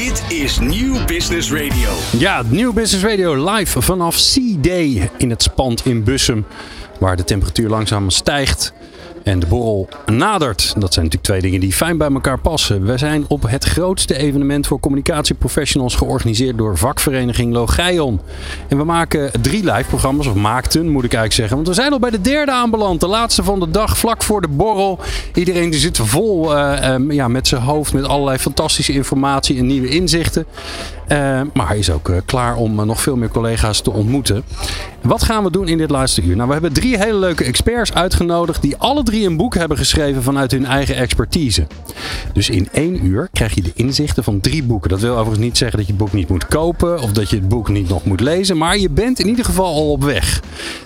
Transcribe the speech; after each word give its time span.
Dit 0.00 0.24
is 0.28 0.58
Nieuw 0.58 1.04
Business 1.06 1.52
Radio. 1.52 1.90
Ja, 2.18 2.42
Nieuw 2.48 2.72
Business 2.72 3.04
Radio 3.04 3.50
live 3.50 3.82
vanaf 3.82 4.16
C-Day 4.16 5.10
in 5.16 5.30
het 5.30 5.42
Spand 5.42 5.86
in 5.86 6.04
Bussum. 6.04 6.46
Waar 6.98 7.16
de 7.16 7.24
temperatuur 7.24 7.68
langzaam 7.68 8.10
stijgt 8.10 8.72
en 9.22 9.38
de 9.38 9.46
borrel 9.46 9.88
nadert. 10.06 10.58
Dat 10.78 10.92
zijn 10.92 11.04
natuurlijk 11.04 11.22
twee 11.22 11.40
dingen 11.40 11.60
die 11.60 11.72
fijn 11.72 11.98
bij 11.98 12.10
elkaar 12.10 12.38
passen. 12.38 12.84
We 12.84 12.98
zijn 12.98 13.24
op 13.28 13.42
het 13.48 13.64
grootste 13.64 14.16
evenement 14.16 14.66
voor 14.66 14.80
communicatieprofessionals 14.80 15.94
georganiseerd 15.94 16.58
door 16.58 16.78
vakvereniging 16.78 17.52
Logeion. 17.52 18.20
En 18.68 18.76
we 18.76 18.84
maken 18.84 19.30
drie 19.40 19.64
live 19.64 19.88
programma's, 19.88 20.26
of 20.26 20.34
maakten 20.34 20.88
moet 20.88 21.04
ik 21.04 21.14
eigenlijk 21.14 21.32
zeggen. 21.32 21.56
Want 21.56 21.68
we 21.68 21.74
zijn 21.74 21.92
al 21.92 21.98
bij 21.98 22.10
de 22.10 22.20
derde 22.20 22.52
aanbeland. 22.52 23.00
De 23.00 23.06
laatste 23.06 23.42
van 23.42 23.60
de 23.60 23.70
dag, 23.70 23.98
vlak 23.98 24.22
voor 24.22 24.40
de 24.40 24.48
borrel. 24.48 24.98
Iedereen 25.34 25.70
die 25.70 25.80
zit 25.80 25.98
vol 25.98 26.56
uh, 26.56 26.92
um, 26.92 27.12
ja, 27.12 27.28
met 27.28 27.48
zijn 27.48 27.62
hoofd 27.62 27.92
met 27.92 28.04
allerlei 28.04 28.38
fantastische 28.38 28.92
informatie 28.92 29.58
en 29.58 29.66
nieuwe 29.66 29.88
inzichten. 29.88 30.46
Uh, 31.08 31.40
maar 31.54 31.68
hij 31.68 31.78
is 31.78 31.90
ook 31.90 32.08
uh, 32.08 32.16
klaar 32.24 32.56
om 32.56 32.86
nog 32.86 33.00
veel 33.00 33.16
meer 33.16 33.28
collega's 33.28 33.80
te 33.80 33.90
ontmoeten. 33.90 34.44
Wat 35.02 35.22
gaan 35.22 35.44
we 35.44 35.50
doen 35.50 35.68
in 35.68 35.78
dit 35.78 35.90
laatste 35.90 36.22
uur? 36.22 36.36
Nou, 36.36 36.46
we 36.46 36.52
hebben 36.52 36.72
drie 36.72 36.98
hele 36.98 37.18
leuke 37.18 37.44
experts 37.44 37.94
uitgenodigd 37.94 38.62
die 38.62 38.76
alle 38.76 39.02
drie 39.02 39.26
een 39.26 39.36
boek 39.36 39.54
hebben 39.54 39.76
geschreven 39.76 40.22
vanuit 40.22 40.50
hun 40.50 40.66
eigen 40.66 40.96
expertise. 40.96 41.66
Dus 42.32 42.50
in 42.50 42.68
één 42.72 43.06
uur 43.06 43.28
krijg 43.32 43.54
je 43.54 43.62
de 43.62 43.72
inzichten 43.74 44.24
van 44.24 44.40
drie 44.40 44.62
boeken. 44.62 44.90
Dat 44.90 45.00
wil 45.00 45.12
overigens 45.12 45.38
niet 45.38 45.58
zeggen 45.58 45.78
dat 45.78 45.86
je 45.86 45.92
het 45.92 46.02
boek 46.02 46.12
niet 46.12 46.28
moet 46.28 46.46
kopen 46.46 47.00
of 47.00 47.12
dat 47.12 47.30
je 47.30 47.36
het 47.36 47.48
boek 47.48 47.68
niet 47.68 47.88
nog 47.88 48.04
moet 48.04 48.20
lezen, 48.20 48.56
maar 48.56 48.78
je 48.78 48.90
bent 48.90 49.18
in 49.18 49.28
ieder 49.28 49.44
geval 49.44 49.74
al 49.74 49.90
op 49.90 50.04
weg. 50.04 50.42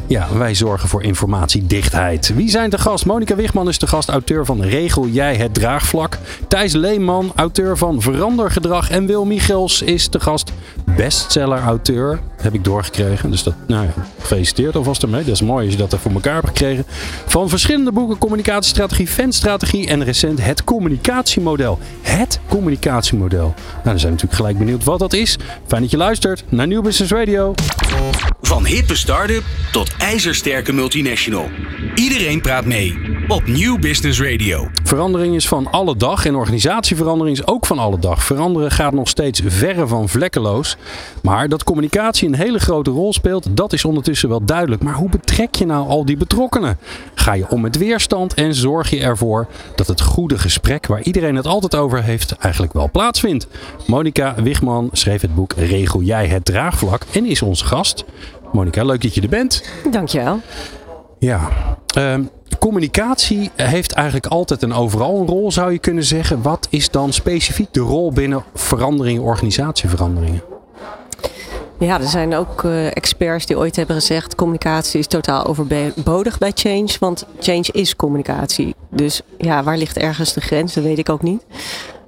Ja, 0.06 0.28
wij 0.37 0.54
zorgen 0.54 0.88
voor 0.88 1.02
informatiedichtheid. 1.02 2.34
Wie 2.34 2.51
zijn 2.51 2.70
de 2.70 2.78
gast? 2.78 3.06
Monika 3.06 3.34
Wigman 3.34 3.68
is 3.68 3.78
de 3.78 3.87
gast, 3.87 4.09
auteur 4.09 4.45
van 4.45 4.62
Regel 4.62 5.09
jij 5.09 5.37
het 5.37 5.54
draagvlak. 5.54 6.18
Thijs 6.48 6.73
Leeman, 6.73 7.32
auteur 7.34 7.76
van 7.78 8.02
Verandergedrag. 8.02 8.90
En 8.90 9.06
Wil 9.06 9.24
Michels 9.24 9.82
is 9.82 10.10
de 10.10 10.20
gast, 10.20 10.52
bestseller-auteur. 10.96 12.20
Heb 12.37 12.54
ik 12.54 12.65
doorgekregen. 12.65 13.30
Dus 13.30 13.43
dat, 13.43 13.54
nou 13.66 13.84
ja, 13.84 14.04
gefeliciteerd 14.21 14.77
alvast 14.77 15.02
ermee. 15.02 15.24
Dat 15.24 15.35
is 15.35 15.43
mooi 15.43 15.65
als 15.65 15.74
je 15.74 15.80
dat 15.80 15.93
er 15.93 15.99
voor 15.99 16.13
elkaar 16.13 16.35
hebt 16.35 16.47
gekregen. 16.47 16.85
Van 17.27 17.49
verschillende 17.49 17.93
boeken, 17.93 18.19
communicatiestrategie, 18.19 19.09
fanstrategie 19.09 19.87
en 19.87 20.05
recent 20.05 20.45
het 20.45 20.65
communicatiemodel. 20.65 21.79
Het 22.02 22.41
communicatiemodel. 22.49 23.38
Nou, 23.38 23.55
dan 23.85 23.99
zijn 23.99 24.01
we 24.01 24.09
natuurlijk 24.09 24.35
gelijk 24.35 24.59
benieuwd 24.59 24.85
wat 24.85 24.99
dat 24.99 25.13
is. 25.13 25.37
Fijn 25.66 25.83
dat 25.83 25.91
je 25.91 25.96
luistert 25.96 26.45
naar 26.49 26.66
Nieuw 26.66 26.83
Business 26.83 27.13
Radio. 27.13 27.55
Van 28.41 28.66
hippe 28.66 28.96
start-up 28.96 29.45
tot 29.73 29.96
ijzersterke 29.99 30.73
multinational. 30.73 31.49
Iedereen 31.95 32.41
praat 32.41 32.65
mee 32.65 32.99
op 33.29 33.47
Nieuw 33.47 33.79
Business 33.79 34.23
Radio. 34.23 34.69
Verandering 34.83 35.35
is 35.35 35.49
van 35.49 35.71
alle 35.71 35.97
dag 35.97 36.27
en 36.27 36.35
organisatieverandering 36.35 37.37
is 37.39 37.47
ook 37.47 37.67
van 37.67 37.79
alle 37.79 37.99
dag. 37.99 38.25
Veranderen 38.25 38.71
gaat 38.71 38.93
nog 38.93 39.09
steeds 39.09 39.41
verre 39.47 39.87
van 39.87 40.09
vlekkeloos. 40.09 40.77
Maar 41.23 41.49
dat 41.49 41.65
communicatie 41.65 42.29
een 42.29 42.35
hele 42.35 42.59
grote 42.59 42.91
rol 42.91 43.13
speelt, 43.13 43.57
dat 43.57 43.73
is 43.73 43.85
ondertussen 43.85 44.29
wel 44.29 44.45
duidelijk. 44.45 44.83
Maar 44.83 44.95
hoe 44.95 45.09
betrek 45.09 45.55
je 45.55 45.67
nou 45.67 45.89
al 45.89 46.05
die 46.05 46.17
betrokkenen? 46.17 46.79
Ga 47.15 47.33
je 47.33 47.49
om 47.49 47.61
met 47.61 47.79
weerstand 47.79 48.35
en 48.35 48.55
zorg 48.55 48.91
je 48.91 49.01
ervoor 49.01 49.47
dat 49.77 49.87
het 49.87 50.01
goede 50.01 50.39
gesprek 50.39 50.87
waar 50.87 51.02
iedereen 51.02 51.37
het 51.37 51.47
altijd 51.47 51.75
over 51.75 52.02
heeft 52.02 52.33
eigenlijk 52.33 52.73
wel 52.73 52.91
plaatsvindt? 52.91 53.47
Monika 53.87 54.35
Wigman 54.43 54.89
schreef 54.93 55.21
het 55.21 55.35
boek 55.35 55.52
Regel 55.57 56.02
jij 56.02 56.27
het 56.27 56.45
draagvlak 56.45 57.02
en 57.13 57.27
is 57.27 57.43
onze 57.43 57.65
gast. 57.65 58.05
Monika, 58.52 58.85
leuk 58.85 59.02
dat 59.02 59.15
je 59.15 59.21
er 59.21 59.29
bent. 59.29 59.65
Dankjewel. 59.91 60.41
Ja, 61.19 61.51
uh, 61.99 62.15
communicatie 62.65 63.51
heeft 63.57 63.93
eigenlijk 63.93 64.26
altijd 64.26 64.62
en 64.62 64.72
overal 64.72 65.20
een 65.20 65.26
rol, 65.26 65.53
zou 65.53 65.72
je 65.72 65.78
kunnen 65.78 66.04
zeggen. 66.04 66.43
Wat 66.43 66.66
is 66.71 66.91
dan 66.91 67.12
specifiek 67.12 67.72
de 67.72 67.81
rol 67.81 68.12
binnen 68.12 68.44
veranderingen, 68.54 69.22
organisatieveranderingen? 69.22 70.43
Ja, 71.78 72.00
er 72.00 72.09
zijn 72.09 72.34
ook 72.34 72.62
uh, 72.62 72.87
experts 72.87 73.47
die 73.47 73.59
ooit 73.59 73.76
hebben 73.76 73.97
gezegd: 73.97 74.34
communicatie 74.34 74.98
is 74.98 75.06
totaal 75.06 75.47
overbodig 75.47 76.38
bij 76.38 76.53
change, 76.54 76.97
want 77.00 77.27
change 77.41 77.69
is 77.72 77.97
communicatie. 77.97 78.75
Dus 78.91 79.21
ja, 79.39 79.62
waar 79.62 79.78
ligt 79.78 79.97
ergens 79.97 80.33
de 80.33 80.41
grens? 80.41 80.75
Dat 80.75 80.84
weet 80.84 80.99
ik 80.99 81.09
ook 81.09 81.22
niet. 81.22 81.43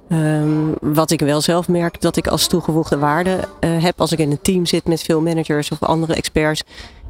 Um, 0.09 0.73
wat 0.81 1.11
ik 1.11 1.19
wel 1.19 1.41
zelf 1.41 1.67
merk, 1.67 2.01
dat 2.01 2.17
ik 2.17 2.27
als 2.27 2.47
toegevoegde 2.47 2.97
waarde 2.97 3.47
uh, 3.59 3.83
heb 3.83 4.01
als 4.01 4.11
ik 4.11 4.19
in 4.19 4.31
een 4.31 4.41
team 4.41 4.65
zit 4.65 4.87
met 4.87 5.01
veel 5.01 5.21
managers 5.21 5.71
of 5.71 5.83
andere 5.83 6.13
experts, 6.13 6.63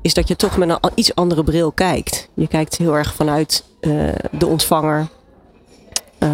is 0.08 0.14
dat 0.14 0.28
je 0.28 0.36
toch 0.36 0.58
met 0.58 0.70
een 0.70 0.92
iets 0.96 1.16
andere 1.16 1.44
bril 1.44 1.72
kijkt. 1.72 2.30
Je 2.34 2.48
kijkt 2.48 2.78
heel 2.78 2.96
erg 2.96 3.14
vanuit 3.14 3.64
uh, 3.82 4.10
de 4.32 4.46
ontvanger 4.46 5.08
uh, 6.20 6.30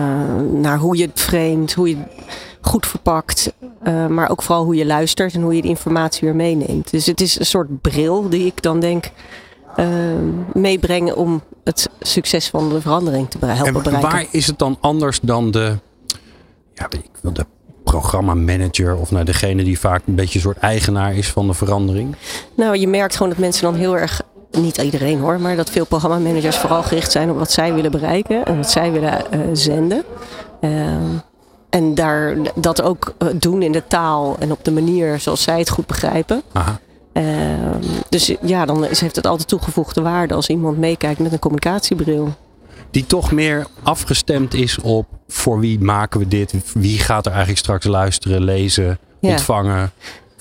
naar 0.54 0.78
hoe 0.78 0.98
je 0.98 1.06
het 1.06 1.20
framet, 1.20 1.74
hoe 1.74 1.90
je 1.90 1.98
het 1.98 2.08
goed 2.62 2.86
verpakt, 2.86 3.54
uh, 3.84 4.08
maar 4.08 4.30
ook 4.30 4.42
vooral 4.42 4.64
hoe 4.64 4.76
je 4.76 4.86
luistert 4.86 5.34
en 5.34 5.42
hoe 5.42 5.56
je 5.56 5.62
de 5.62 5.68
informatie 5.68 6.28
weer 6.28 6.36
meeneemt. 6.36 6.92
Dus 6.92 7.06
het 7.06 7.22
is 7.22 7.40
een 7.40 7.46
soort 7.46 7.82
bril 7.82 8.30
die 8.30 8.46
ik 8.46 8.62
dan 8.62 8.80
denk 8.80 9.12
meebrengen 10.54 11.16
om 11.16 11.42
het 11.64 11.90
succes 12.00 12.50
van 12.50 12.70
de 12.70 12.82
verandering 12.82 13.30
te 13.30 13.38
helpen 13.46 13.66
en 13.66 13.84
bereiken. 13.84 14.12
Waar 14.12 14.26
is 14.32 14.48
het 14.48 14.60
dan 14.60 14.78
anders 14.80 15.20
dan 15.20 15.52
de, 15.52 15.78
ja, 16.74 16.86
ik 16.90 17.10
wil 17.22 17.34
de 17.34 17.46
programmamanager 18.00 18.96
of 18.96 19.12
naar 19.12 19.26
degene 19.26 19.64
die 19.64 19.80
vaak 19.80 20.02
een 20.06 20.16
beetje 20.16 20.36
een 20.36 20.42
soort 20.42 20.58
eigenaar 20.58 21.16
is 21.16 21.32
van 21.32 21.48
de 21.48 21.54
verandering? 21.54 22.16
Nou, 22.56 22.78
je 22.78 22.88
merkt 22.88 23.16
gewoon 23.16 23.30
dat 23.30 23.38
mensen 23.38 23.64
dan 23.64 23.76
heel 23.76 23.98
erg, 23.98 24.22
niet 24.52 24.78
iedereen 24.78 25.20
hoor, 25.20 25.40
maar 25.40 25.56
dat 25.56 25.70
veel 25.70 25.86
programmamanagers 25.86 26.58
vooral 26.58 26.84
gericht 26.84 27.12
zijn 27.12 27.30
op 27.30 27.38
wat 27.38 27.52
zij 27.52 27.74
willen 27.74 27.92
bereiken 27.92 28.46
en 28.46 28.58
wat 28.58 28.72
zij 28.72 28.92
willen 28.92 29.22
uh, 29.34 29.40
zenden. 29.54 30.04
Uh, 30.62 30.72
en 31.70 31.96
daar 31.96 32.36
dat 32.56 32.82
ook 32.82 33.14
uh, 33.20 33.30
doen 33.36 33.62
in 33.62 33.72
de 33.72 33.84
taal 33.88 34.36
en 34.40 34.52
op 34.52 34.64
de 34.64 34.72
manier 34.72 35.20
zoals 35.20 35.44
zij 35.44 35.60
het 35.60 35.70
goed 35.70 35.88
begrijpen. 35.88 36.42
Aha. 36.52 36.80
Uh, 37.14 37.24
dus 38.10 38.36
ja, 38.42 38.66
dan 38.66 38.86
is, 38.86 39.02
heeft 39.02 39.16
het 39.16 39.28
altijd 39.28 39.48
toegevoegde 39.48 40.02
waarde 40.02 40.34
als 40.34 40.48
iemand 40.48 40.78
meekijkt 40.78 41.20
met 41.20 41.32
een 41.32 41.40
communicatiebril 41.40 42.34
die 42.94 43.06
toch 43.06 43.32
meer 43.32 43.68
afgestemd 43.84 44.54
is 44.54 44.80
op 44.80 45.08
voor 45.28 45.60
wie 45.60 45.80
maken 45.80 46.20
we 46.20 46.28
dit? 46.28 46.54
Wie 46.74 47.00
gaat 47.00 47.26
er 47.26 47.32
eigenlijk 47.32 47.60
straks 47.60 47.86
luisteren, 47.86 48.44
lezen, 48.44 48.98
ja. 49.20 49.30
ontvangen, 49.30 49.92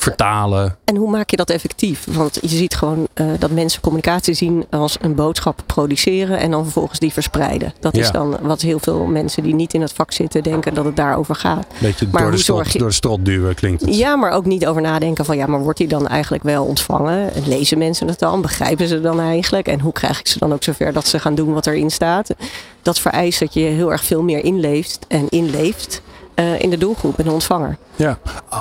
vertalen? 0.02 0.76
En 0.84 0.96
hoe 0.96 1.10
maak 1.10 1.30
je 1.30 1.36
dat 1.36 1.50
effectief? 1.50 2.06
Want 2.10 2.38
je 2.40 2.56
ziet 2.56 2.74
gewoon 2.74 3.08
uh, 3.14 3.26
dat 3.38 3.50
mensen 3.50 3.80
communicatie 3.80 4.34
zien 4.34 4.66
als 4.70 4.96
een 5.00 5.14
boodschap 5.14 5.62
produceren 5.66 6.38
en 6.38 6.50
dan 6.50 6.62
vervolgens 6.62 6.98
die 6.98 7.12
verspreiden. 7.12 7.72
Dat 7.80 7.96
ja. 7.96 8.02
is 8.02 8.10
dan 8.10 8.38
wat 8.40 8.60
heel 8.60 8.78
veel 8.78 9.04
mensen 9.04 9.42
die 9.42 9.54
niet 9.54 9.74
in 9.74 9.80
het 9.80 9.92
vak 9.92 10.12
zitten 10.12 10.42
denken 10.42 10.74
dat 10.74 10.84
het 10.84 10.96
daarover 10.96 11.34
gaat. 11.34 11.66
Beetje 11.78 12.08
maar 12.10 12.22
door, 12.22 12.30
de 12.30 12.36
strot, 12.36 12.72
je... 12.72 12.78
door 12.78 12.88
de 12.88 12.94
strot 12.94 13.24
duwen 13.24 13.54
klinkt 13.54 13.80
het. 13.80 13.96
Ja, 13.96 14.16
maar 14.16 14.30
ook 14.30 14.44
niet 14.44 14.66
over 14.66 14.82
nadenken 14.82 15.24
van 15.24 15.36
ja, 15.36 15.46
maar 15.46 15.60
wordt 15.60 15.78
die 15.78 15.88
dan 15.88 16.08
eigenlijk 16.08 16.42
wel 16.42 16.64
ontvangen? 16.64 17.30
Lezen 17.46 17.78
mensen 17.78 18.08
het 18.08 18.18
dan? 18.18 18.40
Begrijpen 18.40 18.88
ze 18.88 19.00
dan 19.00 19.20
eigenlijk? 19.20 19.66
En 19.68 19.80
hoe 19.80 19.92
krijg 19.92 20.20
ik 20.20 20.26
ze 20.26 20.38
dan 20.38 20.52
ook 20.52 20.62
zover 20.62 20.92
dat 20.92 21.06
ze 21.06 21.18
gaan 21.18 21.34
doen 21.34 21.52
wat 21.52 21.66
erin 21.66 21.90
staat? 21.90 22.34
Dat 22.82 22.98
vereist 22.98 23.40
dat 23.40 23.54
je 23.54 23.60
heel 23.60 23.92
erg 23.92 24.04
veel 24.04 24.22
meer 24.22 24.44
inleeft 24.44 24.98
en 25.08 25.28
inleeft 25.28 26.02
uh, 26.34 26.60
in 26.60 26.70
de 26.70 26.78
doelgroep 26.78 27.18
en 27.18 27.24
de 27.24 27.32
ontvanger. 27.32 27.76
Ja, 27.96 28.18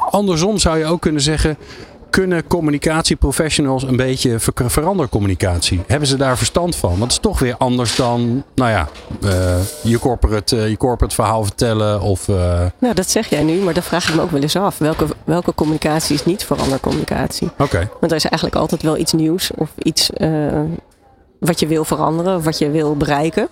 andersom 0.10 0.58
zou 0.58 0.78
je 0.78 0.86
ook 0.86 1.02
kunnen 1.02 1.22
zeggen. 1.22 1.58
Kunnen 2.10 2.48
communicatieprofessionals 2.48 3.84
een 3.84 3.96
beetje 3.96 4.40
ver 4.40 4.54
verandercommunicatie? 4.72 5.82
Hebben 5.88 6.08
ze 6.08 6.18
daar 6.18 6.38
verstand 6.38 6.76
van? 6.76 6.90
Want 6.90 7.02
het 7.02 7.12
is 7.12 7.20
toch 7.20 7.40
weer 7.40 7.56
anders 7.58 7.96
dan, 7.96 8.44
nou 8.56 8.72
ja, 8.72 8.88
uh, 9.24 9.56
je, 9.84 10.00
corporate, 10.00 10.56
uh, 10.56 10.70
je 10.70 10.78
corporate 10.78 11.16
verhaal 11.16 11.44
vertellen 11.44 12.02
of... 12.02 12.28
Nou, 12.28 12.94
dat 12.94 13.10
zeg 13.10 13.30
jij 13.30 13.44
nu, 13.44 13.62
maar 13.62 13.74
dan 13.74 13.84
vraag 13.84 14.10
ik 14.10 14.16
me 14.16 14.22
ook 14.22 14.32
wel 14.32 14.42
eens 14.42 14.56
af. 14.56 14.78
Welke, 14.78 15.06
welke 15.24 15.54
communicatie 15.56 16.16
is 16.16 16.26
niet 16.26 16.44
verandercommunicatie? 16.44 17.48
Oké. 17.48 17.64
Okay. 17.64 17.90
Want 18.00 18.12
er 18.12 18.18
is 18.18 18.26
eigenlijk 18.26 18.56
altijd 18.56 18.82
wel 18.82 18.98
iets 18.98 19.14
nieuws 19.14 19.52
of 19.56 19.70
iets 19.78 20.10
wat 21.40 21.60
je 21.60 21.68
wil 21.68 21.86
veranderen, 21.86 22.44
wat 22.44 22.58
je 22.58 22.70
wil 22.70 22.96
bereiken. 22.96 23.48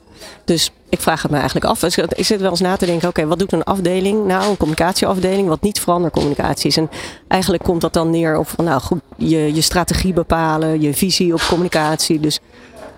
Dus 0.46 0.72
ik 0.89 1.00
vraag 1.00 1.22
het 1.22 1.31
me 1.31 1.38
eigenlijk 1.38 1.66
af. 1.66 1.83
Ik 1.83 2.25
zit 2.25 2.41
wel 2.41 2.50
eens 2.50 2.59
na 2.59 2.75
te 2.75 2.85
denken, 2.85 3.07
oké, 3.07 3.27
wat 3.27 3.39
doet 3.39 3.51
een 3.51 3.63
afdeling? 3.63 4.25
Nou, 4.25 4.50
een 4.50 4.57
communicatieafdeling, 4.57 5.47
wat 5.47 5.61
niet 5.61 5.79
verandercommunicatie 5.79 6.67
is. 6.67 6.77
En 6.77 6.90
eigenlijk 7.28 7.64
komt 7.64 7.81
dat 7.81 7.93
dan 7.93 8.09
neer 8.09 8.37
op 8.37 8.47
van, 8.47 8.66
nou 8.66 8.81
goed, 8.81 8.99
je, 9.17 9.53
je 9.53 9.61
strategie 9.61 10.14
bepalen, 10.14 10.81
je 10.81 10.93
visie 10.93 11.34
op 11.34 11.41
communicatie. 11.47 12.19
Dus 12.19 12.40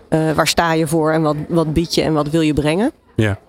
uh, 0.09 0.31
waar 0.31 0.47
sta 0.47 0.73
je 0.73 0.87
voor 0.87 1.11
en 1.11 1.21
wat, 1.21 1.35
wat 1.47 1.73
bied 1.73 1.95
je 1.95 2.01
en 2.01 2.13
wat 2.13 2.29
wil 2.29 2.41
je 2.41 2.53
brengen? 2.53 2.91
Ja 3.15 3.39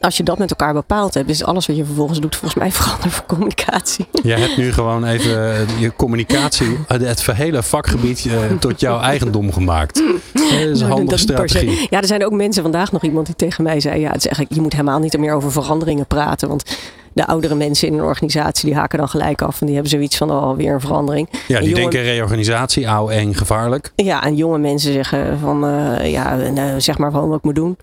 als 0.00 0.16
je 0.16 0.22
dat 0.22 0.38
met 0.38 0.50
elkaar 0.50 0.72
bepaald 0.72 1.14
hebt, 1.14 1.30
is 1.30 1.44
alles 1.44 1.66
wat 1.66 1.76
je 1.76 1.84
vervolgens 1.84 2.20
doet 2.20 2.36
volgens 2.36 2.60
mij 2.60 2.72
veranderen 2.80 3.10
voor 3.10 3.26
communicatie. 3.26 4.06
Jij 4.22 4.40
hebt 4.40 4.56
nu 4.56 4.72
gewoon 4.72 5.04
even 5.04 5.66
je 5.78 5.92
communicatie, 5.96 6.78
het 6.86 7.26
hele 7.26 7.62
vakgebied 7.62 8.24
uh, 8.24 8.34
tot 8.58 8.80
jouw 8.80 9.00
eigendom 9.00 9.52
gemaakt. 9.52 9.94
Dat 10.32 10.50
is 10.50 10.80
een 10.80 10.90
handige 10.90 11.18
strategie. 11.18 11.86
Ja, 11.90 12.00
er 12.00 12.06
zijn 12.06 12.24
ook 12.24 12.32
mensen 12.32 12.62
vandaag 12.62 12.92
nog 12.92 13.02
iemand 13.02 13.26
die 13.26 13.36
tegen 13.36 13.64
mij 13.64 13.80
zei, 13.80 14.00
ja, 14.00 14.08
het 14.08 14.16
is 14.16 14.26
eigenlijk, 14.26 14.54
je 14.54 14.60
moet 14.60 14.72
helemaal 14.72 14.98
niet 14.98 15.18
meer 15.18 15.34
over 15.34 15.52
veranderingen 15.52 16.06
praten, 16.06 16.48
want 16.48 16.76
de 17.12 17.26
oudere 17.26 17.54
mensen 17.54 17.88
in 17.88 17.94
een 17.94 18.04
organisatie 18.04 18.68
die 18.68 18.78
haken 18.78 18.98
dan 18.98 19.08
gelijk 19.08 19.42
af 19.42 19.60
en 19.60 19.66
die 19.66 19.74
hebben 19.74 19.92
zoiets 19.92 20.16
van 20.16 20.30
oh, 20.30 20.56
weer 20.56 20.72
een 20.72 20.80
verandering. 20.80 21.28
Ja, 21.46 21.58
die 21.58 21.68
jonge... 21.68 21.80
denken 21.80 22.02
reorganisatie, 22.02 22.90
oud, 22.90 23.10
eng, 23.10 23.34
gevaarlijk. 23.34 23.92
Ja, 23.96 24.24
en 24.24 24.36
jonge 24.36 24.58
mensen 24.58 24.92
zeggen 24.92 25.38
van 25.38 25.64
uh, 25.64 26.10
ja, 26.10 26.36
nou, 26.36 26.80
zeg 26.80 26.98
maar 26.98 27.10
gewoon 27.10 27.28
wat 27.28 27.38
ik 27.38 27.44
moet 27.44 27.54
doen. 27.54 27.76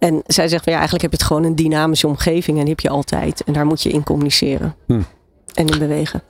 En 0.00 0.22
zij 0.26 0.48
zegt 0.48 0.62
van 0.64 0.72
ja, 0.72 0.78
eigenlijk 0.78 1.02
heb 1.02 1.12
je 1.12 1.18
het 1.18 1.26
gewoon 1.26 1.44
een 1.44 1.56
dynamische 1.56 2.06
omgeving 2.06 2.56
en 2.58 2.62
die 2.64 2.72
heb 2.74 2.80
je 2.80 2.88
altijd. 2.88 3.42
En 3.44 3.52
daar 3.52 3.66
moet 3.66 3.82
je 3.82 3.88
in 3.90 4.04
communiceren. 4.04 4.74
Hm. 4.86 5.00
en 5.54 5.66
in 5.66 5.78
bewegen. 5.78 6.22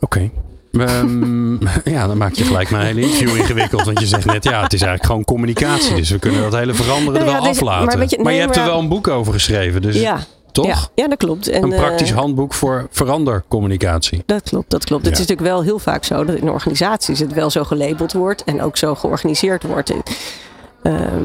Oké. 0.00 0.30
Ehm, 0.72 1.52
ja, 1.94 2.06
dan 2.06 2.16
maak 2.16 2.32
je 2.34 2.44
gelijk 2.44 2.70
mijn 2.70 2.86
hele 2.86 3.00
interview 3.00 3.36
ingewikkeld. 3.36 3.84
Want 3.84 4.00
je 4.00 4.06
zegt 4.06 4.24
net, 4.24 4.44
ja, 4.44 4.62
het 4.62 4.72
is 4.72 4.80
eigenlijk 4.82 5.04
gewoon 5.06 5.24
communicatie. 5.24 5.94
Dus 5.94 6.10
we 6.10 6.18
kunnen 6.18 6.42
dat 6.42 6.52
hele 6.54 6.74
veranderen 6.74 7.20
er 7.20 7.26
Nou 7.26 7.36
ja, 7.36 7.42
wel 7.42 7.52
dus- 7.52 7.60
aflaten. 7.60 8.22
maar 8.22 8.32
je- 8.32 8.40
hebt 8.40 8.56
er 8.56 8.64
wel 8.64 8.78
een 8.78 8.88
boek 8.88 9.08
over 9.08 9.32
geschreven. 9.32 9.82
Dus 9.82 10.00
Ja, 10.00 10.18
toch? 10.52 10.66
ja, 10.66 10.76
ja, 10.94 11.08
dat 11.08 11.18
klopt. 11.18 11.48
En, 11.48 11.62
Een 11.62 11.68
praktisch 11.68 12.10
eh, 12.10 12.16
handboek 12.16 12.54
voor 12.54 12.86
verandercommunicatie. 12.90 14.22
Dat 14.26 14.42
klopt, 14.42 14.70
dat 14.70 14.84
klopt. 14.84 15.04
Het 15.06 15.16
Ja. 15.16 15.22
is 15.22 15.28
natuurlijk 15.28 15.54
wel 15.56 15.62
heel 15.62 15.78
vaak 15.78 16.04
zo 16.04 16.24
dat 16.24 16.36
in 16.36 16.50
organisaties 16.50 17.18
het 17.18 17.32
wel 17.32 17.50
zo 17.50 17.64
gelabeld 17.64 18.12
wordt 18.12 18.44
en 18.44 18.62
ook 18.62 18.76
zo 18.76 18.94
georganiseerd 18.94 19.62
wordt. 19.62 19.92
Ehm, 20.84 21.24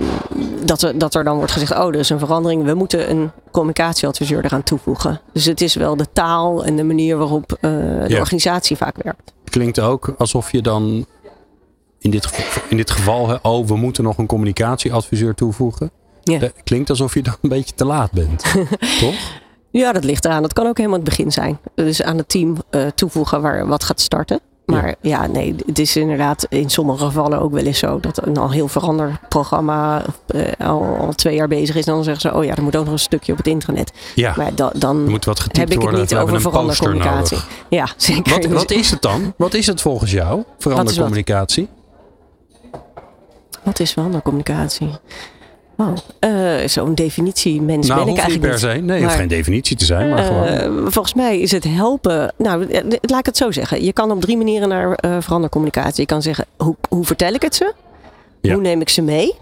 dat, 0.66 0.82
er, 0.82 0.98
dat 0.98 1.16
er 1.16 1.24
dan 1.24 1.38
wordt 1.38 1.52
gezegd, 1.52 1.72
oh, 1.72 1.88
er 1.88 1.96
is 1.96 2.10
een 2.10 2.20
verandering. 2.20 2.64
We 2.64 2.74
moeten 2.74 3.10
een 3.10 3.32
communicatieadviseur 3.52 4.46
eraan 4.46 4.64
toevoegen. 4.64 5.22
Dus 5.34 5.46
het 5.46 5.62
is 5.62 5.76
wel 5.76 5.96
de 5.96 6.06
taal 6.14 6.66
en 6.66 6.76
de 6.76 6.84
manier 6.84 7.18
waarop 7.18 7.52
eh, 7.52 7.60
de 7.72 8.06
Ja. 8.08 8.20
organisatie 8.20 8.78
vaak 8.78 9.04
werkt. 9.04 9.34
Klinkt 9.44 9.80
ook 9.80 10.14
alsof 10.18 10.52
je 10.52 10.62
dan 10.62 11.06
in 12.00 12.12
dit, 12.12 12.26
geval, 12.26 12.64
in 12.70 12.78
dit 12.78 12.92
geval, 12.92 13.28
hè, 13.28 13.36
oh, 13.42 13.68
we 13.68 13.76
moeten 13.76 14.04
nog 14.04 14.18
een 14.18 14.26
communicatieadviseur 14.28 15.34
toevoegen. 15.36 15.92
Ja. 16.24 16.40
Eh, 16.42 16.50
Klinkt 16.64 16.90
alsof 16.90 17.14
je 17.14 17.22
dan 17.24 17.36
een 17.42 17.50
beetje 17.50 17.76
te 17.76 17.86
laat 17.86 18.12
bent. 18.12 18.44
Toch? 19.00 19.16
Ja, 19.72 19.92
dat 19.92 20.04
ligt 20.04 20.26
eraan. 20.26 20.42
Dat 20.42 20.54
kan 20.54 20.68
ook 20.68 20.78
helemaal 20.78 21.00
het 21.00 21.08
begin 21.10 21.32
zijn. 21.32 21.60
Dus 21.76 22.04
aan 22.04 22.18
het 22.18 22.30
team 22.30 22.58
eh, 22.70 22.88
toevoegen 22.96 23.42
waar 23.42 23.68
wat 23.68 23.84
gaat 23.84 24.02
starten. 24.02 24.40
Maar 24.70 24.96
ja. 25.02 25.28
nee, 25.28 25.56
het 25.66 25.80
is 25.80 25.96
inderdaad 25.96 26.46
in 26.50 26.70
sommige 26.70 27.06
gevallen 27.06 27.42
ook 27.42 27.52
wel 27.52 27.64
eens 27.64 27.80
zo 27.80 28.00
dat 28.00 28.26
een 28.28 28.38
al 28.38 28.52
heel 28.52 28.68
verander 28.68 29.20
programma 29.30 30.02
eh, 30.28 30.42
al, 30.68 30.96
al 31.00 31.14
twee 31.14 31.36
jaar 31.36 31.48
bezig 31.48 31.76
is. 31.76 31.86
En 31.86 31.94
dan 31.94 32.04
zeggen 32.04 32.22
ze, 32.30 32.38
oh 32.38 32.44
ja, 32.44 32.56
er 32.56 32.64
moet 32.64 32.76
ook 32.76 32.84
nog 32.84 32.94
een 32.94 33.00
stukje 33.00 33.32
op 33.32 33.38
het 33.38 33.48
intranet. 33.48 33.92
Ja, 34.16 34.34
Maar 34.38 34.56
da- 34.56 34.72
dan 34.76 35.10
moet 35.10 35.26
wat 35.26 35.40
heb 35.52 35.70
ik 35.72 35.82
het 35.82 35.92
niet 35.92 36.16
over 36.16 36.42
verandercommunicatie. 36.42 37.38
nodig. 37.38 37.50
Ja, 37.70 37.88
zeker. 37.98 38.34
Wat, 38.42 38.46
wat 38.46 38.72
is 38.72 38.92
het 38.92 39.02
dan? 39.02 39.34
Wat 39.38 39.54
is 39.54 39.68
het 39.68 39.82
volgens 39.82 40.12
jou, 40.12 40.44
verandercommunicatie? 40.58 41.68
Wat 43.64 43.80
is 43.80 43.92
verandercommunicatie? 43.92 44.90
Oh, 45.80 45.94
eh, 46.20 46.68
zo'n 46.68 46.96
definitie 46.96 47.62
mens 47.62 47.88
Nou, 47.88 48.00
ben 48.00 48.14
ik 48.14 48.20
hoeft 48.20 48.28
niet 48.34 48.44
eigenlijk 48.44 48.62
per 48.62 48.70
niet. 48.70 48.86
se. 48.88 48.92
Nee, 48.94 49.04
hoeft 49.04 49.16
geen 49.16 49.28
definitie 49.28 49.76
te 49.76 49.86
zijn, 49.86 50.10
maar 50.10 50.24
gewoon. 50.24 50.46
Eh, 50.46 50.70
volgens 50.92 51.14
mij 51.14 51.40
is 51.40 51.52
het 51.52 51.64
helpen. 51.64 52.34
Nou, 52.38 52.66
eh, 52.66 52.82
laat 53.02 53.20
ik 53.20 53.26
het 53.26 53.38
zo 53.38 53.52
zeggen. 53.52 53.84
Je 53.84 53.94
kan 53.94 54.12
op 54.12 54.22
drie 54.22 54.38
manieren 54.38 54.70
naar 54.70 54.94
eh 54.94 55.18
verandercommunicatie. 55.20 56.02
Je 56.02 56.06
kan 56.06 56.22
zeggen, 56.22 56.46
hoe, 56.58 56.76
hoe 56.90 57.06
vertel 57.06 57.34
ik 57.34 57.42
het 57.42 57.56
ze? 57.56 57.74
Ja. 58.42 58.54
Hoe 58.54 58.62
neem 58.62 58.82
ik 58.82 58.90
ze 58.90 59.02
mee? 59.02 59.36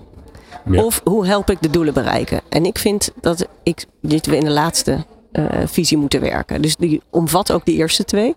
Ja. 0.69 0.83
Of 0.83 1.01
hoe 1.03 1.25
help 1.25 1.49
ik 1.49 1.57
de 1.61 1.69
doelen 1.69 1.93
bereiken? 1.93 2.41
En 2.49 2.65
ik 2.65 2.77
vind 2.77 3.11
dat, 3.21 3.47
ik, 3.63 3.85
dat 4.01 4.25
we 4.25 4.37
in 4.37 4.43
de 4.43 4.51
laatste 4.51 5.05
visie 5.65 5.97
moeten 5.97 6.21
werken. 6.21 6.61
Dus 6.61 6.75
die 6.75 7.01
omvat 7.09 7.51
ook 7.51 7.65
die 7.65 7.75
eerste 7.75 8.05
twee. 8.05 8.35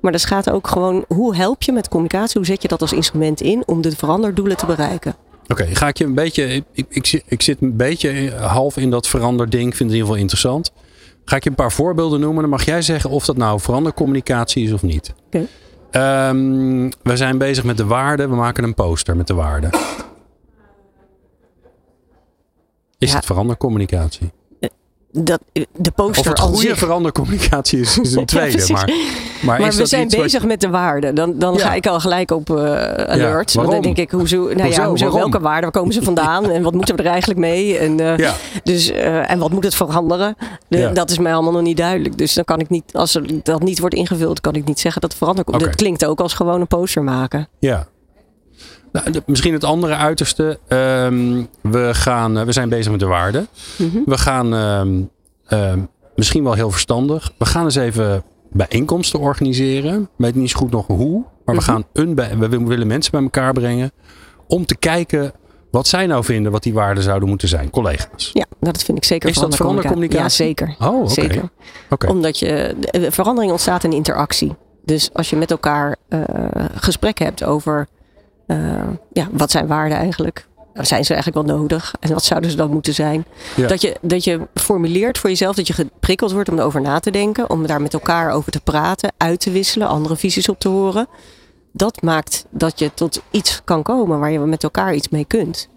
Maar 0.00 0.12
dat 0.12 0.24
gaat 0.24 0.50
ook 0.50 0.66
gewoon, 0.68 1.04
hoe 1.08 1.36
help 1.36 1.62
je 1.62 1.72
met 1.72 1.88
communicatie? 1.88 2.36
Hoe 2.36 2.46
zet 2.46 2.62
je 2.62 2.68
dat 2.68 2.80
als 2.80 2.92
instrument 2.92 3.40
in 3.40 3.62
om 3.66 3.80
de 3.80 3.96
veranderdoelen 3.96 4.56
te 4.56 4.66
bereiken? 4.66 5.14
Oké, 5.50 5.66
ga 5.66 5.88
ik 5.88 5.98
je 5.98 6.04
een 6.04 6.14
beetje. 6.14 6.44
Ik, 6.44 6.64
ik, 6.72 7.22
ik, 7.26 7.42
zit- 7.42 7.60
een 7.62 7.76
beetje 7.76 8.30
half 8.36 8.76
in 8.76 8.90
dat 8.90 9.08
veranderding. 9.08 9.68
Ik 9.68 9.74
vind 9.76 9.78
het 9.78 9.88
in 9.90 9.94
ieder 9.94 10.06
geval 10.06 10.20
interessant. 10.20 10.72
Ga 11.24 11.36
ik 11.36 11.44
je 11.44 11.50
een 11.50 11.56
paar 11.56 11.72
voorbeelden 11.72 12.20
noemen. 12.20 12.40
Dan 12.40 12.50
mag 12.50 12.64
jij 12.64 12.82
zeggen 12.82 13.10
of 13.10 13.24
dat 13.24 13.36
nou 13.36 13.60
verandercommunicatie 13.60 14.64
is 14.64 14.72
of 14.72 14.82
niet. 14.82 15.14
Oké. 15.26 15.46
Ehm, 15.90 16.90
we 17.02 17.16
zijn 17.16 17.38
bezig 17.38 17.64
met 17.64 17.76
de 17.76 17.84
waarden. 17.86 18.30
We 18.30 18.36
maken 18.36 18.64
een 18.64 18.74
poster 18.74 19.16
met 19.16 19.26
de 19.26 19.34
waarden. 19.34 19.70
Is 22.98 23.10
Ja. 23.10 23.16
het 23.16 23.24
verandercommunicatie? 23.26 24.30
Dat, 25.12 25.40
de 25.76 25.90
poster 25.94 26.20
Of 26.32 26.38
het 26.38 26.38
goede 26.40 26.68
zich. 26.68 26.78
verandercommunicatie 26.78 27.80
is, 27.80 27.98
is 27.98 28.14
een 28.14 28.26
tweede. 28.36 28.66
maar, 28.72 29.60
maar, 29.60 29.72
we 29.72 29.86
zijn 29.86 30.08
bezig 30.08 30.44
met 30.44 30.60
de 30.60 30.68
waarden. 30.68 31.14
Dan, 31.14 31.38
dan 31.38 31.54
Ja. 31.54 31.58
ga 31.60 31.74
ik 31.74 31.86
al 31.86 32.00
gelijk 32.00 32.30
op 32.30 32.50
eh, 32.50 32.56
alert. 32.94 33.54
Want 33.54 33.70
dan 33.70 33.80
denk 33.82 33.96
ik, 33.96 34.10
hoezo, 34.10 34.36
nou 34.36 34.62
Hoezo? 34.62 34.82
ja, 34.82 34.88
hoezo, 34.88 35.04
Waarom? 35.04 35.20
welke 35.20 35.40
waarden? 35.40 35.62
Waar 35.62 35.70
komen 35.70 35.92
ze 35.94 36.02
vandaan? 36.12 36.50
en 36.50 36.62
wat 36.62 36.74
moeten 36.74 36.96
we 36.96 37.02
er 37.02 37.08
eigenlijk 37.08 37.40
mee? 37.40 37.78
En, 37.78 38.00
eh, 38.00 38.16
Ja. 38.18 38.34
dus, 38.62 38.90
eh, 38.90 39.30
en 39.30 39.38
wat 39.38 39.50
moet 39.50 39.64
het 39.64 39.74
veranderen? 39.74 40.36
De-. 40.68 40.90
Dat 40.94 41.10
is 41.10 41.18
mij 41.18 41.34
allemaal 41.34 41.52
nog 41.52 41.62
niet 41.62 41.76
duidelijk. 41.76 42.18
Dus 42.18 42.34
dan 42.34 42.44
kan 42.44 42.60
ik 42.60 42.68
niet, 42.68 42.84
als 42.92 43.14
er, 43.14 43.42
dat 43.42 43.62
niet 43.62 43.78
wordt 43.78 43.94
ingevuld, 43.94 44.40
kan 44.40 44.54
ik 44.54 44.64
niet 44.64 44.80
zeggen 44.80 45.00
dat 45.00 45.10
het 45.10 45.18
verandert. 45.18 45.48
Oké. 45.48 45.58
Dat 45.58 45.74
klinkt 45.74 46.04
ook 46.04 46.20
als 46.20 46.34
gewoon 46.34 46.60
een 46.60 46.66
poster 46.66 47.02
maken. 47.02 47.48
Ja. 47.58 47.86
Nou, 48.92 49.10
de- 49.10 49.22
misschien 49.26 49.52
het 49.52 49.64
andere 49.64 49.94
uiterste. 49.94 50.58
Ehm, 50.68 51.42
we, 51.62 51.90
gaan, 51.94 52.38
eh, 52.38 52.44
we 52.44 52.52
zijn 52.52 52.68
bezig 52.68 52.90
met 52.90 53.00
de 53.00 53.06
waarden. 53.06 53.46
Mhm. 53.78 53.98
We 54.06 54.18
gaan 54.18 54.54
ehm, 54.54 55.00
ehm, 55.46 55.78
misschien 56.16 56.44
wel 56.44 56.52
heel 56.52 56.70
verstandig. 56.70 57.32
We 57.38 57.44
gaan 57.44 57.64
eens 57.64 57.74
even 57.76 58.22
bijeenkomsten 58.52 59.20
organiseren. 59.20 60.00
Ik 60.02 60.08
weet 60.16 60.34
niet 60.34 60.50
zo 60.50 60.58
goed 60.58 60.70
nog 60.70 60.86
hoe. 60.86 61.24
Maar 61.44 61.54
we, 61.54 61.60
Mhm. 61.60 61.70
gaan 61.70 61.84
een 61.92 62.14
bij, 62.14 62.38
we 62.38 62.48
willen 62.64 62.86
mensen 62.86 63.12
bij 63.12 63.22
elkaar 63.22 63.52
brengen. 63.52 63.92
Om 64.46 64.66
te 64.66 64.76
kijken 64.76 65.32
wat 65.70 65.86
zij 65.86 66.06
nou 66.06 66.24
vinden 66.24 66.52
wat 66.52 66.62
die 66.62 66.74
waarden 66.74 67.02
zouden 67.02 67.28
moeten 67.28 67.48
zijn. 67.48 67.70
Collega's. 67.70 68.30
Ja, 68.32 68.44
nou, 68.60 68.72
dat 68.72 68.82
vind 68.82 68.98
ik 68.98 69.04
zeker 69.04 69.28
Is 69.28 69.34
dat 69.38 69.56
verandercommunicatie? 69.56 70.22
Ja, 70.22 70.28
zeker. 70.28 70.74
Oh, 70.80 71.00
oké. 71.00 71.08
Zeker. 71.10 71.48
Oké. 71.90 72.06
Omdat 72.06 72.38
je, 72.38 72.76
de 72.90 73.10
verandering 73.10 73.52
ontstaat 73.52 73.84
in 73.84 73.92
interactie. 73.92 74.54
Dus 74.84 75.10
als 75.12 75.30
je 75.30 75.36
met 75.36 75.50
elkaar 75.50 75.96
eh 76.08 76.24
gesprekken 76.74 77.24
hebt 77.24 77.44
over 77.44 77.88
ja, 79.12 79.28
wat 79.30 79.50
zijn 79.50 79.66
waarden 79.66 79.98
eigenlijk? 79.98 80.48
Zijn 80.74 81.04
ze 81.04 81.14
eigenlijk 81.14 81.46
wel 81.46 81.56
nodig? 81.56 81.94
En 82.00 82.12
wat 82.12 82.24
zouden 82.24 82.50
ze 82.50 82.56
dan 82.56 82.70
moeten 82.70 82.94
zijn? 82.94 83.24
Ja. 83.56 83.66
Dat, 83.66 83.80
je, 83.80 83.96
dat 84.00 84.24
je 84.24 84.40
formuleert 84.54 85.18
voor 85.18 85.30
jezelf, 85.30 85.56
dat 85.56 85.66
je 85.66 85.72
geprikkeld 85.72 86.32
wordt 86.32 86.48
om 86.48 86.58
erover 86.58 86.80
na 86.80 86.98
te 86.98 87.10
denken, 87.10 87.50
om 87.50 87.66
daar 87.66 87.82
met 87.82 87.94
elkaar 87.94 88.32
over 88.32 88.52
te 88.52 88.60
praten, 88.60 89.12
uit 89.16 89.40
te 89.40 89.50
wisselen, 89.50 89.88
andere 89.88 90.16
visies 90.16 90.48
op 90.48 90.58
te 90.58 90.68
horen. 90.68 91.06
Dat 91.72 92.02
maakt 92.02 92.44
dat 92.50 92.78
je 92.78 92.90
tot 92.94 93.22
iets 93.30 93.60
kan 93.64 93.82
komen 93.82 94.18
waar 94.18 94.30
je 94.30 94.38
met 94.38 94.62
elkaar 94.62 94.94
iets 94.94 95.08
mee 95.08 95.24
kunt. 95.24 95.68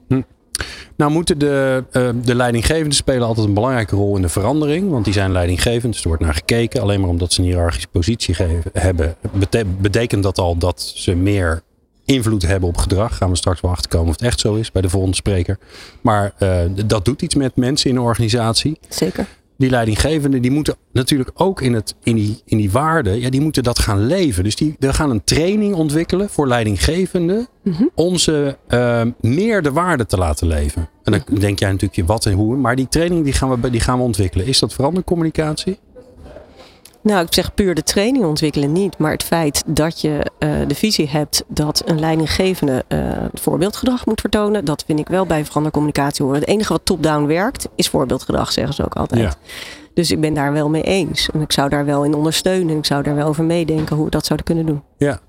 Nou 0.96 1.12
moeten 1.12 1.38
de, 1.38 1.84
eh, 1.92 2.10
de 2.24 2.36
leidinggevenden 2.36 2.94
spelen 2.94 3.28
altijd 3.28 3.48
een 3.48 3.54
belangrijke 3.54 3.96
rol 3.96 4.16
in 4.16 4.22
de 4.22 4.30
verandering. 4.30 4.90
Want 4.92 5.06
die 5.06 5.14
zijn 5.14 5.32
leidinggevend, 5.32 5.94
dus 5.94 6.02
er 6.02 6.08
wordt 6.08 6.24
naar 6.24 6.34
gekeken. 6.34 6.82
Alleen 6.82 7.00
maar 7.00 7.10
omdat 7.10 7.34
ze 7.34 7.42
een 7.42 7.48
hiërarchische 7.48 7.88
positie 7.88 8.34
geven, 8.34 8.72
hebben, 8.74 9.16
bete- 9.32 9.66
betekent 9.66 10.24
dat 10.24 10.38
al 10.38 10.58
dat 10.58 10.82
ze 10.82 11.16
meer 11.16 11.62
invloed 12.06 12.42
hebben 12.48 12.70
op 12.70 12.78
gedrag. 12.78 13.18
Gaan 13.18 13.30
we 13.30 13.36
straks 13.36 13.62
wel 13.62 13.72
achterkomen 13.72 14.08
of 14.08 14.14
het 14.14 14.22
echt 14.24 14.40
zo 14.40 14.56
is 14.56 14.72
bij 14.72 14.82
de 14.82 14.90
volgende 14.90 15.16
spreker. 15.16 15.58
Maar 16.02 16.34
eh, 16.38 16.60
dat 16.86 17.06
doet 17.06 17.22
iets 17.22 17.36
met 17.36 17.56
mensen 17.56 17.90
in 17.90 17.96
een 17.96 18.02
organisatie. 18.02 18.78
Zeker. 18.90 19.26
Die 19.58 19.70
leidinggevenden 19.70 20.42
die 20.42 20.52
moeten 20.52 20.76
natuurlijk 20.92 21.32
ook 21.34 21.62
in, 21.62 21.74
het, 21.74 21.96
in, 22.04 22.16
die, 22.16 22.42
in 22.46 22.58
die 22.58 22.72
waarden, 22.72 23.20
ja, 23.20 23.30
die 23.30 23.42
moeten 23.42 23.64
dat 23.64 23.80
gaan 23.80 24.06
leven. 24.06 24.44
Dus 24.44 24.56
die, 24.56 24.76
we 24.80 24.94
gaan 24.94 25.10
een 25.10 25.24
training 25.24 25.76
ontwikkelen 25.76 26.30
voor 26.30 26.48
leidinggevenden 26.48 27.48
Mhm. 27.64 27.84
om 27.96 28.18
ze 28.18 28.58
eh, 28.68 29.02
meer 29.22 29.62
de 29.62 29.72
waarde 29.72 30.06
te 30.06 30.18
laten 30.18 30.48
leven. 30.48 30.90
En 31.04 31.12
dan 31.12 31.40
denk 31.40 31.60
jij 31.60 31.72
natuurlijk 31.72 32.08
wat 32.08 32.26
en 32.26 32.34
hoe, 32.34 32.56
maar 32.56 32.76
die 32.76 32.88
training 32.88 33.24
die 33.24 33.34
gaan 33.34 33.62
we, 33.62 33.70
die 33.70 33.80
gaan 33.80 33.98
we 33.98 34.04
ontwikkelen. 34.04 34.46
Is 34.46 34.60
dat 34.60 34.74
verandercommunicatie? 34.74 35.80
Nou, 37.04 37.26
ik 37.26 37.34
zeg 37.34 37.54
puur 37.54 37.76
de 37.76 37.84
training 37.84 38.26
ontwikkelen 38.26 38.72
niet. 38.72 38.98
Maar 38.98 39.12
het 39.12 39.24
feit 39.24 39.64
dat 39.68 40.02
je 40.02 40.32
eh, 40.40 40.50
de 40.68 40.76
visie 40.76 41.10
hebt 41.10 41.44
dat 41.48 41.82
een 41.86 42.00
leidinggevende 42.00 42.86
eh, 42.88 43.00
voorbeeldgedrag 43.34 44.06
moet 44.06 44.22
vertonen. 44.22 44.66
Dat 44.66 44.84
vind 44.88 45.00
ik 45.00 45.08
wel 45.08 45.26
bij 45.26 45.46
verandercommunicatie 45.46 46.26
horen. 46.26 46.40
Het 46.40 46.50
enige 46.50 46.74
wat 46.74 46.86
top-down 46.86 47.26
werkt 47.26 47.70
is 47.76 47.90
voorbeeldgedrag, 47.90 48.52
zeggen 48.52 48.74
ze 48.74 48.86
ook 48.86 48.96
altijd. 48.96 49.22
Ja. 49.22 49.34
Dus 49.94 50.12
ik 50.12 50.22
ben 50.22 50.34
daar 50.34 50.54
wel 50.54 50.70
mee 50.70 50.82
eens. 50.82 51.30
En 51.34 51.42
ik 51.42 51.52
zou 51.52 51.70
daar 51.70 51.86
wel 51.86 52.04
in 52.04 52.14
ondersteunen. 52.14 52.70
En 52.70 52.78
ik 52.78 52.86
zou 52.86 53.04
daar 53.04 53.16
wel 53.16 53.28
over 53.28 53.44
meedenken 53.44 53.96
hoe 53.96 54.06
we 54.06 54.12
dat 54.12 54.26
zouden 54.26 54.46
kunnen 54.46 54.66
doen. 54.66 54.84
Ja. 54.98 55.20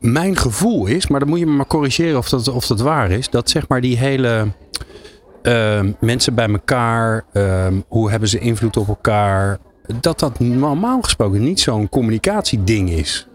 Mijn 0.00 0.36
gevoel 0.36 0.86
is, 0.86 1.06
maar 1.06 1.20
dan 1.20 1.28
moet 1.28 1.38
je 1.38 1.46
me 1.46 1.52
maar 1.52 1.66
corrigeren 1.66 2.18
of 2.18 2.28
dat, 2.28 2.48
of 2.48 2.66
dat 2.66 2.80
waar 2.80 3.10
is, 3.10 3.30
dat 3.30 3.50
zeg 3.50 3.68
maar 3.68 3.80
die 3.80 3.96
hele 3.98 4.46
ehm, 5.42 5.92
mensen 6.00 6.34
bij 6.34 6.48
elkaar, 6.48 7.24
hoe 7.88 8.10
hebben 8.10 8.28
ze 8.28 8.38
invloed 8.38 8.76
op 8.76 8.88
elkaar, 8.88 9.58
dat 10.00 10.18
dat 10.18 10.38
normaal 10.40 11.02
gesproken 11.02 11.44
niet 11.44 11.60
zo'n 11.60 11.88
communicatieding 11.88 12.90
is. 12.90 13.26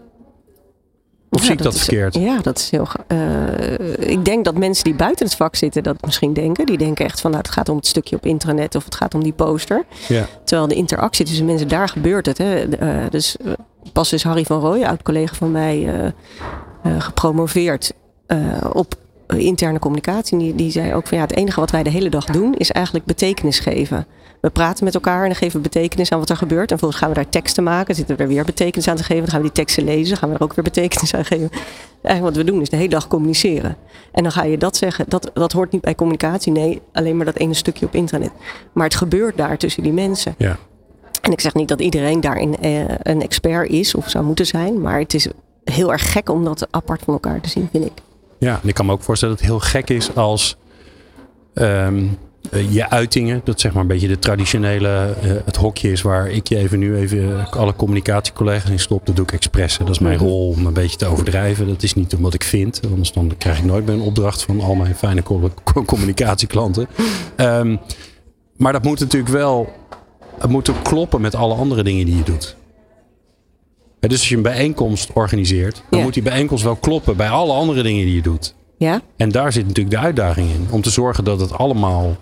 Of 1.30 1.40
Ja, 1.40 1.44
zie 1.46 1.54
ik 1.54 1.62
dat, 1.62 1.78
verkeerd? 1.78 2.14
Ja, 2.14 2.38
dat 2.42 2.58
is 2.58 2.70
heel. 2.70 2.88
eh, 3.06 4.10
ik 4.10 4.24
denk 4.24 4.44
dat 4.44 4.58
mensen 4.58 4.84
die 4.84 4.94
buiten 4.94 5.26
het 5.26 5.34
vak 5.34 5.56
zitten 5.56 5.82
dat 5.82 5.96
misschien 6.04 6.32
denken. 6.32 6.66
Die 6.66 6.78
denken 6.78 7.04
echt 7.04 7.20
van 7.20 7.30
nou, 7.30 7.42
het 7.42 7.52
gaat 7.52 7.68
om 7.68 7.76
het 7.76 7.86
stukje 7.86 8.16
op 8.16 8.26
internet 8.26 8.74
of 8.74 8.84
het 8.84 8.94
gaat 8.94 9.14
om 9.14 9.22
die 9.22 9.32
poster. 9.32 9.84
Ja. 10.08 10.26
Terwijl 10.44 10.68
de 10.68 10.74
interactie 10.74 11.24
tussen 11.24 11.46
mensen, 11.46 11.68
daar 11.68 11.88
gebeurt 11.88 12.26
het. 12.26 12.38
Hè. 12.38 12.68
Eh, 12.68 13.10
dus 13.10 13.36
eh, 13.36 13.52
pas 13.92 14.12
is 14.12 14.22
Harry 14.22 14.44
van 14.44 14.60
Rooij, 14.60 14.86
oud 14.86 15.02
collega 15.02 15.34
van 15.34 15.50
mij, 15.50 16.12
gepromoveerd 16.98 17.92
op 18.72 18.94
interne 19.36 19.78
communicatie. 19.78 20.38
Die, 20.38 20.54
die 20.54 20.70
zei 20.70 20.94
ook 20.94 21.06
van 21.06 21.18
ja, 21.18 21.24
het 21.24 21.36
enige 21.36 21.60
wat 21.60 21.70
wij 21.70 21.82
de 21.82 21.90
hele 21.90 22.10
dag 22.10 22.24
doen 22.24 22.54
is 22.56 22.70
eigenlijk 22.70 23.04
betekenis 23.04 23.58
geven. 23.58 24.06
We 24.42 24.50
praten 24.50 24.84
met 24.84 24.94
elkaar 24.94 25.20
en 25.20 25.26
dan 25.26 25.36
geven 25.36 25.56
we 25.56 25.62
betekenis 25.62 26.12
aan 26.12 26.18
wat 26.18 26.30
er 26.30 26.36
gebeurt. 26.36 26.70
En 26.70 26.78
vervolgens 26.78 27.00
gaan 27.00 27.08
we 27.08 27.14
daar 27.14 27.28
teksten 27.28 27.64
maken, 27.64 27.94
zitten 27.94 28.16
we 28.16 28.22
er 28.22 28.28
weer 28.28 28.44
betekenis 28.44 28.88
aan 28.88 28.96
te 28.96 29.02
geven. 29.02 29.20
Dan 29.20 29.30
gaan 29.30 29.40
we 29.40 29.46
die 29.46 29.54
teksten 29.54 29.84
lezen, 29.84 30.16
gaan 30.16 30.28
we 30.28 30.34
er 30.34 30.42
ook 30.42 30.54
weer 30.54 30.64
betekenis 30.64 31.14
aan 31.14 31.24
geven. 31.24 31.50
Eigenlijk 32.02 32.36
wat 32.36 32.44
we 32.44 32.52
doen 32.52 32.60
is 32.60 32.68
de 32.68 32.76
hele 32.76 32.88
dag 32.88 33.06
communiceren. 33.08 33.76
En 34.12 34.22
dan 34.22 34.32
ga 34.32 34.44
je 34.44 34.58
dat 34.58 34.76
zeggen, 34.76 35.04
dat, 35.08 35.30
dat 35.34 35.52
hoort 35.52 35.72
niet 35.72 35.80
bij 35.80 35.94
communicatie. 35.94 36.52
Nee, 36.52 36.82
alleen 36.92 37.16
maar 37.16 37.26
dat 37.26 37.36
ene 37.36 37.54
stukje 37.54 37.86
op 37.86 37.94
internet. 37.94 38.30
Maar 38.72 38.84
het 38.84 38.94
gebeurt 38.94 39.36
daar 39.36 39.58
tussen 39.58 39.82
die 39.82 39.92
mensen. 39.92 40.34
Ja. 40.38 40.56
En 41.20 41.32
ik 41.32 41.40
zeg 41.40 41.54
niet 41.54 41.68
dat 41.68 41.80
iedereen 41.80 42.20
daarin 42.20 42.56
eh, 42.56 42.80
een 43.02 43.22
expert 43.22 43.70
is 43.70 43.94
of 43.94 44.10
zou 44.10 44.24
moeten 44.24 44.46
zijn. 44.46 44.80
Maar 44.80 44.98
het 44.98 45.14
is 45.14 45.28
heel 45.64 45.92
erg 45.92 46.12
gek 46.12 46.28
om 46.28 46.44
dat 46.44 46.66
apart 46.70 47.02
van 47.02 47.14
elkaar 47.14 47.40
te 47.40 47.48
zien, 47.48 47.68
vind 47.72 47.84
ik. 47.84 47.92
Ja, 48.38 48.60
en 48.62 48.68
ik 48.68 48.74
kan 48.74 48.86
me 48.86 48.92
ook 48.92 49.02
voorstellen 49.02 49.34
dat 49.34 49.44
het 49.44 49.54
heel 49.54 49.64
gek 49.70 49.90
is 49.90 50.14
als 50.14 50.56
ehm, 51.54 51.96
eh, 51.96 52.02
je 52.70 52.90
uitingen, 52.90 53.40
dat 53.44 53.60
zeg 53.60 53.72
maar 53.72 53.82
een 53.82 53.88
beetje 53.88 54.08
de 54.08 54.18
traditionele, 54.18 55.14
eh, 55.22 55.30
het 55.44 55.56
hokje 55.56 55.92
is 55.92 56.02
waar 56.02 56.30
ik 56.30 56.48
je 56.48 56.56
even 56.56 56.78
nu 56.78 56.96
even 56.96 57.50
alle 57.50 57.74
communicatiecollega's 57.76 58.70
in 58.70 58.78
stop. 58.78 59.06
Dat 59.06 59.16
doe 59.16 59.24
ik 59.24 59.32
expres. 59.32 59.78
Dat 59.78 59.88
is 59.88 59.98
mijn 59.98 60.16
Mhm. 60.16 60.24
rol 60.24 60.48
om 60.48 60.66
een 60.66 60.72
beetje 60.72 60.96
te 60.96 61.06
overdrijven. 61.06 61.66
Dat 61.68 61.82
is 61.82 61.94
niet 61.94 62.14
omdat 62.14 62.34
ik 62.34 62.42
vind, 62.44 62.80
anders 62.90 63.12
dan 63.12 63.32
krijg 63.38 63.58
ik 63.58 63.64
nooit 63.64 63.86
meer 63.86 63.94
een 63.94 64.00
opdracht 64.00 64.42
van 64.42 64.60
al 64.60 64.74
mijn 64.74 64.94
fijne 64.94 65.22
co- 65.22 65.50
co- 65.64 65.84
communicatieklanten. 65.84 66.86
Ehm, 67.36 67.76
maar 68.56 68.72
dat 68.72 68.82
moet 68.84 69.00
natuurlijk 69.00 69.32
wel, 69.32 69.72
het 70.38 70.50
moet 70.50 70.70
ook 70.70 70.82
kloppen 70.84 71.20
met 71.20 71.34
alle 71.34 71.54
andere 71.54 71.82
dingen 71.82 72.06
die 72.06 72.16
je 72.16 72.22
doet. 72.22 72.56
Dus 74.00 74.10
als 74.10 74.28
je 74.28 74.36
een 74.36 74.42
bijeenkomst 74.42 75.10
organiseert, 75.12 75.82
dan 75.90 75.98
Ja. 75.98 76.04
moet 76.04 76.14
die 76.14 76.22
bijeenkomst 76.22 76.64
wel 76.64 76.76
kloppen 76.76 77.16
bij 77.16 77.28
alle 77.28 77.52
andere 77.52 77.82
dingen 77.82 78.04
die 78.04 78.14
je 78.14 78.22
doet. 78.22 78.54
Ja? 78.78 79.00
En 79.16 79.28
daar 79.28 79.52
zit 79.52 79.66
natuurlijk 79.66 79.96
de 79.96 80.02
uitdaging 80.02 80.50
in. 80.50 80.66
Om 80.70 80.82
te 80.82 80.90
zorgen 80.90 81.24
dat 81.24 81.40
het 81.40 81.52
allemaal 81.52 82.16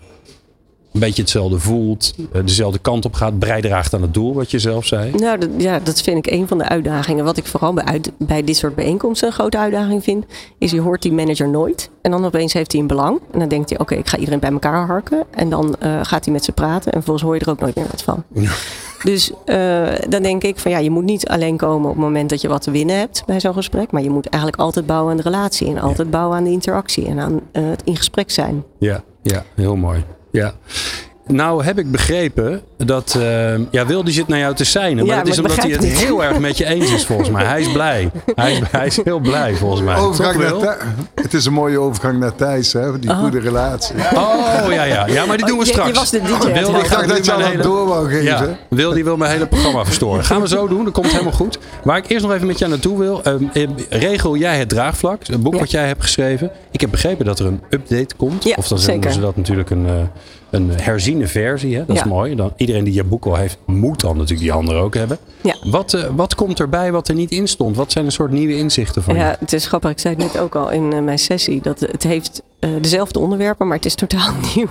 een 0.93 1.01
beetje 1.01 1.23
hetzelfde 1.23 1.59
voelt. 1.59 2.15
eh, 2.33 2.41
Dezelfde 2.45 2.79
kant 2.79 3.05
op 3.05 3.15
gaat. 3.15 3.39
Bijdraagt 3.39 3.95
aan 3.95 4.03
het 4.03 4.15
doel, 4.15 4.35
wat 4.35 4.51
je 4.51 4.59
zelf 4.59 4.87
zei. 4.87 5.11
Nou, 5.11 5.39
dat, 5.39 5.49
ja, 5.57 5.79
dat 5.83 6.01
vind 6.03 6.27
ik 6.27 6.33
een 6.33 6.49
van 6.49 6.59
de 6.59 6.69
uitdagingen. 6.69 7.25
Wat 7.25 7.37
ik 7.37 7.47
vooral 7.47 7.73
bij, 7.73 7.85
uit- 7.85 8.11
bij 8.19 8.45
dit 8.45 8.57
soort 8.57 8.75
bijeenkomsten 8.75 9.29
een 9.29 9.35
grote 9.35 9.59
uitdaging 9.59 10.03
vind, 10.03 10.25
is 10.59 10.71
je 10.71 10.81
hoort 10.81 11.03
die 11.03 11.13
manager 11.13 11.49
nooit. 11.49 11.91
En 12.03 12.11
dan 12.11 12.25
opeens 12.25 12.53
heeft 12.53 12.73
hij 12.73 12.81
een 12.81 12.87
belang. 12.87 13.21
En 13.33 13.39
dan 13.39 13.49
denkt 13.49 13.71
hij, 13.71 13.79
oké, 13.79 13.95
ik 13.95 14.09
ga 14.09 14.17
iedereen 14.17 14.41
bij 14.41 14.51
elkaar 14.51 14.87
harken. 14.87 15.23
En 15.31 15.51
dan 15.51 15.77
eh, 15.79 15.99
gaat 16.03 16.25
hij 16.25 16.33
met 16.35 16.45
ze 16.45 16.53
praten. 16.53 16.87
En 16.93 16.99
vervolgens 17.03 17.25
hoor 17.25 17.35
je 17.35 17.41
er 17.41 17.51
ook 17.51 17.61
nooit 17.61 17.75
meer 17.75 17.87
wat 17.91 18.03
van. 18.03 18.25
Ja. 18.33 18.51
Dus 19.03 19.31
eh, 19.45 19.89
dan 20.09 20.23
denk 20.23 20.43
ik 20.45 20.59
van 20.59 20.71
ja, 20.71 20.79
je 20.79 20.91
moet 20.91 21.05
niet 21.05 21.29
alleen 21.29 21.57
komen 21.57 21.89
op 21.91 21.95
het 21.97 22.05
moment 22.05 22.31
dat 22.31 22.41
je 22.41 22.49
wat 22.49 22.63
te 22.63 22.71
winnen 22.71 22.99
hebt 22.99 23.23
bij 23.27 23.41
zo'n 23.41 23.53
gesprek. 23.55 23.91
Maar 23.93 24.03
je 24.03 24.11
moet 24.11 24.27
eigenlijk 24.29 24.63
altijd 24.63 24.87
bouwen 24.87 25.11
aan 25.11 25.17
de 25.17 25.23
relatie. 25.23 25.69
En 25.69 25.79
altijd 25.79 26.11
bouwen 26.11 26.37
aan 26.37 26.45
de 26.45 26.51
interactie. 26.51 27.07
En 27.07 27.19
aan 27.19 27.41
het 27.53 27.83
in 27.85 27.97
gesprek 27.97 28.31
zijn. 28.31 28.65
Ja, 28.79 29.03
ja 29.23 29.45
heel 29.55 29.77
mooi. 29.77 30.05
Ja. 30.33 30.55
Nou 31.27 31.65
heb 31.65 31.79
ik 31.79 31.91
begrepen 31.91 32.63
dat... 32.77 33.15
eh, 33.21 33.55
ja, 33.71 33.87
Wil 33.87 34.05
die 34.05 34.13
zit 34.15 34.29
naar 34.29 34.39
jou 34.39 34.55
te 34.55 34.65
zijn. 34.65 34.97
Maar 34.97 35.05
Ja, 35.05 35.19
het 35.19 35.29
is 35.29 35.37
maar 35.41 35.51
omdat 35.51 35.65
hij 35.65 35.73
het 35.73 35.81
niet. 35.81 35.99
heel 35.99 36.25
erg 36.25 36.39
met 36.39 36.59
je 36.59 36.65
eens 36.65 36.93
is 36.93 37.07
volgens 37.07 37.31
mij. 37.31 37.45
Hij 37.45 37.61
is 37.61 37.73
blij. 37.73 38.11
Hij 38.35 38.53
is, 38.53 38.61
hij 38.71 38.87
is 38.87 39.01
heel 39.05 39.19
blij 39.19 39.55
volgens 39.55 39.83
mij. 39.83 39.97
Overgang 39.97 40.43
Toch, 40.49 40.63
naar 40.65 40.79
het 41.15 41.35
is 41.35 41.45
een 41.47 41.53
mooie 41.53 41.79
overgang 41.79 42.19
naar 42.19 42.35
Thijs, 42.35 42.73
hè? 42.73 42.99
Die 42.99 43.11
goede 43.15 43.39
relatie. 43.41 43.95
Oh 44.15 44.73
ja, 44.73 44.83
ja. 44.85 45.07
Ja, 45.07 45.27
maar 45.27 45.37
die 45.37 45.47
doen 45.47 45.59
we 45.59 45.63
Oh, 45.63 45.67
je- 45.69 45.73
je 45.73 45.79
straks. 45.79 45.99
was 45.99 46.11
de 46.11 46.19
DJ 46.21 46.25
die 46.27 46.35
houden. 46.35 46.75
Ik 46.81 46.87
gaat 46.87 46.99
dacht 46.99 47.09
dat 47.09 47.25
je 47.25 47.33
al 47.33 47.41
hele- 47.41 47.63
door 47.63 47.87
wou 47.87 48.09
geven. 48.09 48.25
Ja, 48.25 48.57
wil 48.69 48.93
die 48.93 49.05
wil 49.05 49.17
mijn 49.17 49.31
hele 49.33 49.47
programma 49.47 49.85
verstoren. 49.85 50.25
Gaan 50.25 50.41
we 50.41 50.49
zo 50.49 50.69
doen, 50.69 50.85
dat 50.85 50.93
komt 50.93 51.11
helemaal 51.11 51.33
goed. 51.33 51.59
Waar 51.85 51.97
ik 51.97 52.09
eerst 52.09 52.25
nog 52.25 52.35
even 52.35 52.47
met 52.47 52.59
jou 52.59 52.71
naartoe 52.71 52.99
wil. 52.99 53.23
ehm, 53.23 53.45
eh, 53.53 53.69
regel 53.89 54.37
jij 54.37 54.59
het 54.59 54.69
draagvlak, 54.69 55.27
het 55.27 55.43
boek 55.43 55.53
Ja. 55.55 55.59
wat 55.61 55.71
jij 55.71 55.87
hebt 55.87 56.03
geschreven. 56.03 56.51
Ik 56.71 56.81
heb 56.81 56.91
begrepen 56.91 57.25
dat 57.25 57.39
er 57.39 57.47
een 57.47 57.61
update 57.71 58.15
komt. 58.17 58.45
Ja, 58.45 58.55
of 58.59 58.69
dan 58.69 58.79
noemen 58.79 58.95
zeker. 58.95 59.13
ze 59.13 59.21
dat 59.21 59.37
natuurlijk 59.37 59.71
een, 59.71 59.87
eh, 59.87 59.93
een 60.51 60.71
herziene 60.81 61.27
versie. 61.27 61.77
Hè? 61.77 61.85
Dat 61.87 61.97
is 61.97 62.03
Ja. 62.03 62.09
mooi. 62.09 62.35
Dan, 62.35 62.53
iedereen 62.57 62.85
die 62.85 62.95
je 62.95 63.05
boek 63.05 63.25
al 63.27 63.37
heeft, 63.37 63.59
moet 63.67 64.01
dan 64.01 64.13
natuurlijk 64.17 64.41
die 64.41 64.53
andere 64.53 64.79
ook 64.79 64.95
hebben. 64.95 65.19
Ja. 65.41 65.55
Wat, 65.65 65.95
eh, 65.95 66.05
wat 66.17 66.35
komt 66.35 66.61
erbij 66.61 66.93
wat 66.93 67.09
er 67.09 67.15
niet 67.15 67.31
in 67.31 67.49
stond? 67.49 67.77
Wat 67.77 67.93
zijn 67.93 68.05
een 68.05 68.13
soort 68.13 68.31
nieuwe 68.31 68.57
inzichten 68.57 69.03
van 69.03 69.15
je? 69.15 69.21
Ja, 69.21 69.37
het 69.39 69.53
is 69.53 69.67
grappig. 69.67 69.91
Ik 69.91 69.99
zei 69.99 70.15
het 70.15 70.33
net 70.33 70.43
ook 70.43 70.55
al 70.55 70.71
in 70.71 70.93
eh, 70.93 71.01
mijn 71.01 71.19
sessie. 71.19 71.61
Dat 71.63 71.81
het 71.81 72.03
heeft 72.03 72.43
eh, 72.59 72.71
dezelfde 72.81 73.19
onderwerpen, 73.19 73.67
maar 73.67 73.77
het 73.77 73.87
is 73.87 73.95
totaal 73.95 74.33
nieuw. 74.55 74.69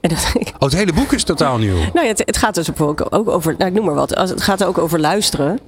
En 0.00 0.08
dat 0.08 0.32
Oh, 0.36 0.68
het 0.68 0.72
hele 0.74 0.92
boek 0.92 1.12
is 1.12 1.24
totaal 1.24 1.58
nieuw. 1.58 1.76
nou 1.94 2.02
ja, 2.02 2.06
het, 2.06 2.22
het 2.26 2.36
gaat 2.36 2.54
dus 2.54 2.80
ook, 2.80 3.06
ook 3.10 3.28
over, 3.28 3.54
nou, 3.58 3.70
ik 3.70 3.76
noem 3.76 3.84
maar 3.84 3.94
wat. 3.94 4.10
Het 4.10 4.42
gaat 4.42 4.64
ook 4.64 4.78
over 4.78 5.00
luisteren. 5.00 5.58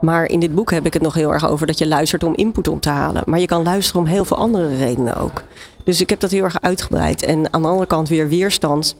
Maar 0.00 0.24
in 0.26 0.40
dit 0.40 0.54
boek 0.54 0.70
heb 0.70 0.86
ik 0.86 0.92
het 0.92 1.02
nog 1.02 1.14
heel 1.14 1.32
erg 1.32 1.48
over 1.48 1.66
dat 1.66 1.78
je 1.78 1.88
luistert 1.88 2.24
om 2.24 2.34
input 2.34 2.68
op 2.68 2.80
te 2.80 2.88
halen. 2.88 3.22
Maar 3.26 3.40
je 3.40 3.46
kan 3.46 3.62
luisteren 3.62 4.00
om 4.00 4.06
heel 4.06 4.24
veel 4.24 4.36
andere 4.36 4.76
redenen 4.76 5.16
ook. 5.16 5.42
Dus 5.84 6.00
ik 6.00 6.10
heb 6.10 6.20
dat 6.20 6.30
heel 6.30 6.44
erg 6.44 6.60
uitgebreid. 6.60 7.22
En 7.22 7.52
aan 7.52 7.62
de 7.62 7.68
andere 7.68 7.86
kant 7.86 8.08
weer 8.08 8.28
weerstand. 8.28 8.96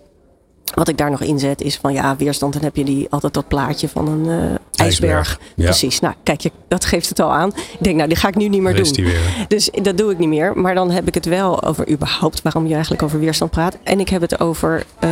Wat 0.74 0.88
ik 0.88 0.98
daar 0.98 1.10
nog 1.10 1.20
inzet 1.20 1.60
is 1.60 1.76
van 1.76 1.92
ja, 1.92 2.16
weerstand. 2.16 2.52
Dan 2.52 2.62
heb 2.62 2.76
je 2.76 2.84
die, 2.84 3.06
altijd 3.10 3.34
dat 3.34 3.48
plaatje 3.48 3.88
van 3.88 4.08
een 4.08 4.58
eh, 4.74 4.84
ijsberg. 4.84 5.38
ja. 5.56 5.64
Precies. 5.64 6.00
Nou, 6.00 6.14
kijk, 6.22 6.40
je, 6.40 6.50
dat 6.68 6.84
geeft 6.84 7.08
het 7.08 7.20
al 7.20 7.32
aan. 7.32 7.48
Ik 7.48 7.78
denk, 7.80 7.96
nou, 7.96 8.08
die 8.08 8.18
ga 8.18 8.28
ik 8.28 8.34
nu 8.34 8.48
niet 8.48 8.62
meer 8.62 8.74
doen. 8.74 8.92
die 8.92 9.04
weer. 9.04 9.46
Dus 9.48 9.70
dat 9.82 9.98
doe 9.98 10.10
ik 10.12 10.18
niet 10.18 10.28
meer. 10.28 10.58
Maar 10.58 10.74
dan 10.74 10.90
heb 10.90 11.06
ik 11.06 11.14
het 11.14 11.24
wel 11.24 11.62
over 11.62 11.90
überhaupt 11.90 12.42
waarom 12.42 12.66
je 12.66 12.72
eigenlijk 12.72 13.02
over 13.02 13.18
weerstand 13.18 13.50
praat. 13.50 13.78
En 13.82 14.00
ik 14.00 14.08
heb 14.08 14.20
het 14.20 14.40
over 14.40 14.84
eh, 14.98 15.10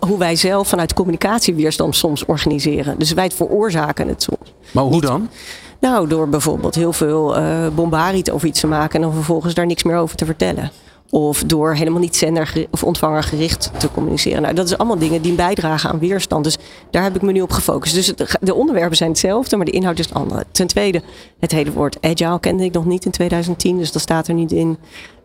hoe 0.00 0.18
wij 0.18 0.36
zelf 0.36 0.68
vanuit 0.68 0.94
communicatie 0.94 1.54
weerstand 1.54 1.96
soms 1.96 2.24
organiseren. 2.24 2.98
Dus 2.98 3.12
wij 3.12 3.30
veroorzaken 3.30 4.08
het 4.08 4.22
soms. 4.22 4.52
Maar 4.70 4.84
hoe 4.84 5.00
dan? 5.00 5.28
Nou, 5.80 6.08
door 6.08 6.28
bijvoorbeeld 6.28 6.74
heel 6.74 6.92
veel 6.92 7.36
eh 7.36 7.66
bombariet 7.74 8.30
over 8.30 8.48
iets 8.48 8.60
te 8.60 8.66
maken 8.66 8.94
en 8.94 9.00
dan 9.00 9.14
vervolgens 9.14 9.54
daar 9.54 9.66
niks 9.66 9.82
meer 9.82 9.96
over 9.96 10.16
te 10.16 10.24
vertellen. 10.24 10.70
Of 11.10 11.42
door 11.44 11.74
helemaal 11.74 12.00
niet 12.00 12.16
zender 12.16 12.66
of 12.70 12.84
ontvanger 12.84 13.22
gericht 13.22 13.70
te 13.78 13.90
communiceren. 13.92 14.42
Nou, 14.42 14.54
dat 14.54 14.66
is 14.66 14.78
allemaal 14.78 14.98
dingen 14.98 15.22
die 15.22 15.32
bijdragen 15.32 15.90
aan 15.90 15.98
weerstand. 15.98 16.44
Dus 16.44 16.56
daar 16.90 17.02
heb 17.02 17.14
ik 17.16 17.22
me 17.22 17.32
nu 17.32 17.40
op 17.40 17.50
gefocust. 17.52 17.94
Dus 17.94 18.06
het- 18.06 18.36
de 18.40 18.54
onderwerpen 18.54 18.96
zijn 18.96 19.10
hetzelfde, 19.10 19.56
maar 19.56 19.64
de 19.66 19.70
inhoud 19.72 19.98
is 19.98 20.04
het 20.06 20.14
andere. 20.14 20.44
Ten 20.50 20.66
tweede, 20.66 21.02
het 21.40 21.52
hele 21.52 21.72
woord 21.72 21.96
agile 22.00 22.40
kende 22.40 22.64
ik 22.64 22.72
nog 22.72 22.84
niet 22.84 23.04
in 23.04 23.10
2010, 23.10 23.78
dus 23.78 23.92
dat 23.92 24.02
staat 24.02 24.28
er 24.28 24.34
niet 24.34 24.52
in. 24.52 24.78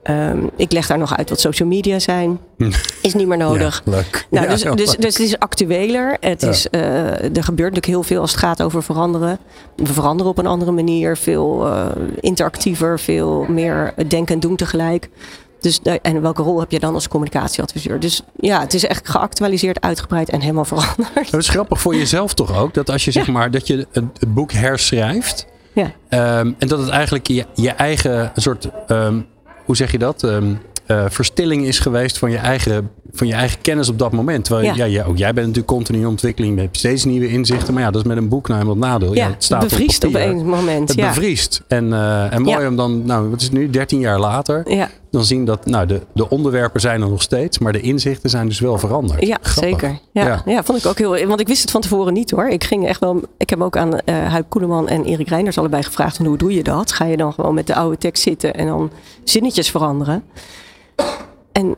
Ehm, 0.03 0.39
ik 0.55 0.71
leg 0.71 0.87
daar 0.87 0.97
nog 0.97 1.17
uit 1.17 1.29
wat 1.29 1.39
social 1.39 1.67
media 1.67 1.99
zijn. 1.99 2.39
Is 3.01 3.13
niet 3.13 3.27
meer 3.27 3.37
nodig. 3.37 3.81
Ja, 3.85 3.91
leuk. 3.91 4.27
Nou, 4.29 4.45
Ja, 4.45 4.51
dus, 4.51 4.61
dus, 4.61 4.87
leuk. 4.87 5.01
dus 5.01 5.17
het 5.17 5.27
is 5.27 5.39
actueler. 5.39 6.17
Het 6.19 6.43
is, 6.43 6.69
eh, 6.69 6.81
er 7.23 7.43
gebeurt 7.43 7.73
natuurlijk 7.73 7.85
heel 7.85 8.03
veel 8.03 8.21
als 8.21 8.31
het 8.31 8.39
gaat 8.39 8.61
over 8.61 8.83
veranderen. 8.83 9.39
We 9.75 9.85
veranderen 9.93 10.31
op 10.31 10.37
een 10.37 10.45
andere 10.47 10.71
manier. 10.71 11.17
Veel 11.17 11.67
eh, 11.67 11.85
interactiever, 12.19 12.99
veel 12.99 13.45
meer 13.49 13.93
denken 14.07 14.33
en 14.35 14.39
doen 14.41 14.55
tegelijk. 14.55 15.09
Dus, 15.61 15.79
daar- 15.79 15.99
en 16.01 16.21
welke 16.21 16.41
rol 16.41 16.59
heb 16.59 16.71
je 16.71 16.79
dan 16.79 16.93
als 16.93 17.07
communicatieadviseur? 17.07 17.99
Dus 17.99 18.21
ja, 18.39 18.59
het 18.59 18.73
is 18.73 18.85
echt 18.85 19.09
geactualiseerd, 19.09 19.81
uitgebreid 19.81 20.29
en 20.29 20.41
helemaal 20.41 20.65
veranderd. 20.73 21.31
Dat 21.31 21.39
is 21.41 21.49
grappig 21.49 21.81
voor 21.81 21.95
jezelf 21.95 22.33
toch 22.33 22.57
ook? 22.57 22.73
Dat 22.73 22.89
als 22.89 23.05
je 23.05 23.11
zeg 23.11 23.27
maar 23.27 23.51
dat 23.51 23.67
je 23.67 23.87
het, 23.91 24.03
het 24.19 24.33
boek 24.33 24.51
herschrijft. 24.51 25.45
Ja. 25.73 25.91
ehm, 26.09 26.51
en 26.57 26.67
dat 26.67 26.79
het 26.79 26.89
eigenlijk 26.89 27.27
je, 27.27 27.45
je 27.53 27.69
eigen 27.69 28.31
soort, 28.35 28.69
ehm, 28.87 29.19
hoe 29.65 29.75
zeg 29.75 29.91
je 29.91 29.97
dat? 29.97 30.23
Ehm, 30.23 30.53
eh, 30.85 31.05
verstilling 31.09 31.65
is 31.65 31.79
geweest 31.79 32.17
van 32.17 32.31
je, 32.31 32.37
eigen, 32.37 32.89
van 33.11 33.27
je 33.27 33.33
eigen 33.33 33.61
kennis 33.61 33.89
op 33.89 33.99
dat 33.99 34.11
moment. 34.11 34.45
Terwijl 34.45 34.65
ja. 34.67 34.73
Ja. 34.75 34.85
ja, 34.85 35.03
ook 35.03 35.17
jij 35.17 35.33
bent 35.33 35.47
natuurlijk 35.47 35.73
continu 35.73 35.99
in 35.99 36.07
ontwikkeling. 36.07 36.55
Je 36.55 36.61
hebt 36.61 36.77
steeds 36.77 37.03
nieuwe 37.05 37.27
inzichten. 37.27 37.73
Maar 37.73 37.83
ja, 37.83 37.91
dat 37.91 38.01
is 38.01 38.07
met 38.07 38.17
een 38.17 38.29
boek 38.29 38.47
nou 38.47 38.59
helemaal 38.61 38.81
het 38.89 38.91
nadeel. 38.91 39.15
Ja, 39.15 39.29
het 39.29 39.43
staat 39.43 39.59
bevriest 39.63 40.03
op, 40.03 40.15
een 40.15 40.45
moment. 40.45 40.89
Het 40.89 40.97
bevriest. 41.07 41.61
En, 41.67 41.93
eh, 41.93 42.33
en 42.33 42.41
mooi 42.41 42.67
om 42.67 42.75
dan, 42.75 43.05
nou 43.05 43.29
wat 43.29 43.39
is 43.39 43.45
het 43.45 43.53
nu, 43.55 43.69
13 43.69 43.99
jaar 43.99 44.19
later. 44.19 44.63
Dan 45.11 45.25
zien 45.25 45.45
dat 45.45 45.65
nou, 45.65 45.85
de, 45.85 46.01
de 46.13 46.29
onderwerpen 46.29 46.81
zijn 46.81 47.01
er 47.01 47.09
nog 47.09 47.21
steeds. 47.21 47.59
Maar 47.59 47.71
de 47.73 47.81
inzichten 47.81 48.29
zijn 48.29 48.47
dus 48.47 48.59
wel 48.59 48.77
veranderd. 48.77 49.25
ja 49.25 49.37
Grappig. 49.41 49.79
zeker. 49.79 49.99
Ja, 50.11 50.25
Ja. 50.25 50.41
ja. 50.45 50.63
vond 50.63 50.77
ik 50.77 50.85
ook 50.85 50.97
heel. 50.97 51.27
Want 51.27 51.39
ik 51.39 51.47
wist 51.47 51.61
het 51.61 51.71
van 51.71 51.81
tevoren 51.81 52.13
niet 52.13 52.31
hoor. 52.31 52.47
Ik 52.49 52.63
ging 52.63 52.87
echt 52.87 52.99
wel. 52.99 53.21
Ik 53.37 53.49
heb 53.49 53.61
ook 53.61 53.77
aan 53.77 53.99
eh 53.99 54.27
Huip 54.27 54.49
Koeleman 54.49 54.87
en 54.87 55.03
Erik 55.03 55.27
Reinders 55.29 55.57
allebei 55.57 55.83
gevraagd: 55.83 56.17
van, 56.17 56.25
hoe 56.25 56.37
doe 56.37 56.53
je 56.53 56.63
dat? 56.63 56.91
Ga 56.91 57.05
je 57.05 57.17
dan 57.17 57.33
gewoon 57.33 57.53
met 57.53 57.67
de 57.67 57.75
oude 57.75 57.97
tekst 57.97 58.23
zitten 58.23 58.53
en 58.53 58.65
dan 58.67 58.91
zinnetjes 59.23 59.71
veranderen? 59.71 60.23
En 61.51 61.75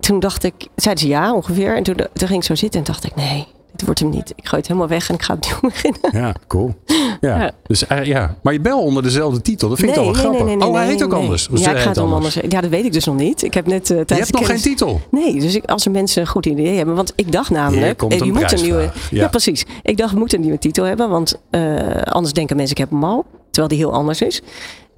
toen 0.00 0.20
dacht 0.20 0.44
ik, 0.44 0.54
zeiden 0.74 1.04
ze 1.04 1.10
ja 1.10 1.34
ongeveer. 1.34 1.76
En 1.76 1.82
toen, 1.82 1.96
toen 1.96 2.28
ging 2.28 2.40
ik 2.40 2.44
zo 2.46 2.54
zitten 2.54 2.80
en 2.80 2.86
dacht 2.86 3.04
ik: 3.04 3.14
nee, 3.16 3.46
wordt 3.86 4.00
hem 4.00 4.08
niet. 4.08 4.32
Ik 4.36 4.48
gooi 4.48 4.56
het 4.56 4.66
helemaal 4.66 4.88
weg 4.88 5.08
en 5.08 5.14
ik 5.14 5.22
ga 5.22 5.34
opnieuw 5.34 5.60
beginnen. 5.70 6.00
Ja, 6.12 6.34
cool. 6.46 6.74
Ja, 7.20 7.40
Ja. 7.40 7.50
Dus, 7.66 7.86
eh, 7.86 8.04
ja. 8.04 8.36
Maar 8.42 8.52
je 8.52 8.60
wel 8.60 8.80
onder 8.80 9.02
dezelfde 9.02 9.42
titel. 9.42 9.68
Dat 9.68 9.78
vind 9.78 9.90
ik 9.90 9.96
nee, 9.96 10.04
wel 10.04 10.14
nee, 10.14 10.22
grappig. 10.22 10.44
nee, 10.44 10.68
oh, 10.68 10.74
hij 10.74 10.86
heet 10.86 11.02
ook 11.02 11.12
anders. 11.12 11.48
Ja, 11.52 11.70
ik 11.70 11.78
ga 11.78 11.88
het 11.88 11.98
om 11.98 12.12
anders. 12.12 12.38
Ja, 12.48 12.60
dat 12.60 12.70
weet 12.70 12.84
ik 12.84 12.92
dus 12.92 13.04
nog 13.04 13.16
niet. 13.16 13.42
Ik 13.42 13.54
heb 13.54 13.66
net 13.66 13.90
uh, 13.90 13.98
Je 14.06 14.14
hebt 14.14 14.32
nog 14.32 14.46
geen 14.46 14.60
titel. 14.60 15.00
Nee, 15.10 15.40
dus 15.40 15.54
ik, 15.54 15.64
als 15.64 15.84
er 15.84 15.90
mensen 15.90 16.22
een 16.22 16.28
goed 16.28 16.46
idee 16.46 16.76
hebben. 16.76 16.94
Want 16.94 17.12
ik 17.16 17.32
dacht 17.32 17.50
namelijk. 17.50 17.84
Hier 17.84 17.96
komt 17.96 18.12
eh, 18.12 18.18
je 18.18 18.32
moet 18.32 18.52
een 18.52 18.62
nieuwe. 18.62 18.80
Ja. 18.82 18.90
Ja. 19.10 19.28
precies. 19.28 19.66
Ik 19.82 19.96
dacht, 19.96 20.12
we 20.12 20.18
moeten 20.18 20.38
een 20.38 20.44
nieuwe 20.44 20.58
titel 20.58 20.84
hebben. 20.84 21.08
Want 21.08 21.40
eh, 21.50 22.02
anders 22.02 22.32
denken 22.32 22.56
mensen, 22.56 22.76
ik 22.76 22.82
heb 22.82 22.90
hem 22.90 23.04
al. 23.04 23.24
Terwijl 23.50 23.68
die 23.68 23.78
heel 23.78 23.92
anders 23.92 24.20
is. 24.22 24.42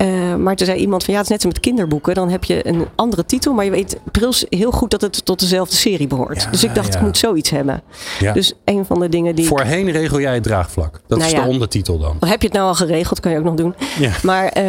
Eh, 0.02 0.34
maar 0.34 0.56
toen 0.56 0.66
zei 0.66 0.78
iemand 0.78 1.04
van 1.04 1.14
ja, 1.14 1.20
het 1.20 1.30
is 1.30 1.34
net 1.36 1.44
als 1.44 1.54
met 1.54 1.62
kinderboeken. 1.62 2.14
Dan 2.14 2.28
heb 2.30 2.44
je 2.44 2.68
een 2.68 2.86
andere 2.94 3.24
titel. 3.24 3.52
Maar 3.52 3.64
je 3.64 3.70
weet 3.70 3.98
prils 4.12 4.46
heel 4.48 4.70
goed 4.70 4.90
dat 4.90 5.00
het 5.00 5.24
tot 5.24 5.38
dezelfde 5.40 5.76
serie 5.76 6.06
behoort. 6.06 6.42
Ja, 6.42 6.50
dus 6.50 6.64
ik 6.64 6.74
dacht, 6.74 6.92
ja. 6.92 6.98
ik 6.98 7.04
moet 7.04 7.18
zoiets 7.18 7.50
hebben. 7.50 7.82
Ja. 8.18 8.32
Dus 8.32 8.54
een 8.64 8.84
van 8.84 9.00
de 9.00 9.08
dingen 9.08 9.34
die. 9.34 9.44
ik- 9.44 9.50
Voorheen 9.50 9.90
regel 9.90 10.20
jij 10.20 10.34
het 10.34 10.42
draagvlak. 10.42 11.00
Dat 11.06 11.18
Nou 11.18 11.30
is 11.30 11.40
de 11.40 11.46
ondertitel 11.48 11.98
dan. 11.98 12.16
heb 12.28 12.40
je 12.40 12.46
het 12.46 12.56
nou 12.56 12.68
al 12.68 12.74
geregeld? 12.74 13.20
Kan 13.20 13.32
je 13.32 13.38
ook 13.38 13.44
nog 13.44 13.54
doen. 13.54 13.74
Maar 14.22 14.46
eh, 14.46 14.64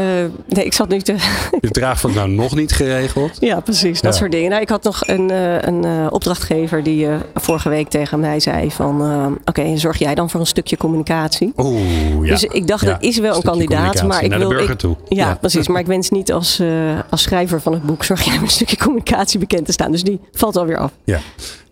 nee, 0.47 0.65
ik 0.65 0.73
zat 0.73 0.89
nu 0.89 0.99
te, 1.01 1.15
Je 1.61 1.69
draagvlak 1.69 2.13
nou 2.13 2.29
nog 2.29 2.55
niet 2.55 2.71
geregeld. 2.71 3.37
Ja, 3.39 3.59
precies. 3.59 4.01
Dat 4.01 4.15
soort 4.15 4.31
dingen. 4.31 4.49
Nou, 4.49 4.61
ik 4.61 4.69
had 4.69 4.83
nog 4.83 5.07
een, 5.07 5.29
eh, 5.29 5.61
een 5.61 6.11
opdrachtgever 6.11 6.83
die 6.83 7.07
vorige 7.35 7.69
week 7.69 7.89
tegen 7.89 8.19
mij 8.19 8.39
zei 8.39 8.71
van... 8.71 9.01
Oké, 9.45 9.77
zorg 9.77 9.97
jij 9.97 10.15
dan 10.15 10.29
voor 10.29 10.39
een 10.39 10.47
stukje 10.47 10.77
communicatie? 10.77 11.53
Oeh, 11.57 11.79
ja. 12.21 12.31
Dus 12.31 12.43
ik 12.43 12.67
dacht, 12.67 12.85
dat 12.85 13.03
is 13.03 13.17
wel 13.17 13.35
een 13.35 13.41
kandidaat. 13.41 14.03
Maar 14.03 14.23
ik 14.23 14.29
naar 14.29 14.39
wil, 14.39 14.49
de 14.49 14.55
burger 14.55 14.73
ik, 14.73 14.79
toe. 14.79 14.95
Ja, 15.07 15.22
Ja, 15.27 15.35
precies. 15.35 15.67
Maar 15.67 15.81
ik 15.81 15.87
wens 15.87 16.09
niet 16.09 16.31
als, 16.31 16.59
uh, 16.59 16.99
als 17.09 17.21
schrijver 17.21 17.61
van 17.61 17.73
het 17.73 17.83
boek 17.83 18.03
zorg 18.03 18.21
jij 18.23 18.33
met 18.33 18.41
een 18.41 18.49
stukje 18.49 18.77
communicatie 18.77 19.39
bekend 19.39 19.65
te 19.65 19.71
staan. 19.71 19.91
Dus 19.91 20.03
die 20.03 20.19
valt 20.31 20.57
alweer 20.57 20.77
af. 20.77 20.91
Ja. 21.03 21.19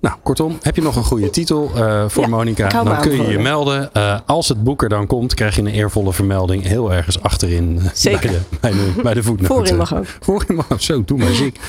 Nou, 0.01 0.15
kortom, 0.23 0.57
heb 0.61 0.75
je 0.75 0.81
nog 0.81 0.95
een 0.95 1.03
goede 1.03 1.29
titel 1.29 1.71
uh, 1.75 2.03
voor 2.07 2.23
ja, 2.23 2.29
Monica? 2.29 2.83
Dan 2.83 2.99
kun 2.99 3.11
je 3.11 3.27
je 3.27 3.39
melden. 3.39 3.89
Uh, 3.93 4.19
als 4.25 4.47
het 4.47 4.63
boek 4.63 4.83
er 4.83 4.89
dan 4.89 5.07
komt, 5.07 5.33
krijg 5.33 5.55
je 5.55 5.61
een 5.61 5.67
eervolle 5.67 6.13
vermelding 6.13 6.63
heel 6.63 6.93
ergens 6.93 7.21
achterin 7.21 7.81
Zeker. 7.93 8.29
Bij, 8.29 8.31
de, 8.31 8.39
bij, 8.59 8.71
de, 8.71 9.01
bij 9.03 9.13
de 9.13 9.23
voetnoten. 9.23 9.55
Voorin 9.55 9.77
mag 9.77 9.95
ook. 9.95 10.05
Voorin 10.19 10.55
mag 10.55 10.71
ook. 10.71 10.81
Zo, 10.81 11.03
doe 11.05 11.17
maar 11.17 11.33
ziek. 11.33 11.59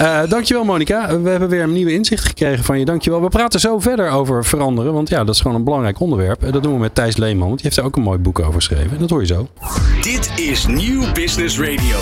Uh, 0.00 0.20
dankjewel 0.28 0.64
Monica. 0.64 1.20
We 1.20 1.30
hebben 1.30 1.48
weer 1.48 1.62
een 1.62 1.72
nieuwe 1.72 1.92
inzicht 1.92 2.24
gekregen 2.24 2.64
van 2.64 2.78
je. 2.78 2.84
Dankjewel. 2.84 3.22
We 3.22 3.28
praten 3.28 3.60
zo 3.60 3.78
verder 3.78 4.10
over 4.10 4.44
veranderen. 4.44 4.92
Want 4.92 5.08
ja, 5.08 5.24
dat 5.24 5.34
is 5.34 5.40
gewoon 5.40 5.56
een 5.56 5.64
belangrijk 5.64 6.00
onderwerp. 6.00 6.52
Dat 6.52 6.62
doen 6.62 6.72
we 6.72 6.78
met 6.78 6.94
Thijs 6.94 7.16
Leeman. 7.16 7.48
Want 7.48 7.60
die 7.60 7.66
heeft 7.66 7.76
er 7.76 7.84
ook 7.84 7.96
een 7.96 8.02
mooi 8.02 8.18
boek 8.18 8.38
over 8.40 8.54
geschreven. 8.54 8.98
Dat 8.98 9.10
hoor 9.10 9.20
je 9.20 9.26
zo. 9.26 9.48
Dit 10.02 10.32
is 10.36 10.66
Nieuw 10.66 11.12
Business 11.24 11.58
Radio. 11.58 11.98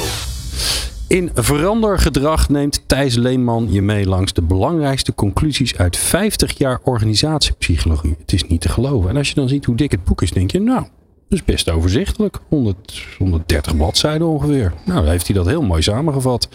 In 1.09 1.31
Verandergedrag 1.35 2.49
neemt 2.49 2.83
Thijs 2.87 3.14
Leeman 3.14 3.73
je 3.73 3.83
mee 3.83 4.07
langs 4.07 4.33
de 4.33 4.43
belangrijkste 4.43 5.14
conclusies 5.14 5.76
uit 5.76 5.97
50 5.97 6.59
jaar 6.59 6.81
organisatiepsychologie. 6.85 8.17
Het 8.19 8.33
is 8.33 8.45
niet 8.45 8.61
te 8.61 8.69
geloven. 8.69 9.11
En 9.11 9.17
als 9.17 9.29
je 9.29 9.35
dan 9.35 9.49
ziet 9.49 9.64
hoe 9.64 9.76
dik 9.76 9.91
het 9.91 10.05
boek 10.05 10.23
is, 10.23 10.31
denk 10.31 10.50
je, 10.50 10.61
nou, 10.61 10.81
dat 11.29 11.38
is 11.38 11.45
best 11.45 11.71
overzichtelijk. 11.71 12.38
100, 12.49 13.07
130 13.19 13.76
bladzijden 13.76 14.26
ongeveer. 14.26 14.73
Nou, 14.85 15.09
heeft 15.09 15.26
hij 15.26 15.37
dat 15.37 15.47
heel 15.47 15.62
mooi 15.62 15.83
samengevat. 15.83 16.49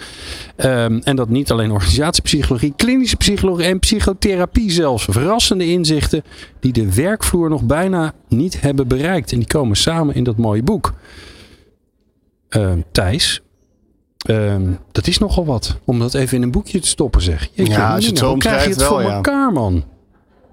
Um, 0.58 1.00
en 1.04 1.16
dat 1.16 1.30
niet 1.30 1.52
alleen 1.52 1.72
organisatiepsychologie, 1.72 2.74
klinische 2.76 3.18
psychologie 3.18 3.66
en 3.66 3.80
psychotherapie 3.80 4.72
zelfs. 4.72 5.04
Verrassende 5.10 5.66
inzichten 5.66 6.24
die 6.60 6.74
de 6.74 6.94
werkvloer 6.94 7.50
nog 7.50 7.64
bijna 7.64 8.14
niet 8.28 8.62
hebben 8.62 8.88
bereikt. 8.88 9.32
En 9.32 9.38
die 9.38 9.48
komen 9.48 9.78
samen 9.78 10.16
in 10.16 10.24
dat 10.24 10.38
mooie 10.38 10.64
boek. 10.64 10.94
Uh, 12.50 12.72
Thijs, 12.92 13.42
Um, 14.30 14.80
dat 14.92 15.08
is 15.08 15.18
nogal 15.18 15.46
wat. 15.46 15.77
Om 15.86 16.00
dat 16.00 16.13
even 16.13 16.38
in 16.38 16.44
een 16.44 16.51
boekje 16.51 16.80
te 16.80 16.88
stoppen, 16.88 17.22
zeg. 17.22 17.50
Jeetje, 17.54 17.72
ja, 17.74 17.94
als 17.94 18.04
je 18.04 18.10
het 18.10 18.20
zo 18.20 18.30
Hoe 18.30 18.38
krijg 18.38 18.63
je 18.63 18.70
het 18.70 18.80
wel, 18.80 18.88
voor 18.89 19.01
ja. 19.01 19.16
elkaar, 19.16 19.51
man? 19.51 19.84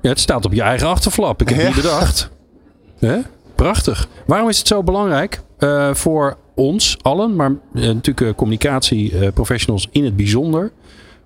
Ja, 0.00 0.08
het 0.08 0.20
staat 0.20 0.44
op 0.44 0.52
je 0.52 0.62
eigen 0.62 0.88
achterflap. 0.88 1.40
Ik 1.40 1.48
heb 1.48 1.56
het 1.58 1.66
Ja. 1.66 1.72
niet 1.72 1.82
bedacht. 1.82 2.30
Hè? 2.98 3.18
Prachtig. 3.54 4.08
Waarom 4.26 4.48
is 4.48 4.58
het 4.58 4.66
zo 4.66 4.82
belangrijk 4.82 5.42
eh, 5.58 5.94
voor 5.94 6.36
ons 6.54 6.96
allen, 7.02 7.36
maar 7.36 7.50
eh, 7.74 7.82
natuurlijk 7.82 8.20
eh, 8.20 8.34
communicatieprofessionals 8.34 9.88
in 9.90 10.04
het 10.04 10.16
bijzonder, 10.16 10.72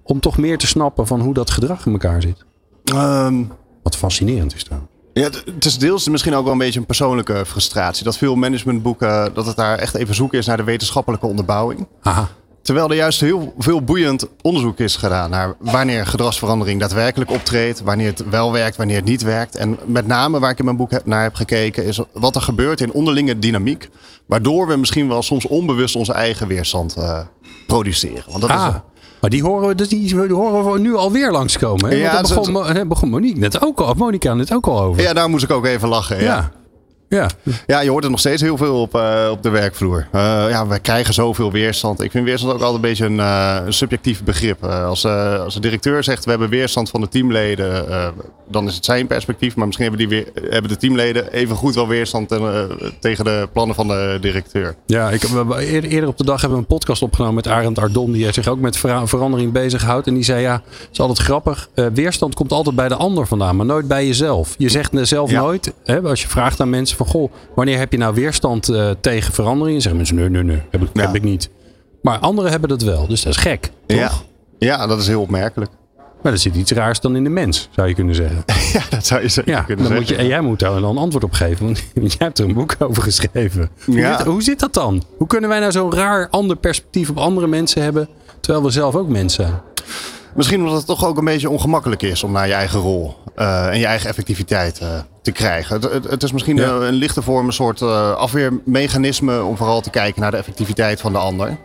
om 0.02 0.20
toch 0.20 0.38
meer 0.38 0.58
te 0.58 0.66
snappen 0.66 1.06
van 1.06 1.20
hoe 1.20 1.34
dat 1.34 1.50
gedrag 1.50 1.86
in 1.86 1.92
elkaar 1.92 2.22
zit? 2.22 2.44
Ehm, 2.84 3.42
Wat 3.82 3.96
fascinerend 3.96 4.54
is 4.54 4.64
dan. 4.64 4.88
Ja, 5.18 5.24
het- 5.54 5.64
is 5.64 5.78
deels 5.78 6.08
misschien 6.08 6.34
ook 6.34 6.42
wel 6.44 6.52
een 6.52 6.58
beetje 6.58 6.80
een 6.80 6.86
persoonlijke 6.86 7.44
frustratie. 7.46 8.04
Dat 8.04 8.16
veel 8.16 8.34
managementboeken, 8.34 9.34
dat 9.34 9.46
het 9.46 9.56
daar 9.56 9.78
echt 9.78 9.94
even 9.94 10.14
zoeken 10.14 10.38
is 10.38 10.46
naar 10.46 10.56
de 10.56 10.64
wetenschappelijke 10.64 11.26
onderbouwing. 11.26 11.86
Aha. 12.02 12.28
Terwijl 12.62 12.90
er 12.90 12.96
juist 12.96 13.20
heel 13.20 13.54
veel 13.58 13.82
boeiend 13.82 14.26
onderzoek 14.42 14.78
is 14.78 14.96
gedaan 14.96 15.30
naar 15.30 15.54
wanneer 15.58 16.06
gedragsverandering 16.06 16.80
daadwerkelijk 16.80 17.30
optreedt, 17.30 17.80
wanneer 17.80 18.06
het 18.06 18.28
wel 18.28 18.52
werkt, 18.52 18.76
wanneer 18.76 18.96
het 18.96 19.04
niet 19.04 19.22
werkt. 19.22 19.56
En 19.56 19.78
met 19.86 20.06
name 20.06 20.38
waar 20.38 20.50
ik 20.50 20.58
in 20.58 20.64
mijn 20.64 20.76
boek 20.76 21.04
naar 21.04 21.22
heb 21.22 21.34
gekeken 21.34 21.84
is 21.84 22.00
wat 22.12 22.34
er 22.36 22.42
gebeurt 22.42 22.80
in 22.80 22.92
onderlinge 22.92 23.38
dynamiek, 23.38 23.88
waardoor 24.26 24.66
we 24.66 24.76
misschien 24.76 25.08
wel 25.08 25.22
soms 25.22 25.46
onbewust 25.46 25.96
onze 25.96 26.12
eigen 26.12 26.46
weerstand 26.46 26.96
eh, 26.96 27.20
produceren. 27.66 28.24
Want 28.26 28.40
dat 28.40 28.50
is, 28.50 28.56
Ah, 28.56 28.74
maar 29.20 29.30
die 29.30 29.42
horen, 29.42 29.68
we, 29.68 29.74
dus 29.74 29.88
die, 29.88 30.06
die 30.06 30.34
horen 30.34 30.72
we 30.72 30.78
nu 30.78 30.94
alweer 30.94 31.30
langskomen. 31.30 31.90
Hè? 31.90 31.96
Ja, 31.96 32.02
daar 32.02 32.22
dat 32.22 32.30
is 32.30 32.50
begon, 32.50 32.66
hè, 32.66 32.86
begon 32.86 33.08
Monique 33.08 33.38
net 33.38 33.62
ook 33.62 33.80
al, 33.80 33.88
of 33.88 33.96
Monica 33.96 34.34
net 34.34 34.54
ook 34.54 34.66
al 34.66 34.80
over. 34.80 35.02
ja, 35.02 35.12
daar 35.12 35.30
moest 35.30 35.44
ik 35.44 35.50
ook 35.50 35.66
even 35.66 35.88
lachen. 35.88 36.16
Ja. 36.16 36.22
ja. 36.22 36.50
Ja. 37.08 37.30
Ja, 37.66 37.80
je 37.80 37.90
hoort 37.90 38.02
het 38.02 38.10
nog 38.10 38.20
steeds 38.20 38.42
heel 38.42 38.56
veel 38.56 38.80
op, 38.80 38.94
eh, 38.94 39.28
op 39.30 39.42
de 39.42 39.48
werkvloer. 39.48 40.08
Eh, 40.12 40.20
ja, 40.48 40.66
wij 40.66 40.80
krijgen 40.80 41.14
zoveel 41.14 41.52
weerstand. 41.52 42.02
Ik 42.02 42.10
vind 42.10 42.24
weerstand 42.24 42.52
ook 42.52 42.60
altijd 42.60 42.74
een 42.82 42.88
beetje 42.88 43.04
een, 43.06 43.18
een 43.66 43.72
subjectief 43.72 44.24
begrip. 44.24 44.64
Als, 44.64 45.04
als 45.04 45.54
de 45.54 45.60
directeur 45.60 46.04
zegt 46.04 46.24
we 46.24 46.30
hebben 46.30 46.48
weerstand 46.48 46.90
van 46.90 47.00
de 47.00 47.08
teamleden, 47.08 47.84
dan 48.50 48.66
is 48.66 48.74
het 48.74 48.84
zijn 48.84 49.06
perspectief. 49.06 49.56
Maar 49.56 49.66
misschien 49.66 49.88
hebben, 49.88 50.08
die 50.08 50.16
weer, 50.34 50.50
hebben 50.52 50.70
de 50.70 50.76
teamleden 50.76 51.32
even 51.32 51.56
goed 51.56 51.74
wel 51.74 51.88
weerstand 51.88 52.28
ten, 52.28 52.68
tegen 53.00 53.24
de 53.24 53.48
plannen 53.52 53.74
van 53.76 53.88
de 53.88 54.18
directeur. 54.20 54.74
Ja, 54.86 55.10
ik, 55.10 55.22
we- 55.22 55.44
we- 55.46 55.88
eerder, 55.88 56.08
op 56.08 56.18
de 56.18 56.24
dag 56.24 56.40
hebben 56.40 56.58
we 56.58 56.64
een 56.68 56.76
podcast 56.78 57.02
opgenomen 57.02 57.34
met 57.34 57.46
Arend 57.48 57.78
Ardon. 57.78 58.12
Die 58.12 58.32
zich 58.32 58.48
ook 58.48 58.58
met 58.60 58.76
vera- 58.76 59.06
verandering 59.06 59.52
bezighoudt. 59.52 60.06
En 60.06 60.14
die 60.14 60.22
zei 60.24 60.40
ja, 60.40 60.52
het 60.52 60.88
is 60.92 61.00
altijd 61.00 61.18
grappig. 61.18 61.68
weerstand 61.94 62.34
komt 62.34 62.52
altijd 62.52 62.76
bij 62.76 62.88
de 62.88 62.94
ander 62.94 63.26
vandaan, 63.26 63.56
maar 63.56 63.66
nooit 63.66 63.88
bij 63.88 64.06
jezelf. 64.06 64.54
Je 64.58 64.68
zegt 64.68 64.90
zelf 65.02 65.30
Ja. 65.30 65.40
nooit, 65.40 65.72
hè, 65.84 66.00
als 66.00 66.22
je 66.22 66.28
vraagt 66.28 66.60
aan 66.60 66.70
mensen 66.70 66.96
van 66.98 67.06
goh, 67.06 67.32
wanneer 67.54 67.78
heb 67.78 67.92
je 67.92 67.98
nou 67.98 68.14
weerstand 68.14 68.68
eh, 68.68 68.90
tegen 69.00 69.32
verandering? 69.32 69.76
Zeggen 69.82 69.96
mensen 69.96 70.16
nee, 70.16 70.28
nee, 70.28 70.42
nee, 70.42 70.62
heb 70.70 70.82
ik, 70.82 70.88
Ja. 70.92 71.00
heb 71.06 71.14
ik 71.14 71.22
niet. 71.22 71.50
Maar 72.02 72.18
anderen 72.18 72.50
hebben 72.50 72.68
dat 72.68 72.82
wel, 72.82 73.06
dus 73.06 73.22
dat 73.22 73.32
is 73.34 73.38
gek. 73.40 73.70
Toch? 73.86 73.98
Ja. 73.98 74.10
ja, 74.58 74.86
dat 74.86 74.98
is 75.00 75.06
heel 75.06 75.20
opmerkelijk. 75.20 75.70
Maar 76.22 76.32
er 76.32 76.38
zit 76.38 76.54
iets 76.56 76.72
raars 76.72 77.00
dan 77.00 77.16
in 77.16 77.24
de 77.24 77.30
mens, 77.30 77.68
zou 77.74 77.88
je 77.88 77.94
kunnen 77.94 78.14
zeggen. 78.14 78.44
Ja, 78.72 78.82
dat 78.90 79.06
zou 79.06 79.22
je 79.22 79.28
zeker 79.28 79.52
Ja, 79.52 79.62
kunnen 79.62 79.84
dan 79.84 79.94
moet 79.94 80.02
je, 80.02 80.08
zeggen. 80.08 80.24
en 80.24 80.30
jij 80.32 80.40
moet 80.40 80.58
daar 80.58 80.80
dan 80.80 80.98
antwoord 80.98 81.24
op 81.24 81.32
geven, 81.32 81.64
want 81.64 81.78
jij 81.94 82.10
hebt 82.18 82.38
er 82.38 82.44
een 82.44 82.54
boek 82.54 82.76
over 82.78 83.02
geschreven. 83.02 83.70
Hoe, 83.84 83.96
Ja. 83.96 84.16
zit, 84.16 84.26
hoe 84.26 84.42
zit 84.42 84.58
dat 84.60 84.74
dan? 84.74 85.02
Hoe 85.16 85.26
kunnen 85.26 85.48
wij 85.50 85.58
nou 85.60 85.72
zo'n 85.72 85.92
raar 85.94 86.28
ander 86.30 86.56
perspectief 86.56 87.10
op 87.10 87.16
andere 87.18 87.46
mensen 87.46 87.82
hebben, 87.82 88.08
terwijl 88.40 88.64
we 88.64 88.70
zelf 88.70 88.94
ook 88.94 89.08
mensen 89.08 89.44
zijn? 89.46 89.60
Misschien 90.38 90.60
omdat 90.60 90.76
het 90.76 90.86
toch 90.86 91.04
ook 91.06 91.18
een 91.18 91.24
beetje 91.24 91.50
ongemakkelijk 91.50 92.02
is 92.02 92.22
om 92.22 92.32
naar 92.32 92.46
je 92.46 92.52
eigen 92.52 92.80
rol 92.80 93.16
eh, 93.34 93.66
en 93.66 93.78
je 93.78 93.86
eigen 93.86 94.08
effectiviteit 94.08 94.78
eh, 94.78 94.88
te 95.22 95.32
krijgen. 95.32 95.74
Het, 95.80 95.92
het, 95.92 96.04
het 96.10 96.22
is 96.22 96.32
misschien 96.32 96.56
Ja. 96.56 96.68
een 96.68 96.94
lichte 96.94 97.22
vorm, 97.22 97.46
een 97.46 97.52
soort 97.52 97.82
eh, 97.82 98.12
afweermechanisme 98.12 99.42
om 99.42 99.56
vooral 99.56 99.80
te 99.80 99.90
kijken 99.90 100.20
naar 100.20 100.30
de 100.30 100.36
effectiviteit 100.36 101.00
van 101.00 101.12
de 101.12 101.18
ander. 101.18 101.56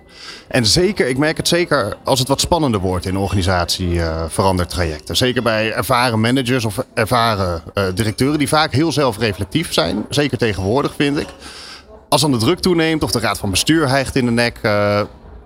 En 0.47 0.65
zeker, 0.65 1.07
ik 1.07 1.17
merk 1.17 1.37
het 1.37 1.47
zeker 1.47 1.97
als 2.03 2.19
het 2.19 2.27
wat 2.27 2.41
spannender 2.41 2.79
wordt 2.79 3.05
in 3.05 3.17
organisatie 3.17 4.01
eh 4.01 4.23
verandertrajecten. 4.27 5.15
Zeker 5.15 5.43
bij 5.43 5.73
ervaren 5.73 6.19
managers 6.19 6.65
of 6.65 6.85
ervaren 6.93 7.63
directeuren 7.95 8.37
die 8.37 8.47
vaak 8.47 8.71
heel 8.71 8.91
zelfreflectief 8.91 9.73
zijn. 9.73 10.05
Zeker 10.09 10.37
tegenwoordig 10.37 10.93
vind 10.95 11.17
ik. 11.17 11.27
Als 12.09 12.21
dan 12.21 12.31
de 12.31 12.37
druk 12.37 12.59
toeneemt 12.59 13.03
of 13.03 13.11
de 13.11 13.19
raad 13.19 13.37
van 13.37 13.49
bestuur 13.49 13.89
hijgt 13.89 14.15
in 14.15 14.25
de 14.25 14.31
nek, 14.31 14.59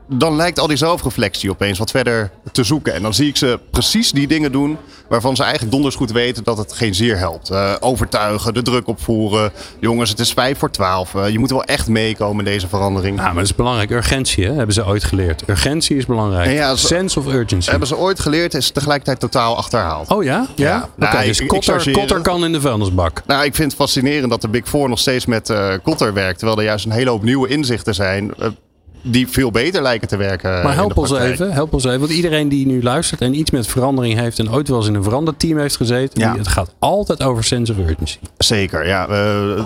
dan 0.07 0.35
lijkt 0.35 0.59
al 0.59 0.67
die 0.67 0.77
zelfreflectie 0.77 1.49
opeens 1.49 1.79
wat 1.79 1.91
verder 1.91 2.31
te 2.51 2.63
zoeken. 2.63 2.93
En 2.93 3.01
dan 3.01 3.13
zie 3.13 3.27
ik 3.27 3.37
ze 3.37 3.59
precies 3.71 4.11
die 4.11 4.27
dingen 4.27 4.51
doen 4.51 4.77
waarvan 5.09 5.35
ze 5.35 5.41
eigenlijk 5.43 5.71
donders 5.71 5.95
goed 5.95 6.11
weten 6.11 6.43
dat 6.43 6.57
het 6.57 6.73
geen 6.73 6.95
zeer 6.95 7.17
helpt. 7.17 7.49
Eh, 7.49 7.73
overtuigen, 7.79 8.53
de 8.53 8.61
druk 8.61 8.87
opvoeren. 8.87 9.51
Jongens, 9.79 10.09
het 10.09 10.19
is 10.19 10.33
vijf 10.33 10.57
voor 10.57 10.71
twaalf. 10.71 11.15
Eh, 11.15 11.29
je 11.29 11.39
moet 11.39 11.49
wel 11.49 11.63
echt 11.63 11.87
meekomen 11.87 12.45
in 12.45 12.51
deze 12.51 12.67
verandering. 12.67 13.17
Ja, 13.17 13.23
maar 13.25 13.33
dat 13.33 13.43
is 13.43 13.55
belangrijk. 13.55 13.89
Urgentie, 13.91 14.45
hè? 14.45 14.53
hebben 14.53 14.73
ze 14.73 14.85
ooit 14.85 15.03
geleerd. 15.03 15.43
Urgentie 15.47 15.97
is 15.97 16.05
belangrijk. 16.05 16.51
Ja, 16.51 16.75
Sense 16.75 17.19
of 17.19 17.27
urgency. 17.33 17.69
Hebben 17.69 17.87
ze 17.87 17.97
ooit 17.97 18.19
geleerd, 18.19 18.53
is 18.53 18.69
tegelijkertijd 18.71 19.19
totaal 19.19 19.57
achterhaald. 19.57 20.09
Oh 20.11 20.23
ja? 20.23 20.47
Ja? 20.55 20.65
Ja. 20.67 20.77
Oké, 20.77 21.11
Nou, 21.13 21.25
dus 21.25 21.39
ik- 21.39 21.47
Kotter, 21.47 21.91
Kotter 21.91 22.21
kan 22.21 22.45
in 22.45 22.51
de 22.51 22.61
vuilnisbak. 22.61 23.21
Nou, 23.25 23.45
ik 23.45 23.55
vind 23.55 23.71
het 23.71 23.81
fascinerend 23.81 24.29
dat 24.29 24.41
de 24.41 24.47
Big 24.47 24.67
Four 24.67 24.89
nog 24.89 24.99
steeds 24.99 25.25
met 25.25 25.49
eh 25.49 25.73
Kotter 25.83 26.13
werkt. 26.13 26.37
Terwijl 26.37 26.59
er 26.59 26.65
juist 26.65 26.85
een 26.85 26.91
hele 26.91 27.09
hoop 27.09 27.23
nieuwe 27.23 27.47
inzichten 27.47 27.95
zijn. 27.95 28.33
Eh, 29.03 29.11
die 29.11 29.27
veel 29.27 29.51
beter 29.51 29.81
lijken 29.81 30.07
te 30.07 30.17
werken. 30.17 30.63
Maar 30.63 30.73
help 30.73 30.97
ons 30.97 31.11
even, 31.11 31.51
help 31.51 31.73
ons 31.73 31.83
even. 31.85 31.99
Want 31.99 32.11
iedereen 32.11 32.49
die 32.49 32.65
nu 32.65 32.83
luistert 32.83 33.21
en 33.21 33.33
iets 33.39 33.51
met 33.51 33.67
verandering 33.67 34.19
heeft 34.19 34.39
en 34.39 34.51
ooit 34.51 34.67
wel 34.67 34.77
eens 34.77 34.87
in 34.87 34.95
een 34.95 35.03
veranderteam 35.03 35.57
heeft 35.57 35.75
gezeten, 35.75 36.21
Ja. 36.21 36.29
die, 36.29 36.39
het 36.39 36.47
gaat 36.47 36.73
altijd 36.79 37.23
over 37.23 37.43
sense 37.43 37.71
of 37.71 37.77
urgency. 37.77 38.17
Zeker, 38.37 38.87
ja. 38.87 39.07
eh, 39.07 39.63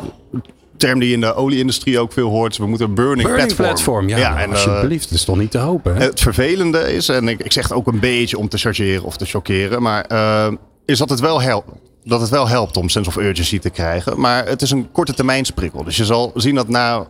term 0.78 1.00
die 1.00 1.14
in 1.14 1.22
de 1.22 1.34
olieindustrie 1.34 2.00
ook 2.00 2.14
veel 2.14 2.30
hoort. 2.30 2.58
We 2.58 2.66
moeten 2.68 2.88
een 2.88 2.94
burning, 2.94 3.28
Burning 3.28 3.56
platform. 3.56 4.06
platform, 4.06 4.08
ja, 4.10 4.30
nou, 4.30 4.40
en, 4.40 4.44
eh, 4.46 4.52
alsjeblieft. 4.52 5.10
Dat 5.10 5.18
is 5.20 5.26
toch 5.26 5.38
niet 5.38 5.52
te 5.52 5.58
hopen, 5.58 5.96
hè? 5.96 6.04
het 6.04 6.20
vervelende 6.20 6.94
is, 6.94 7.10
en 7.10 7.28
ik, 7.28 7.40
ik 7.44 7.52
zeg 7.52 7.64
het 7.64 7.74
ook 7.74 7.88
een 7.88 8.00
beetje 8.00 8.38
om 8.38 8.50
te 8.50 8.58
chargeren 8.58 9.04
of 9.04 9.18
te 9.18 9.26
chockeren, 9.26 9.82
maar 9.82 10.06
eh, 10.06 10.48
is 10.86 10.98
dat 10.98 11.10
het 11.10 11.20
wel 11.20 11.42
helpt. 11.42 11.70
Dat 12.04 12.22
het 12.22 12.30
wel 12.30 12.48
helpt 12.48 12.78
om 12.78 12.90
sense 12.90 13.10
of 13.10 13.16
urgency 13.18 13.60
te 13.60 13.70
krijgen. 13.70 14.20
Maar 14.20 14.48
het 14.48 14.62
is 14.62 14.72
een 14.72 14.92
korte 14.92 15.14
termijn 15.14 15.46
prikkel. 15.56 15.84
Dus 15.84 15.98
je 15.98 16.06
zal 16.06 16.32
zien 16.36 16.56
dat 16.56 16.68
na 16.68 16.96
eh, 16.96 17.02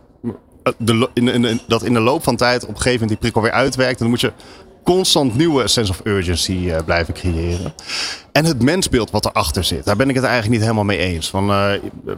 in, 1.14 1.28
in- 1.28 1.44
in- 1.44 1.60
dat 1.66 1.82
in 1.82 1.92
de 1.92 2.00
loop 2.00 2.22
van 2.22 2.36
tijd 2.36 2.62
op 2.62 2.68
een 2.68 2.74
gegeven 2.76 2.92
moment 2.92 3.08
die 3.08 3.18
prikkel 3.18 3.42
weer 3.42 3.50
uitwerkt. 3.52 3.92
En 3.92 3.98
dan 3.98 4.08
moet 4.08 4.20
je 4.20 4.32
constant 4.84 5.36
nieuwe 5.36 5.68
sense 5.68 5.90
of 5.90 6.00
urgency 6.04 6.70
eh, 6.70 6.78
blijven 6.84 7.14
creëren. 7.14 7.72
En 8.32 8.44
het 8.44 8.62
mensbeeld 8.62 9.10
wat 9.10 9.24
erachter 9.24 9.64
zit, 9.64 9.84
daar 9.84 9.96
ben 9.96 10.08
ik 10.08 10.14
het 10.14 10.24
eigenlijk 10.24 10.52
niet 10.54 10.62
helemaal 10.62 10.84
mee 10.84 10.98
eens. 10.98 11.30
Van, 11.30 11.50
eh, 11.50 11.70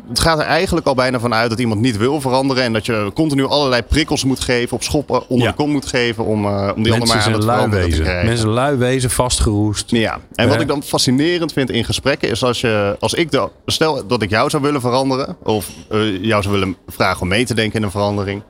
het 0.08 0.20
gaat 0.20 0.38
er 0.38 0.44
eigenlijk 0.44 0.86
al 0.86 0.94
bijna 0.94 1.18
van 1.20 1.34
uit 1.34 1.50
dat 1.50 1.58
iemand 1.58 1.80
niet 1.80 1.96
wil 1.96 2.20
veranderen. 2.20 2.62
En 2.62 2.72
dat 2.72 2.86
je 2.86 3.10
continu 3.14 3.46
allerlei 3.46 3.82
prikkels 3.82 4.24
moet 4.24 4.40
geven, 4.40 4.76
op 4.76 4.82
schoppen 4.82 5.28
onder 5.28 5.46
Ja. 5.46 5.50
de 5.52 5.56
kom 5.56 5.70
moet 5.70 5.86
geven. 5.86 6.24
Om, 6.24 6.44
eh, 6.44 6.70
om 6.76 6.82
die 6.82 6.92
ander 6.92 7.08
Mensen 7.08 7.16
maar 7.16 7.24
aan 7.26 7.32
het 7.32 7.44
veranderen 7.44 7.90
te 7.90 8.00
krijgen. 8.00 8.26
Mensen 8.26 8.48
lui 8.48 8.76
wezen, 8.76 9.10
vastgeroest. 9.10 9.90
Ja, 9.90 10.18
en 10.34 10.46
wat 10.46 10.56
Eh. 10.56 10.62
ik 10.62 10.68
dan 10.68 10.82
fascinerend 10.82 11.52
vind 11.52 11.70
in 11.70 11.84
gesprekken 11.84 12.28
is 12.30 12.44
als, 12.44 12.60
je, 12.60 12.96
als 13.00 13.14
ik 13.14 13.30
de, 13.30 13.48
stel 13.66 14.06
dat 14.06 14.22
ik 14.22 14.30
jou 14.30 14.50
zou 14.50 14.62
willen 14.62 14.80
veranderen, 14.80 15.36
of 15.42 15.68
eh, 15.90 16.22
jou 16.24 16.42
zou 16.42 16.54
willen 16.58 16.76
vragen 16.86 17.22
om 17.22 17.28
mee 17.28 17.44
te 17.44 17.54
denken 17.54 17.78
in 17.78 17.84
een 17.84 17.90
verandering. 17.90 18.42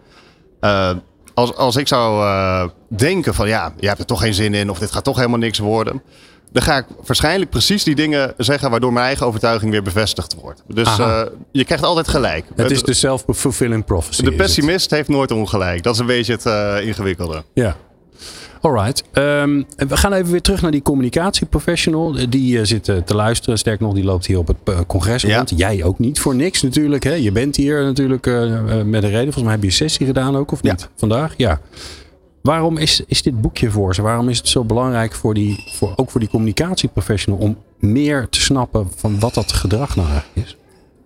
Als, 1.34 1.54
als 1.54 1.76
ik 1.76 1.88
zou 1.88 2.22
eh, 2.24 2.64
denken 2.88 3.34
van 3.34 3.48
ja, 3.48 3.72
je 3.80 3.86
hebt 3.86 3.98
er 3.98 4.06
toch 4.06 4.20
geen 4.20 4.34
zin 4.34 4.54
in, 4.54 4.70
of 4.70 4.78
dit 4.78 4.92
gaat 4.92 5.04
toch 5.04 5.16
helemaal 5.16 5.38
niks 5.38 5.58
worden. 5.58 6.02
dan 6.52 6.62
ga 6.62 6.76
ik 6.76 6.84
waarschijnlijk 7.06 7.50
precies 7.50 7.84
die 7.84 7.94
dingen 7.94 8.34
zeggen 8.36 8.70
waardoor 8.70 8.92
mijn 8.92 9.06
eigen 9.06 9.26
overtuiging 9.26 9.70
weer 9.70 9.82
bevestigd 9.82 10.34
wordt. 10.34 10.62
Dus 10.68 10.98
eh, 10.98 11.22
je 11.52 11.64
krijgt 11.64 11.84
altijd 11.84 12.08
gelijk. 12.08 12.44
Het 12.56 12.70
is 12.70 12.82
de 12.82 12.94
self-fulfilling 12.94 13.84
prophecy. 13.84 14.22
de 14.22 14.32
pessimist 14.32 14.90
heeft 14.90 15.08
nooit 15.08 15.30
ongelijk. 15.30 15.82
Dat 15.82 15.94
is 15.94 16.00
een 16.00 16.06
beetje 16.06 16.32
het 16.32 16.46
eh, 16.46 16.86
ingewikkelde. 16.86 17.44
Ja. 17.54 17.76
Alright. 18.64 19.04
Ehm, 19.12 19.62
we 19.76 19.96
gaan 19.96 20.12
even 20.12 20.30
weer 20.30 20.40
terug 20.42 20.62
naar 20.62 20.70
die 20.70 20.82
communicatieprofessional. 20.82 22.16
Die 22.28 22.58
eh, 22.58 22.64
zit 22.64 22.88
eh, 22.88 22.96
te 22.96 23.14
luisteren. 23.14 23.58
Sterker 23.58 23.84
nog, 23.86 23.94
die 23.94 24.04
loopt 24.04 24.26
hier 24.26 24.38
op 24.38 24.46
het 24.46 24.56
eh, 24.64 24.78
congres 24.86 25.22
Ja. 25.22 25.36
rond. 25.36 25.52
Jij 25.56 25.84
ook 25.84 25.98
niet 25.98 26.20
voor 26.20 26.34
niks 26.34 26.62
natuurlijk. 26.62 27.02
Hè? 27.04 27.12
Je 27.14 27.32
bent 27.32 27.56
hier 27.56 27.82
natuurlijk 27.84 28.26
eh, 28.26 28.54
eh, 28.54 28.86
met 28.86 29.02
een 29.02 29.10
reden. 29.10 29.22
Volgens 29.22 29.42
mij 29.44 29.52
heb 29.52 29.60
je 29.62 29.66
een 29.68 29.72
sessie 29.72 30.06
gedaan 30.06 30.36
ook, 30.36 30.52
of 30.52 30.58
Ja. 30.62 30.70
niet? 30.70 30.88
Vandaag? 30.96 31.34
Ja. 31.36 31.60
Waarom 32.42 32.76
is, 32.76 33.02
is 33.06 33.22
dit 33.22 33.40
boekje 33.40 33.70
voor 33.70 33.94
ze? 33.94 34.02
Waarom 34.02 34.28
is 34.28 34.38
het 34.38 34.48
zo 34.48 34.64
belangrijk 34.64 35.14
voor 35.14 35.34
die, 35.34 35.64
voor, 35.72 35.92
ook 35.96 36.10
voor 36.10 36.20
die 36.20 36.28
communicatieprofessional 36.28 37.38
om 37.40 37.56
meer 37.78 38.28
te 38.28 38.40
snappen 38.40 38.88
van 38.96 39.18
wat 39.20 39.34
dat 39.34 39.52
gedrag 39.52 39.96
nou 39.96 40.08
eigenlijk 40.08 40.46
is? 40.48 40.56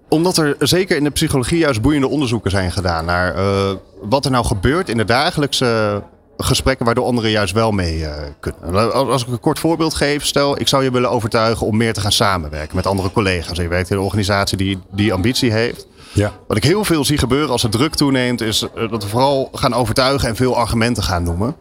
Omdat 0.08 0.36
er 0.36 0.56
zeker 0.58 0.96
in 0.96 1.04
de 1.04 1.10
psychologie 1.10 1.58
juist 1.58 1.82
boeiende 1.82 2.08
onderzoeken 2.08 2.50
zijn 2.50 2.72
gedaan 2.72 3.04
naar 3.04 3.34
eh, 3.34 3.70
wat 4.02 4.24
er 4.24 4.30
nou 4.30 4.44
gebeurt 4.44 4.88
in 4.88 4.96
de 4.96 5.04
dagelijkse 5.04 6.02
gesprekken 6.38 6.84
waardoor 6.86 7.04
anderen 7.04 7.30
juist 7.30 7.54
wel 7.54 7.70
mee 7.70 8.04
eh, 8.06 8.22
kunnen. 8.40 8.92
Als 8.92 9.22
ik 9.22 9.28
een 9.28 9.40
kort 9.40 9.58
voorbeeld 9.58 9.94
geef, 9.94 10.24
stel 10.24 10.60
ik 10.60 10.68
zou 10.68 10.84
je 10.84 10.90
willen 10.90 11.10
overtuigen 11.10 11.66
om 11.66 11.76
meer 11.76 11.92
te 11.92 12.00
gaan 12.00 12.12
samenwerken 12.12 12.76
met 12.76 12.86
andere 12.86 13.12
collega's. 13.12 13.56
Je 13.56 13.68
werkt 13.68 13.90
in 13.90 13.96
een 13.96 14.02
organisatie 14.02 14.56
die 14.56 14.78
die 14.90 15.12
ambitie 15.12 15.52
heeft. 15.52 15.86
Ja. 16.12 16.32
Wat 16.46 16.56
ik 16.56 16.64
heel 16.64 16.84
veel 16.84 17.04
zie 17.04 17.18
gebeuren 17.18 17.50
als 17.50 17.62
de 17.62 17.68
druk 17.68 17.94
toeneemt, 17.94 18.40
is 18.40 18.62
eh, 18.62 18.90
dat 18.90 19.02
we 19.02 19.08
vooral 19.08 19.48
gaan 19.52 19.74
overtuigen 19.74 20.28
en 20.28 20.36
veel 20.36 20.56
argumenten 20.56 21.02
gaan 21.02 21.22
noemen. 21.22 21.56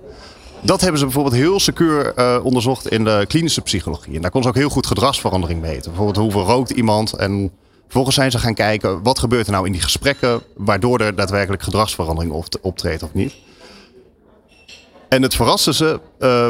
Dat 0.62 0.82
hebben 0.82 1.00
ze 1.00 1.06
bijvoorbeeld 1.06 1.36
heel 1.36 1.60
secuur 1.60 2.14
eh, 2.14 2.40
onderzocht 2.44 2.90
in 2.90 3.04
de 3.04 3.26
klinische 3.28 3.62
psychologie. 3.62 4.16
En 4.16 4.22
daar 4.22 4.32
kon 4.32 4.44
ze 4.44 4.50
ook 4.50 4.56
heel 4.56 4.70
goed 4.70 4.88
gedragsverandering 4.88 5.62
meten. 5.62 5.92
Bijvoorbeeld 5.92 6.18
hoeveel 6.18 6.54
rookt 6.54 6.70
iemand. 6.70 7.14
En 7.14 7.52
vervolgens 7.84 8.16
zijn 8.16 8.32
ze 8.32 8.38
gaan 8.38 8.54
kijken 8.54 9.04
wat 9.04 9.20
gebeurt 9.20 9.46
er 9.46 9.52
nou 9.52 9.66
in 9.66 9.72
die 9.72 9.82
gesprekken. 9.82 10.42
Waardoor 10.56 11.00
er 11.00 11.16
daadwerkelijk 11.16 11.64
gedragsverandering 11.64 12.34
opt- 12.34 12.60
optreedt 12.62 13.04
of 13.04 13.14
niet. 13.14 13.34
En 15.10 15.22
het 15.22 15.36
verraste 15.36 15.74
ze 15.74 16.00
eh, 16.20 16.48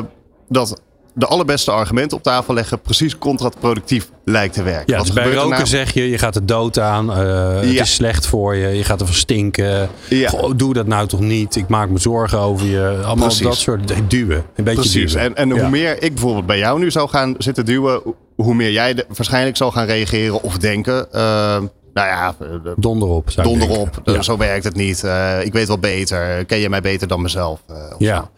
dat 0.50 0.82
de 1.14 1.26
allerbeste 1.26 1.72
argumenten 1.72 2.18
op 2.18 2.24
tafel 2.24 2.54
leggen 2.54 2.80
precies 2.82 3.18
contraproductief 3.18 4.10
lijkt 4.26 4.54
te 4.54 4.64
werken. 4.64 4.94
Ja, 4.94 5.02
dus 5.02 5.14
bij 5.14 5.24
er 5.24 5.34
roken 5.34 5.50
nou? 5.50 5.66
zeg 5.68 5.94
je, 5.94 6.10
je 6.10 6.18
gaat 6.18 6.36
er 6.36 6.46
dood 6.46 6.80
aan. 6.80 7.12
eh, 7.14 7.56
Het 7.56 7.64
is 7.64 7.94
slecht 7.94 8.28
voor 8.28 8.56
je. 8.56 8.68
Je 8.68 8.84
gaat 8.84 9.00
ervan 9.00 9.16
stinken. 9.16 9.90
Ja. 10.10 10.30
Goh, 10.30 10.52
doe 10.56 10.74
dat 10.74 10.88
nou 10.88 11.08
toch 11.08 11.20
niet. 11.20 11.56
Ik 11.56 11.68
maak 11.68 11.90
me 11.90 12.00
zorgen 12.00 12.40
over 12.40 12.66
je. 12.68 13.00
Allemaal 13.06 13.26
Precies. 13.28 13.42
dat 13.46 13.56
soort 13.56 13.94
duwen. 14.10 14.46
Een 14.56 14.64
beetje 14.64 14.80
Precies. 14.80 15.12
duwen. 15.14 15.26
En, 15.26 15.36
en 15.36 15.56
Ja. 15.56 15.62
hoe 15.62 15.70
meer 15.70 16.04
ik 16.04 16.14
bijvoorbeeld 16.14 16.46
bij 16.46 16.58
jou 16.58 16.80
nu 16.80 16.92
zou 16.92 17.10
gaan 17.10 17.36
zitten 17.38 17.66
duwen, 17.66 18.02
hoe 18.36 18.54
meer 18.54 18.72
jij 18.72 18.94
de- 18.94 19.06
waarschijnlijk 19.16 19.58
zal 19.58 19.72
gaan 19.72 19.86
reageren 19.86 20.42
of 20.44 20.58
denken. 20.58 21.12
eh, 21.14 21.22
nou 21.94 22.08
ja, 22.10 22.36
Donder 22.76 23.08
op. 23.10 23.30
donder 23.36 23.70
op. 23.70 24.02
Ja. 24.04 24.22
Zo 24.22 24.38
werkt 24.38 24.64
het 24.64 24.76
niet. 24.76 25.04
Ik 25.44 25.54
weet 25.54 25.68
wel 25.68 25.80
beter. 25.80 26.46
Ken 26.46 26.58
je 26.58 26.70
mij 26.70 26.82
beter 26.82 27.08
dan 27.08 27.22
mezelf? 27.22 27.60
of 27.68 27.96
Ja. 27.98 28.16
zo. 28.18 28.30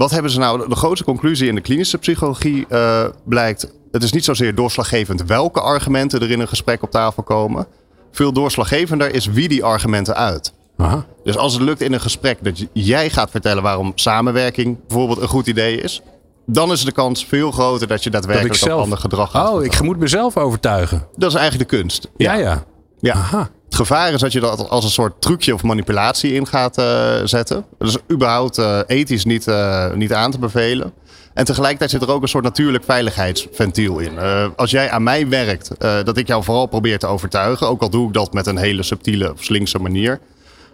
Wat 0.00 0.10
hebben 0.10 0.30
ze 0.30 0.38
nou? 0.38 0.68
De 0.68 0.74
grootste 0.76 1.04
conclusie 1.04 1.48
in 1.48 1.54
de 1.54 1.60
klinische 1.60 1.98
psychologie 1.98 2.66
eh, 2.68 3.04
blijkt. 3.24 3.72
Het 3.92 4.02
is 4.02 4.12
niet 4.12 4.24
zozeer 4.24 4.54
doorslaggevend 4.54 5.22
welke 5.22 5.60
argumenten 5.60 6.20
er 6.20 6.30
in 6.30 6.40
een 6.40 6.48
gesprek 6.48 6.82
op 6.82 6.90
tafel 6.90 7.22
komen. 7.22 7.66
Veel 8.12 8.32
doorslaggevender 8.32 9.14
is 9.14 9.26
wie 9.26 9.48
die 9.48 9.64
argumenten 9.64 10.14
uit. 10.14 10.52
Aha. 10.76 11.06
Dus 11.24 11.36
als 11.36 11.52
het 11.52 11.62
lukt 11.62 11.80
in 11.80 11.92
een 11.92 12.00
gesprek 12.00 12.38
dat 12.44 12.66
jij 12.72 13.10
gaat 13.10 13.30
vertellen 13.30 13.62
waarom 13.62 13.92
samenwerking 13.94 14.78
bijvoorbeeld 14.88 15.20
een 15.20 15.28
goed 15.28 15.46
idee 15.46 15.80
is, 15.80 16.02
dan 16.46 16.72
is 16.72 16.84
de 16.84 16.92
kans 16.92 17.26
veel 17.26 17.50
groter 17.50 17.86
dat 17.86 18.04
je 18.04 18.10
Dat 18.10 18.20
daadwerkelijk 18.22 18.60
ik 18.60 18.66
zelf. 18.66 18.76
op 18.78 18.82
ander 18.82 18.98
gedrag 18.98 19.30
gaat. 19.30 19.50
Oh, 19.52 19.64
ik 19.64 19.82
moet 19.82 19.98
mezelf 19.98 20.36
overtuigen. 20.36 21.06
Dat 21.16 21.30
is 21.30 21.36
eigenlijk 21.36 21.70
de 21.70 21.76
kunst. 21.76 22.10
Ja, 22.16 22.34
ja. 22.34 22.64
Ja. 23.00 23.12
Aha. 23.14 23.50
Het 23.70 23.78
gevaar 23.78 24.12
is 24.12 24.20
dat 24.20 24.32
je 24.32 24.40
dat 24.40 24.68
als 24.68 24.84
een 24.84 24.90
soort 24.90 25.20
trucje 25.20 25.54
of 25.54 25.62
manipulatie 25.62 26.32
in 26.32 26.46
gaat 26.46 26.78
eh, 26.78 27.14
zetten. 27.24 27.64
Dat 27.78 27.88
is 27.88 27.96
überhaupt 28.12 28.58
eh, 28.58 28.78
ethisch 28.86 29.24
niet, 29.24 29.46
eh, 29.46 29.92
niet 29.92 30.12
aan 30.12 30.30
te 30.30 30.38
bevelen. 30.38 30.92
En 31.34 31.44
tegelijkertijd 31.44 31.90
zit 31.90 32.02
er 32.02 32.10
ook 32.10 32.22
een 32.22 32.28
soort 32.28 32.44
natuurlijk 32.44 32.84
veiligheidsventiel 32.84 33.98
in. 33.98 34.18
Als 34.56 34.70
jij 34.70 34.90
aan 34.90 35.02
mij 35.02 35.28
werkt, 35.28 35.70
dat 35.78 36.16
ik 36.16 36.26
jou 36.26 36.44
vooral 36.44 36.66
probeer 36.66 36.98
te 36.98 37.06
overtuigen, 37.06 37.68
ook 37.68 37.82
al 37.82 37.90
doe 37.90 38.06
ik 38.06 38.14
dat 38.14 38.32
met 38.32 38.46
een 38.46 38.56
hele 38.56 38.82
subtiele 38.82 39.32
of 39.32 39.44
slinkse 39.44 39.78
manier, 39.78 40.20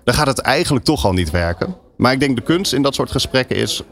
dan 0.05 0.15
gaat 0.15 0.27
het 0.27 0.39
eigenlijk 0.39 0.85
toch 0.85 1.05
al 1.05 1.13
niet 1.13 1.31
werken. 1.31 1.77
Maar 1.97 2.13
ik 2.13 2.21
denk 2.21 2.37
de 2.37 2.43
kunst 2.43 2.73
in 2.73 2.83
dat 2.83 2.95
soort 2.95 3.11
gesprekken 3.11 3.57
is, 3.57 3.83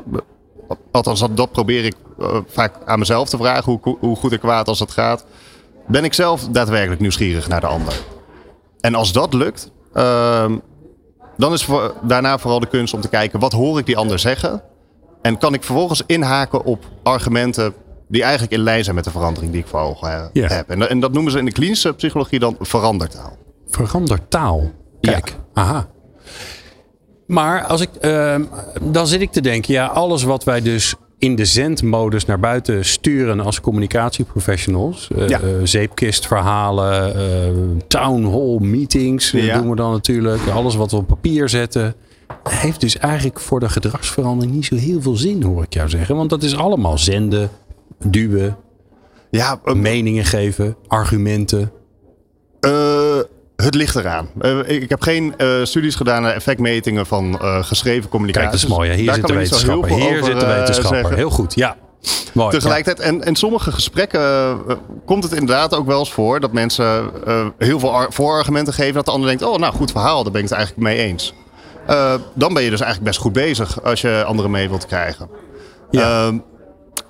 althans 0.93 1.21
dat, 1.21 1.37
dat 1.37 1.53
probeer 1.53 1.85
ik 1.85 1.95
vaak 2.49 2.75
aan 2.85 2.99
mezelf 2.99 3.29
te 3.29 3.37
vragen, 3.37 3.81
hoe, 3.83 3.97
hoe 4.01 4.17
goed 4.17 4.33
en 4.33 4.39
kwaad 4.39 4.69
als 4.69 4.81
het 4.81 4.91
gaat. 4.91 5.25
Ben 5.87 6.05
ik 6.05 6.15
zelf 6.15 6.49
daadwerkelijk 6.49 7.01
nieuwsgierig 7.01 7.49
naar 7.49 7.61
de 7.61 7.67
ander? 7.67 7.95
En 8.85 8.95
als 8.95 9.13
dat 9.13 9.35
lukt, 9.35 9.71
ehm, 9.93 10.59
dan 11.37 11.53
is 11.53 11.65
voor, 11.65 11.95
daarna 12.03 12.39
vooral 12.39 12.61
de 12.61 12.67
kunst 12.67 12.95
om 12.95 13.01
te 13.01 13.09
kijken 13.09 13.41
wat 13.41 13.53
hoor 13.53 13.79
ik 13.79 13.87
die 13.87 13.97
ander 13.97 14.19
zeggen. 14.19 14.63
En 15.23 15.39
kan 15.39 15.55
ik 15.55 15.63
vervolgens 15.63 16.03
inhaken 16.07 16.65
op 16.65 16.85
argumenten 17.03 17.75
die 18.09 18.23
eigenlijk 18.23 18.53
in 18.53 18.61
lijn 18.61 18.85
zijn 18.85 18.95
met 18.95 19.05
de 19.05 19.11
verandering 19.11 19.53
die 19.53 19.61
ik 19.61 19.67
voor 19.67 19.81
ogen 19.81 20.31
heb. 20.33 20.71
En, 20.71 20.89
en 20.89 21.01
dat 21.01 21.13
noemen 21.13 21.33
ze 21.33 21.39
in 21.39 21.45
de 21.45 21.53
klinische 21.53 21.93
psychologie 21.93 22.39
dan 22.39 22.57
verandertaal. 22.61 23.37
Verander 23.69 24.29
taal. 24.29 24.71
Kijk. 25.01 25.35
Aha. 25.53 25.87
Maar 27.27 27.65
als 27.65 27.81
ik, 27.81 27.91
ehm, 27.95 28.45
dan 28.83 29.07
zit 29.07 29.21
ik 29.21 29.33
te 29.33 29.41
denken, 29.41 29.75
ja, 29.75 29.87
alles 29.87 30.23
wat 30.23 30.45
wij 30.45 30.61
dus 30.61 30.95
in 31.25 31.35
de 31.37 31.45
zendmodus 31.45 32.25
naar 32.25 32.41
buiten 32.41 32.85
sturen 32.85 33.41
als 33.41 33.61
communicatieprofessionals. 33.61 35.09
eh, 35.17 35.29
Ja. 35.29 35.41
eh, 35.41 35.49
zeepkistverhalen, 35.63 37.15
eh, 37.15 37.51
town 37.89 38.25
hall 38.25 38.59
meetings 38.61 39.31
Ja. 39.31 39.59
doen 39.59 39.71
we 39.71 39.77
dan 39.77 39.93
natuurlijk. 39.93 40.41
Alles 40.47 40.75
wat 40.75 40.91
we 40.91 40.97
op 40.97 41.07
papier 41.07 41.49
zetten. 41.49 41.95
Heeft 42.49 42.81
dus 42.81 42.99
eigenlijk 42.99 43.41
voor 43.41 43.61
de 43.61 43.69
gedragsverandering 43.69 44.55
niet 44.55 44.65
zo 44.65 44.75
heel 44.77 45.03
veel 45.03 45.17
zin, 45.17 45.43
hoor 45.43 45.63
ik 45.63 45.75
jou 45.75 45.89
zeggen. 45.89 46.17
Want 46.17 46.31
dat 46.31 46.43
is 46.43 46.57
allemaal 46.57 46.99
zenden, 46.99 47.51
duwen, 48.05 48.57
Ja, 49.31 49.61
meningen 49.75 50.25
geven, 50.25 50.77
argumenten. 50.87 51.71
Het 53.57 53.75
ligt 53.75 53.97
eraan. 53.97 54.29
Eh, 54.41 54.69
ik, 54.69 54.89
heb 54.89 55.03
geen 55.03 55.37
eh, 55.37 55.49
studies 55.63 55.95
gedaan 55.95 56.23
naar 56.23 56.35
effectmetingen 56.35 57.07
van 57.07 57.39
eh, 57.41 57.65
geschreven 57.65 58.11
communicatie. 58.11 58.49
Kijk, 58.49 58.61
dat 58.61 58.71
is 58.71 58.77
mooi. 58.77 58.91
Hè? 58.91 58.97
Hier 58.97 59.07
Daar 59.07 59.15
zit 59.15 59.27
de 59.27 59.35
wetenschapper. 59.35 59.91
Hier 59.91 60.07
over, 60.07 60.25
zit 60.25 60.41
de 60.41 60.47
wetenschapper. 60.47 60.97
zeggen. 60.97 61.17
Heel 61.17 61.31
goed, 61.31 61.55
ja. 61.55 61.77
Mooi. 62.33 62.51
Tegelijkertijd, 62.51 63.09
en 63.09 63.21
in 63.21 63.37
sommige 63.37 63.73
gesprekken 63.73 64.59
komt 65.05 65.23
het 65.23 65.33
inderdaad 65.33 65.75
ook 65.75 65.87
wel 65.87 65.99
eens 65.99 66.13
voor 66.13 66.41
dat 66.41 66.53
mensen 66.53 67.11
heel 67.59 67.79
veel 67.79 67.95
ar- 67.95 68.13
voorargumenten 68.13 68.75
geven. 68.75 68.95
Dat 68.95 69.05
de 69.05 69.11
ander 69.11 69.29
denkt, 69.29 69.43
oh 69.43 69.59
nou 69.59 69.75
goed 69.75 69.91
verhaal, 69.91 70.23
daar 70.23 70.33
ben 70.33 70.43
ik 70.43 70.49
het 70.49 70.57
eigenlijk 70.59 70.89
mee 70.89 70.99
eens. 70.99 71.35
Dan 72.35 72.55
ben 72.55 72.63
je 72.63 72.71
dus 72.71 72.81
eigenlijk 72.81 73.03
best 73.11 73.21
goed 73.21 73.33
bezig 73.33 73.83
als 73.83 74.01
je 74.01 74.25
anderen 74.27 74.51
mee 74.51 74.69
wilt 74.69 74.87
krijgen. 74.87 75.29
Ja. 75.91 76.27
Ehm, 76.27 76.39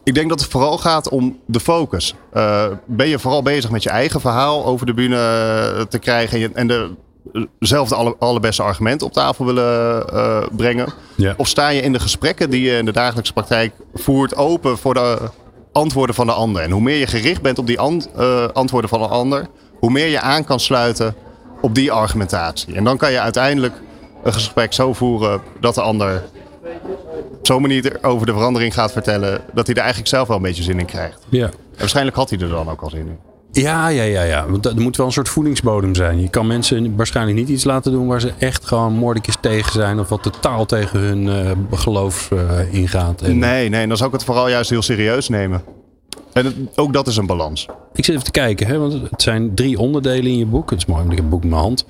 ik 0.04 0.14
denk 0.14 0.28
dat 0.28 0.40
het 0.40 0.50
vooral 0.50 0.78
gaat 0.78 1.08
om 1.08 1.38
de 1.46 1.60
focus. 1.60 2.14
Eh, 2.32 2.66
ben 2.86 3.08
je 3.08 3.18
vooral 3.18 3.42
bezig 3.42 3.70
met 3.70 3.82
je 3.82 3.90
eigen 3.90 4.20
verhaal 4.20 4.64
over 4.64 4.86
de 4.86 4.94
bühne 4.94 5.16
eh, 5.16 5.80
te 5.82 5.98
krijgen 5.98 6.34
en, 6.34 6.40
je, 6.40 6.50
en 6.54 6.66
de, 6.66 6.90
zelf 7.58 7.88
de 7.88 7.94
alle, 7.94 8.16
allerbeste 8.18 8.62
argumenten 8.62 9.06
op 9.06 9.12
tafel 9.12 9.44
willen 9.44 10.08
eh, 10.08 10.42
brengen? 10.56 10.92
Ja. 11.14 11.34
Of 11.36 11.48
sta 11.48 11.68
je 11.68 11.80
in 11.80 11.92
de 11.92 12.00
gesprekken 12.00 12.50
die 12.50 12.62
je 12.62 12.76
in 12.76 12.84
de 12.84 12.92
dagelijkse 12.92 13.32
praktijk 13.32 13.72
voert 13.94 14.36
open 14.36 14.78
voor 14.78 14.94
de 14.94 15.18
antwoorden 15.72 16.14
van 16.14 16.26
de 16.26 16.32
ander? 16.32 16.62
En 16.62 16.70
hoe 16.70 16.82
meer 16.82 16.98
je 16.98 17.06
gericht 17.06 17.42
bent 17.42 17.58
op 17.58 17.66
die 17.66 17.80
ant- 17.80 18.10
eh, 18.16 18.48
antwoorden 18.52 18.90
van 18.90 19.00
de 19.00 19.08
ander, 19.08 19.46
hoe 19.78 19.90
meer 19.90 20.08
je 20.08 20.20
aan 20.20 20.44
kan 20.44 20.60
sluiten 20.60 21.14
op 21.60 21.74
die 21.74 21.92
argumentatie. 21.92 22.74
En 22.74 22.84
dan 22.84 22.96
kan 22.96 23.12
je 23.12 23.20
uiteindelijk 23.20 23.74
een 24.24 24.32
gesprek 24.32 24.72
zo 24.72 24.92
voeren 24.92 25.42
dat 25.60 25.74
de 25.74 25.80
ander 25.80 26.22
op 27.33 27.46
zo'n 27.46 27.61
manier 27.62 27.98
over 28.03 28.27
de 28.27 28.33
verandering 28.33 28.74
gaat 28.74 28.92
vertellen, 28.92 29.40
dat 29.53 29.66
hij 29.66 29.74
er 29.74 29.81
eigenlijk 29.83 30.11
zelf 30.11 30.29
wel 30.29 30.37
een 30.37 30.42
beetje 30.42 30.62
zin 30.62 30.79
in 30.79 30.87
krijgt. 30.87 31.27
Ja. 31.29 31.46
En 31.46 31.53
waarschijnlijk 31.79 32.16
had 32.16 32.31
hij 32.31 32.38
er 32.38 32.48
dan 32.48 32.68
ook 32.70 32.81
al 32.81 32.90
zin 32.90 33.07
in. 33.07 33.18
Ja, 33.62 33.88
ja, 33.88 34.03
ja, 34.03 34.22
ja. 34.22 34.48
Want 34.50 34.66
er 34.66 34.81
moet 34.81 34.96
wel 34.96 35.07
een 35.07 35.12
soort 35.12 35.29
voedingsbodem 35.29 35.94
zijn. 35.94 36.20
Je 36.20 36.29
kan 36.29 36.46
mensen 36.46 36.96
waarschijnlijk 36.96 37.37
niet 37.38 37.48
iets 37.48 37.64
laten 37.64 37.92
doen 37.92 38.07
waar 38.07 38.20
ze 38.20 38.33
echt 38.38 38.66
gewoon 38.66 38.92
moordekjes 38.92 39.37
tegen 39.40 39.72
zijn. 39.72 39.98
Of 40.00 40.09
wat 40.09 40.22
totaal 40.22 40.66
tegen 40.66 40.98
hun 40.98 41.29
eh, 41.29 41.50
geloof 41.79 42.31
eh, 42.31 42.74
ingaat. 42.74 43.22
En 43.22 43.38
Nee, 43.38 43.68
nee, 43.68 43.87
dan 43.87 43.96
zou 43.96 44.09
ik 44.09 44.14
het 44.16 44.24
vooral 44.24 44.48
juist 44.48 44.70
heel 44.70 44.83
serieus 44.83 45.29
nemen. 45.29 45.62
En 46.33 46.44
het- 46.44 46.55
ook 46.74 46.92
dat 46.92 47.07
is 47.07 47.16
een 47.16 47.27
balans. 47.27 47.66
Ik 47.94 48.05
zit 48.05 48.14
even 48.14 48.24
te 48.24 48.31
kijken, 48.31 48.66
hè, 48.66 48.79
want 48.79 48.92
het 49.11 49.22
zijn 49.22 49.55
drie 49.55 49.79
onderdelen 49.79 50.27
in 50.31 50.38
je 50.38 50.46
boek. 50.46 50.70
Het 50.70 50.79
is 50.79 50.87
mooi, 50.87 51.00
want 51.00 51.12
ik 51.12 51.16
heb 51.18 51.24
het 51.27 51.35
boek 51.35 51.42
in 51.42 51.48
mijn 51.48 51.62
hand. 51.62 51.87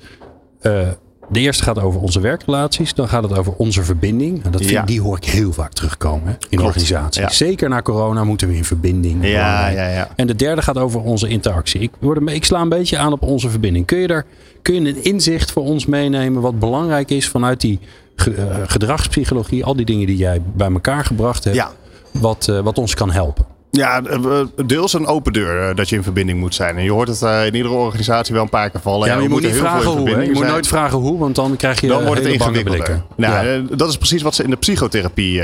Eh, 0.61 0.87
de 1.29 1.39
eerste 1.39 1.63
gaat 1.63 1.79
over 1.79 2.01
onze 2.01 2.19
werkrelaties. 2.19 2.93
Dan 2.93 3.07
gaat 3.07 3.23
het 3.23 3.37
over 3.37 3.53
onze 3.53 3.83
verbinding. 3.83 4.43
En 4.43 4.51
dat 4.51 4.61
vind, 4.61 4.71
Ja. 4.73 4.83
Die 4.83 5.01
hoor 5.01 5.17
ik 5.17 5.25
heel 5.25 5.53
vaak 5.53 5.73
terugkomen 5.73 6.27
hè, 6.27 6.33
in 6.49 6.61
organisaties. 6.61 7.21
ja. 7.21 7.29
Zeker 7.29 7.69
na 7.69 7.81
corona 7.81 8.23
moeten 8.23 8.47
we 8.47 8.55
in 8.55 8.65
verbinding. 8.65 9.27
Ja, 9.27 9.67
ja, 9.69 9.87
ja. 9.89 10.09
En 10.15 10.27
de 10.27 10.35
derde 10.35 10.61
gaat 10.61 10.77
over 10.77 11.01
onze 11.01 11.27
interactie. 11.27 11.79
Ik, 11.81 11.91
word 11.99 12.29
ik 12.29 12.45
sla 12.45 12.61
een 12.61 12.69
beetje 12.69 12.97
aan 12.97 13.11
op 13.13 13.21
onze 13.21 13.49
verbinding. 13.49 13.85
Kun 13.85 13.97
je, 13.97 14.07
er, 14.07 14.25
kun 14.61 14.73
je 14.83 14.89
een 14.89 15.03
inzicht 15.03 15.51
voor 15.51 15.63
ons 15.63 15.85
meenemen 15.85 16.41
wat 16.41 16.59
belangrijk 16.59 17.09
is 17.11 17.27
vanuit 17.29 17.61
die 17.61 17.79
eh, 18.15 18.25
gedragspsychologie, 18.65 19.63
al 19.65 19.75
die 19.75 19.85
dingen 19.85 20.07
die 20.07 20.17
jij 20.17 20.41
bij 20.55 20.71
elkaar 20.71 21.05
gebracht 21.05 21.43
hebt, 21.43 21.55
Ja. 21.55 21.71
wat, 22.11 22.47
eh, 22.47 22.59
wat 22.59 22.77
ons 22.77 22.93
kan 22.93 23.11
helpen? 23.11 23.45
Ja, 23.75 24.01
eh, 24.03 24.19
deels 24.65 24.93
een 24.93 25.05
open 25.07 25.33
deur 25.33 25.69
eh, 25.69 25.75
dat 25.75 25.89
je 25.89 25.95
in 25.95 26.03
verbinding 26.03 26.39
moet 26.39 26.55
zijn. 26.55 26.77
En 26.77 26.83
je 26.83 26.91
hoort 26.91 27.07
het 27.07 27.21
eh, 27.21 27.45
in 27.45 27.55
iedere 27.55 27.73
organisatie 27.73 28.33
wel 28.33 28.43
een 28.43 28.49
paar 28.49 28.69
keer 28.69 28.81
vallen. 28.81 29.07
Ja, 29.07 29.13
maar 29.13 29.23
je 29.23 29.29
moet 29.29 29.41
niet 29.41 29.55
vragen 29.55 29.91
hoe. 29.91 30.09
Je 30.09 30.15
moet 30.27 30.37
zijn. 30.37 30.51
nooit 30.51 30.67
vragen 30.67 30.97
hoe, 30.97 31.17
want 31.19 31.35
dan 31.35 31.55
krijg 31.55 31.81
je 31.81 31.87
Dan 31.87 32.05
wordt 32.05 32.23
het 32.23 32.31
ingewikkelder. 32.33 32.83
blikken. 32.83 33.05
Nou, 33.15 33.47
Ja. 33.47 33.61
Dat 33.75 33.89
is 33.89 33.97
precies 33.97 34.21
wat 34.21 34.35
ze 34.35 34.43
in 34.43 34.49
de 34.49 34.55
psychotherapie 34.55 35.41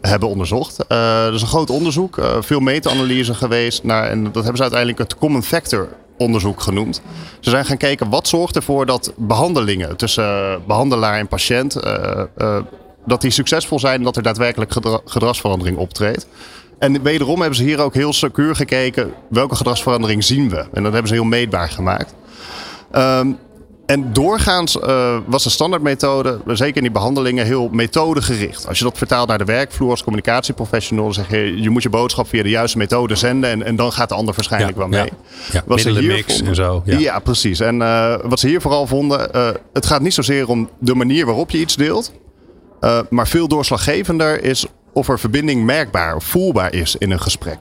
hebben 0.00 0.28
onderzocht. 0.28 0.86
Eh 0.86 1.24
dat 1.24 1.34
is 1.34 1.42
een 1.42 1.48
groot 1.48 1.70
onderzoek, 1.70 2.18
veel 2.40 2.60
meta-analyse 2.60 3.34
geweest. 3.34 3.84
Naar, 3.84 4.10
en 4.10 4.22
dat 4.24 4.34
hebben 4.34 4.56
ze 4.56 4.62
uiteindelijk 4.62 4.98
het 4.98 5.16
common 5.16 5.42
factor 5.42 5.88
onderzoek 6.18 6.60
genoemd. 6.60 7.02
Ze 7.40 7.50
zijn 7.50 7.64
gaan 7.64 7.76
kijken 7.76 8.08
wat 8.10 8.28
zorgt 8.28 8.56
ervoor 8.56 8.86
dat 8.86 9.12
behandelingen 9.16 9.96
tussen 9.96 10.24
eh, 10.24 10.54
behandelaar 10.66 11.18
en 11.18 11.28
patiënt... 11.28 11.76
dat 13.06 13.20
die 13.20 13.30
succesvol 13.30 13.78
zijn 13.78 13.94
en 13.98 14.02
dat 14.02 14.16
er 14.16 14.22
daadwerkelijk 14.22 14.72
gedra- 14.72 15.00
gedragsverandering 15.04 15.76
optreedt. 15.76 16.26
En 16.80 17.02
wederom 17.02 17.38
hebben 17.40 17.56
ze 17.56 17.62
hier 17.64 17.78
ook 17.80 17.94
heel 17.94 18.12
secuur 18.12 18.54
gekeken 18.56 19.12
welke 19.28 19.54
gedragsverandering 19.56 20.24
zien 20.24 20.50
we. 20.50 20.56
En 20.72 20.82
dat 20.82 20.92
hebben 20.92 21.08
ze 21.08 21.14
heel 21.14 21.24
meetbaar 21.24 21.68
gemaakt. 21.68 22.14
Ehm, 22.92 23.32
en 23.86 24.12
doorgaans 24.12 24.80
eh, 24.80 25.16
was 25.26 25.42
de 25.44 25.50
standaardmethode, 25.50 26.40
zeker 26.46 26.76
in 26.76 26.82
die 26.82 26.90
behandelingen, 26.90 27.44
heel 27.46 27.68
methodegericht. 27.72 28.68
Als 28.68 28.78
je 28.78 28.84
dat 28.84 28.98
vertaalt 28.98 29.28
naar 29.28 29.38
de 29.38 29.44
werkvloer 29.44 29.90
als 29.90 30.02
communicatieprofessional, 30.02 31.04
dan 31.04 31.14
zeg 31.14 31.30
je, 31.30 31.62
je 31.62 31.70
moet 31.70 31.82
je 31.82 31.88
boodschap 31.90 32.28
via 32.28 32.42
de 32.42 32.48
juiste 32.48 32.78
methode 32.78 33.14
zenden 33.14 33.50
en, 33.50 33.62
en 33.62 33.76
dan 33.76 33.92
gaat 33.92 34.08
de 34.08 34.14
ander 34.14 34.34
waarschijnlijk 34.34 34.72
Ja, 34.72 34.78
wel 34.78 34.88
mee. 34.88 35.10
ja. 35.52 35.62
Ja, 35.68 35.76
ze 35.78 35.90
hier 35.90 36.24
vonden- 36.26 36.46
en 36.46 36.54
zo, 36.54 36.82
ja. 36.84 36.98
Ja, 36.98 37.18
precies. 37.18 37.60
En 37.60 37.82
eh, 37.82 38.14
wat 38.22 38.40
ze 38.40 38.48
hier 38.48 38.60
vooral 38.60 38.86
vonden, 38.86 39.32
eh, 39.32 39.48
het 39.72 39.86
gaat 39.86 40.00
niet 40.02 40.14
zozeer 40.14 40.48
om 40.48 40.70
de 40.78 40.94
manier 40.94 41.26
waarop 41.26 41.50
je 41.50 41.58
iets 41.58 41.76
deelt, 41.76 42.12
maar 43.10 43.28
veel 43.28 43.48
doorslaggevender 43.48 44.44
is 44.44 44.66
of 44.92 45.08
er 45.08 45.18
verbinding 45.18 45.64
merkbaar 45.64 46.16
of 46.16 46.24
voelbaar 46.24 46.72
is 46.74 46.96
in 46.96 47.10
een 47.10 47.20
gesprek. 47.20 47.58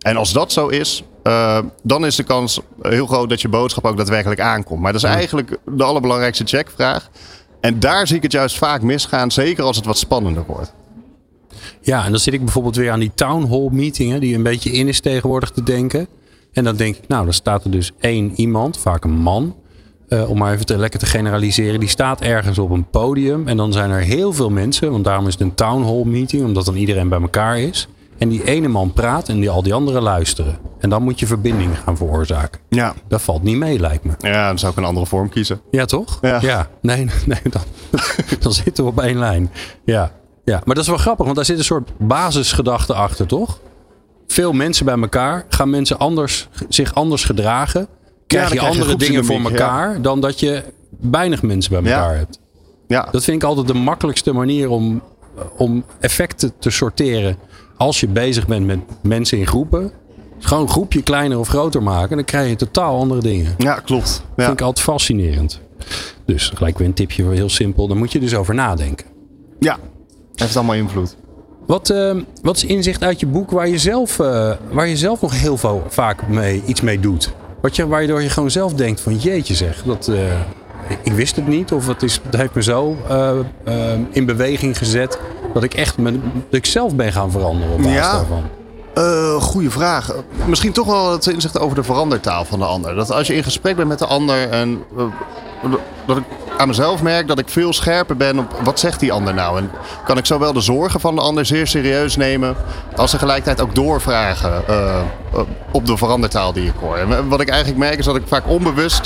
En 0.00 0.16
als 0.16 0.32
dat 0.32 0.52
zo 0.52 0.68
is, 0.68 1.04
eh, 1.22 1.58
dan 1.82 2.06
is 2.06 2.16
de 2.16 2.22
kans 2.22 2.60
heel 2.82 3.06
groot 3.06 3.28
dat 3.28 3.40
je 3.40 3.48
boodschap 3.48 3.84
ook 3.84 3.96
daadwerkelijk 3.96 4.40
aankomt. 4.40 4.80
Maar 4.80 4.92
dat 4.92 5.02
is 5.02 5.08
eigenlijk 5.08 5.58
de 5.64 5.84
allerbelangrijkste 5.84 6.44
checkvraag. 6.44 7.10
En 7.60 7.80
daar 7.80 8.06
zie 8.06 8.16
ik 8.16 8.22
het 8.22 8.32
juist 8.32 8.58
vaak 8.58 8.82
misgaan, 8.82 9.30
zeker 9.30 9.64
als 9.64 9.76
het 9.76 9.84
wat 9.84 9.98
spannender 9.98 10.44
wordt. 10.46 10.72
Ja, 11.80 12.04
en 12.04 12.10
dan 12.10 12.20
zit 12.20 12.34
ik 12.34 12.44
bijvoorbeeld 12.44 12.76
weer 12.76 12.90
aan 12.90 13.00
die 13.00 13.12
town 13.14 13.48
hall 13.48 13.68
meetingen, 13.70 14.20
die 14.20 14.34
een 14.34 14.42
beetje 14.42 14.70
in 14.70 14.88
is 14.88 15.00
tegenwoordig 15.00 15.50
te 15.50 15.62
denken. 15.62 16.08
En 16.52 16.64
dan 16.64 16.76
denk 16.76 16.96
ik, 16.96 17.08
nou, 17.08 17.24
dan 17.24 17.32
staat 17.32 17.64
er 17.64 17.70
dus 17.70 17.92
één 18.00 18.32
iemand, 18.34 18.78
vaak 18.78 19.04
een 19.04 19.18
man, 19.18 19.56
eh, 20.08 20.30
om 20.30 20.38
maar 20.38 20.52
even 20.52 20.66
te, 20.66 20.78
lekker 20.78 20.98
te 20.98 21.06
generaliseren. 21.06 21.80
Die 21.80 21.88
staat 21.88 22.20
ergens 22.20 22.58
op 22.58 22.70
een 22.70 22.90
podium 22.90 23.48
en 23.48 23.56
dan 23.56 23.72
zijn 23.72 23.90
er 23.90 24.00
heel 24.00 24.32
veel 24.32 24.50
mensen, 24.50 24.90
want 24.90 25.04
daarom 25.04 25.26
is 25.26 25.32
het 25.32 25.42
een 25.42 25.54
town 25.54 25.82
hall 25.82 26.04
meeting, 26.04 26.44
omdat 26.44 26.64
dan 26.64 26.76
iedereen 26.76 27.08
bij 27.08 27.20
elkaar 27.20 27.58
is. 27.58 27.88
En 28.18 28.28
die 28.28 28.44
ene 28.44 28.68
man 28.68 28.92
praat 28.92 29.28
en 29.28 29.40
die, 29.40 29.50
al 29.50 29.62
die 29.62 29.74
anderen 29.74 30.02
luisteren. 30.02 30.58
En 30.78 30.88
dan 30.88 31.02
moet 31.02 31.18
je 31.18 31.26
verbinding 31.26 31.78
gaan 31.78 31.96
veroorzaken. 31.96 32.60
Ja. 32.68 32.94
Dat 33.08 33.22
valt 33.22 33.42
niet 33.42 33.56
mee, 33.56 33.78
lijkt 33.78 34.04
me. 34.04 34.12
Ja, 34.18 34.48
dan 34.48 34.58
zou 34.58 34.72
ik 34.72 34.78
een 34.78 34.84
andere 34.84 35.06
vorm 35.06 35.28
kiezen. 35.28 35.60
Ja, 35.70 35.84
toch? 35.84 36.18
Ja. 36.20 36.68
Nee, 36.80 37.06
nee 37.26 37.40
dan, 37.50 37.62
dan 38.40 38.52
zitten 38.52 38.84
we 38.84 38.90
op 38.90 39.00
één 39.00 39.18
lijn. 39.18 39.50
Ja. 39.84 40.12
ja. 40.44 40.60
Maar 40.64 40.74
dat 40.74 40.84
is 40.84 40.90
wel 40.90 40.98
grappig, 40.98 41.24
want 41.24 41.36
daar 41.36 41.44
zit 41.44 41.58
een 41.58 41.64
soort 41.64 41.90
basisgedachte 41.98 42.94
achter, 42.94 43.26
toch? 43.26 43.58
Veel 44.26 44.52
mensen 44.52 44.84
bij 44.84 44.98
elkaar. 44.98 45.44
Gaan 45.48 45.70
mensen 45.70 45.98
anders, 45.98 46.48
zich 46.68 46.94
anders 46.94 47.24
gedragen? 47.24 47.88
Krijg 48.26 48.48
je 48.50 48.56
krijg 48.56 48.74
je 48.74 48.80
andere 48.80 48.98
dingen 48.98 49.24
voor 49.24 49.40
elkaar 49.40 50.02
dan 50.02 50.20
dat 50.20 50.40
je 50.40 50.62
weinig 51.00 51.42
mensen 51.42 51.82
bij 51.82 51.92
elkaar 51.92 52.16
hebt? 52.16 52.38
Ja, 52.86 53.08
Dat 53.10 53.24
vind 53.24 53.42
ik 53.42 53.48
altijd 53.48 53.66
de 53.66 53.74
makkelijkste 53.74 54.32
manier 54.32 54.70
om, 54.70 55.02
om 55.56 55.84
effecten 56.00 56.52
te 56.58 56.70
sorteren. 56.70 57.36
Als 57.76 58.00
je 58.00 58.08
bezig 58.08 58.46
bent 58.46 58.66
met 58.66 58.78
mensen 59.02 59.38
in 59.38 59.46
groepen. 59.46 59.92
Gewoon 60.38 60.62
een 60.62 60.68
groepje 60.70 61.02
kleiner 61.02 61.38
of 61.38 61.48
groter 61.48 61.82
maken. 61.82 62.16
Dan 62.16 62.24
krijg 62.24 62.48
je 62.48 62.56
totaal 62.56 62.98
andere 63.00 63.20
dingen. 63.20 63.54
ja 63.58 63.74
klopt. 63.74 64.22
Ja. 64.36 64.44
Vind 64.44 64.60
ik 64.60 64.66
altijd 64.66 64.84
fascinerend. 64.86 65.60
Dus 66.24 66.52
gelijk 66.54 66.78
weer 66.78 66.86
een 66.86 66.94
tipje, 66.94 67.24
heel 67.30 67.48
simpel. 67.48 67.88
Daar 67.88 67.96
moet 67.96 68.12
je 68.12 68.20
dus 68.20 68.34
over 68.34 68.54
nadenken. 68.54 69.06
ja, 69.60 69.78
heeft 70.34 70.56
allemaal 70.56 70.74
invloed. 70.74 71.16
Wat, 71.66 71.90
eh, 71.90 72.14
wat 72.42 72.56
is 72.56 72.64
inzicht 72.64 73.02
uit 73.02 73.20
je 73.20 73.26
boek 73.26 73.50
waar 73.50 73.68
je 73.68 73.78
zelf, 73.78 74.18
eh, 74.18 74.52
waar 74.70 74.88
je 74.88 74.96
zelf 74.96 75.20
nog 75.20 75.40
heel 75.40 75.56
veel, 75.56 75.84
vaak 75.88 76.28
mee, 76.28 76.62
iets 76.66 76.80
mee 76.80 77.00
doet? 77.00 77.32
Wat 77.66 77.76
je, 77.76 77.86
waardoor 77.86 78.22
je 78.22 78.28
gewoon 78.30 78.50
zelf 78.50 78.72
denkt 78.74 79.00
van 79.00 79.16
jeetje 79.16 79.54
zeg, 79.54 79.82
dat, 79.82 80.08
eh, 80.08 80.40
ik- 80.88 80.98
ik 81.02 81.12
wist 81.12 81.36
het 81.36 81.46
niet. 81.46 81.72
Of 81.72 81.86
het, 81.86 82.02
is, 82.02 82.20
het 82.22 82.36
heeft 82.36 82.54
me 82.54 82.62
zo 82.62 82.96
eh, 83.08 83.30
eh, 83.64 83.98
in 84.10 84.26
beweging 84.26 84.78
gezet 84.78 85.18
dat 85.54 85.62
ik 85.62 85.74
echt 85.74 85.98
me, 85.98 86.12
dat 86.12 86.20
ik 86.50 86.66
zelf 86.66 86.94
ben 86.94 87.12
gaan 87.12 87.30
veranderen 87.30 87.72
op 87.74 87.78
basis 87.82 87.94
Ja. 87.94 88.12
daarvan. 88.12 88.42
Eh 88.94 89.34
goeie 89.42 89.70
vraag. 89.70 90.14
Misschien 90.46 90.72
toch 90.72 90.86
wel 90.86 91.12
het 91.12 91.26
inzicht 91.26 91.58
over 91.58 91.76
de 91.76 91.82
verandertaal 91.82 92.44
van 92.44 92.58
de 92.58 92.64
ander. 92.64 92.94
Dat 92.94 93.10
als 93.12 93.26
je 93.26 93.34
in 93.34 93.44
gesprek 93.44 93.76
bent 93.76 93.88
met 93.88 93.98
de 93.98 94.06
ander 94.06 94.48
en 94.50 94.82
dat 96.06 96.16
ik 96.16 96.24
aan 96.56 96.68
mezelf 96.68 97.02
merk 97.02 97.28
dat 97.28 97.38
ik 97.38 97.48
veel 97.48 97.72
scherper 97.72 98.16
ben 98.16 98.38
op 98.38 98.60
wat 98.62 98.80
zegt 98.80 99.00
die 99.00 99.12
ander 99.12 99.34
nou. 99.34 99.58
En 99.58 99.70
kan 100.04 100.18
ik 100.18 100.26
zowel 100.26 100.52
de 100.52 100.60
zorgen 100.60 101.00
van 101.00 101.14
de 101.14 101.20
ander 101.20 101.46
zeer 101.46 101.66
serieus 101.66 102.16
nemen 102.16 102.56
als 102.96 103.10
tegelijkertijd 103.10 103.60
ook 103.60 103.74
doorvragen 103.74 104.62
eh, 104.68 104.88
eh, 105.34 105.40
op 105.72 105.86
de 105.86 105.96
verandertaal 105.96 106.52
die 106.52 106.64
ik 106.66 106.74
hoor. 106.80 106.96
En 106.96 107.28
wat 107.28 107.40
ik 107.40 107.48
eigenlijk 107.48 107.78
merk 107.78 107.98
is 107.98 108.04
dat 108.04 108.16
ik 108.16 108.22
vaak 108.26 108.48
onbewust 108.48 109.00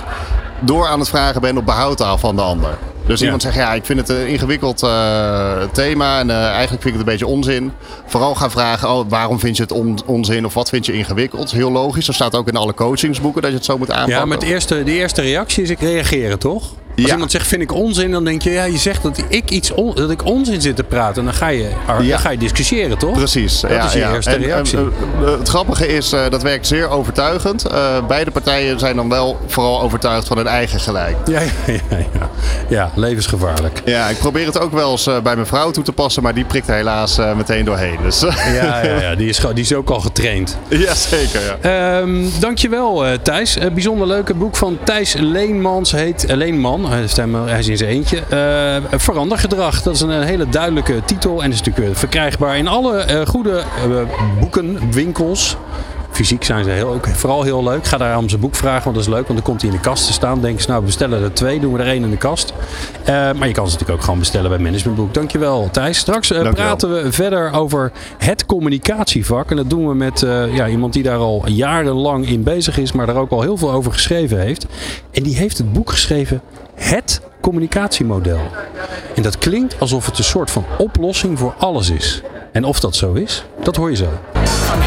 door 0.60 0.86
aan 0.86 0.98
het 1.00 1.08
vragen 1.08 1.40
ben 1.40 1.56
op 1.56 1.64
behoudtaal 1.66 2.18
van 2.18 2.36
de 2.36 2.42
ander. 2.42 2.78
Dus 3.06 3.18
Ja. 3.18 3.24
iemand 3.24 3.42
zegt, 3.42 3.54
ja, 3.54 3.72
ik 3.74 3.84
vind 3.84 3.98
het 4.00 4.08
een 4.08 4.26
ingewikkeld 4.26 4.82
eh, 4.82 5.52
thema 5.72 6.18
en 6.18 6.30
eigenlijk 6.30 6.68
vind 6.82 6.84
ik 6.84 6.92
het 6.92 7.00
een 7.00 7.04
beetje 7.04 7.26
onzin. 7.26 7.72
Vooral 8.06 8.34
gaan 8.34 8.50
vragen, 8.50 8.88
oh, 8.90 9.04
waarom 9.08 9.38
vind 9.38 9.56
je 9.56 9.62
het 9.62 9.72
on- 9.72 9.98
onzin 10.06 10.44
of 10.46 10.54
wat 10.54 10.68
vind 10.68 10.86
je 10.86 10.92
ingewikkeld? 10.92 11.50
Heel 11.50 11.70
logisch, 11.72 12.06
dat 12.06 12.14
staat 12.14 12.34
ook 12.36 12.48
in 12.48 12.56
alle 12.56 12.74
coachingsboeken 12.74 13.42
dat 13.42 13.50
je 13.50 13.56
het 13.56 13.66
zo 13.66 13.78
moet 13.78 13.90
aanpakken. 13.90 14.14
Ja, 14.16 14.24
maar 14.24 14.36
het 14.38 14.46
eerste, 14.46 14.82
de 14.84 14.92
eerste 14.92 15.20
reactie 15.22 15.62
is 15.62 15.70
ik 15.70 15.80
reageren 15.80 16.38
toch? 16.38 16.62
Als 16.96 17.08
Ja. 17.08 17.12
iemand 17.14 17.30
zegt 17.30 17.46
vind 17.46 17.62
ik 17.62 17.72
onzin, 17.72 18.10
dan 18.10 18.24
denk 18.24 18.42
je 18.42 18.50
ja, 18.50 18.64
je 18.64 18.78
zegt 18.78 19.02
dat 19.02 19.22
ik 19.28 19.50
iets 19.50 19.72
on- 19.72 19.94
dat 19.94 20.10
ik 20.10 20.24
onzin 20.24 20.60
zit 20.60 20.76
te 20.76 20.82
praten. 20.84 21.24
Dan 21.24 21.34
ga 21.34 21.48
je, 21.48 21.68
dan 22.08 22.18
ga 22.18 22.30
je 22.30 22.38
discussiëren 22.38 22.98
toch? 22.98 23.12
Precies. 23.16 23.60
Dat 23.60 23.70
ja, 23.70 23.84
is 23.84 23.92
je 23.92 23.98
ja. 23.98 24.12
eerste 24.14 24.30
En, 24.30 24.40
reactie. 24.42 24.78
eh, 24.78 24.84
eh, 25.32 25.38
het 25.38 25.48
grappige 25.48 25.86
is, 25.88 26.12
eh, 26.12 26.20
dat 26.30 26.42
werkt 26.42 26.66
zeer 26.66 26.88
overtuigend. 26.88 27.66
Beide 28.08 28.30
partijen 28.30 28.78
zijn 28.78 28.96
dan 28.96 29.08
wel 29.08 29.38
vooral 29.46 29.82
overtuigd 29.82 30.26
van 30.26 30.36
hun 30.36 30.46
eigen 30.46 30.80
gelijk. 30.80 31.16
Ja, 31.26 31.40
ja, 31.40 31.50
ja, 31.88 32.30
ja. 32.68 32.90
levensgevaarlijk. 32.94 33.82
Ja, 33.84 34.08
ik 34.08 34.18
probeer 34.18 34.46
het 34.46 34.60
ook 34.60 34.72
wel 34.72 34.90
eens 34.90 35.04
bij 35.04 35.34
mijn 35.34 35.46
vrouw 35.46 35.70
toe 35.70 35.84
te 35.84 35.92
passen, 35.92 36.22
maar 36.22 36.34
die 36.34 36.44
prikt 36.44 36.68
er 36.68 36.74
helaas 36.74 37.18
meteen 37.36 37.64
doorheen. 37.64 37.98
Dus 38.02 38.20
Ja, 38.20 38.82
ja, 38.82 39.00
ja 39.00 39.14
die, 39.20 39.28
is, 39.28 39.40
die 39.54 39.62
is 39.64 39.74
ook 39.74 39.90
al 39.90 40.00
getraind. 40.00 40.58
ja, 40.68 40.94
zeker. 40.94 41.40
Ja. 41.62 41.98
Ehm, 42.00 42.24
dankjewel 42.40 43.04
Thijs. 43.22 43.56
Een 43.60 43.74
bijzonder 43.74 44.06
leuke 44.06 44.34
boek 44.34 44.56
van 44.56 44.78
Thijs 44.84 45.14
Leenmans 45.18 45.92
heet 45.92 46.24
eh, 46.26 46.36
Hij, 46.88 47.02
is 47.58 47.68
in 47.68 47.76
zijn 47.76 47.90
eentje. 47.90 48.18
Eh, 48.18 48.98
Verandergedrag. 48.98 49.82
Dat 49.82 49.94
is 49.94 50.00
een, 50.00 50.22
hele 50.22 50.48
duidelijke 50.48 51.02
titel. 51.04 51.42
En 51.42 51.50
is 51.50 51.58
natuurlijk 51.58 51.88
eh, 51.88 51.98
verkrijgbaar 51.98 52.56
in 52.56 52.68
alle 52.68 52.98
eh, 52.98 53.26
goede 53.26 53.58
eh, 53.58 54.00
boeken, 54.40 54.90
winkels. 54.90 55.56
Fysiek 56.10 56.44
zijn 56.44 56.64
ze 56.64 56.70
heel, 56.70 56.88
ook 56.88 57.08
vooral 57.08 57.42
heel 57.42 57.62
leuk. 57.62 57.86
Ga 57.86 57.96
daar 57.96 58.18
om 58.18 58.28
zijn 58.28 58.40
boek 58.40 58.54
vragen, 58.54 58.84
want 58.84 58.96
dat 58.96 59.04
is 59.04 59.10
leuk. 59.12 59.26
Want 59.26 59.34
dan 59.34 59.42
komt 59.42 59.62
hij 59.62 59.70
in 59.70 59.76
de 59.76 59.82
kast 59.82 60.06
te 60.06 60.12
staan. 60.12 60.40
Denken 60.40 60.62
ze, 60.62 60.68
nou, 60.68 60.80
we 60.80 60.86
bestellen 60.86 61.22
er 61.22 61.32
twee. 61.32 61.60
Doen 61.60 61.72
we 61.72 61.78
er 61.78 61.86
één 61.86 62.02
in 62.02 62.10
de 62.10 62.16
kast. 62.16 62.52
Eh, 63.04 63.14
maar 63.14 63.48
je 63.48 63.54
kan 63.54 63.66
ze 63.66 63.72
natuurlijk 63.72 63.90
ook 63.90 64.02
gewoon 64.04 64.18
bestellen 64.18 64.50
bij 64.50 64.58
Managementboek. 64.58 65.14
Dankjewel, 65.14 65.68
Thijs. 65.70 65.98
Straks 65.98 66.30
eh, 66.30 66.42
Dankjewel. 66.42 66.76
praten 66.76 67.02
we 67.02 67.12
verder 67.12 67.52
over 67.52 67.92
het 68.18 68.46
communicatievak. 68.46 69.50
En 69.50 69.56
dat 69.56 69.70
doen 69.70 69.88
we 69.88 69.94
met 69.94 70.22
eh, 70.22 70.54
ja, 70.54 70.68
iemand 70.68 70.92
die 70.92 71.02
daar 71.02 71.18
al 71.18 71.48
jarenlang 71.48 72.28
in 72.28 72.42
bezig 72.42 72.78
is. 72.78 72.92
Maar 72.92 73.06
daar 73.06 73.16
ook 73.16 73.30
al 73.30 73.42
heel 73.42 73.56
veel 73.56 73.72
over 73.72 73.92
geschreven 73.92 74.40
heeft. 74.40 74.66
En 75.10 75.22
die 75.22 75.36
heeft 75.36 75.58
het 75.58 75.72
boek 75.72 75.90
geschreven 75.90 76.40
Het 76.74 77.20
Communicatiemodel. 77.40 78.40
En 79.14 79.22
dat 79.22 79.38
klinkt 79.38 79.80
alsof 79.80 80.06
het 80.06 80.18
een 80.18 80.24
soort 80.24 80.50
van 80.50 80.64
oplossing 80.78 81.38
voor 81.38 81.54
alles 81.58 81.90
is. 81.90 82.22
En 82.52 82.64
of 82.64 82.80
dat 82.80 82.96
zo 82.96 83.12
is, 83.12 83.44
dat 83.62 83.76
hoor 83.76 83.90
je 83.90 83.96
zo. 83.96 84.08
Van 84.44 84.78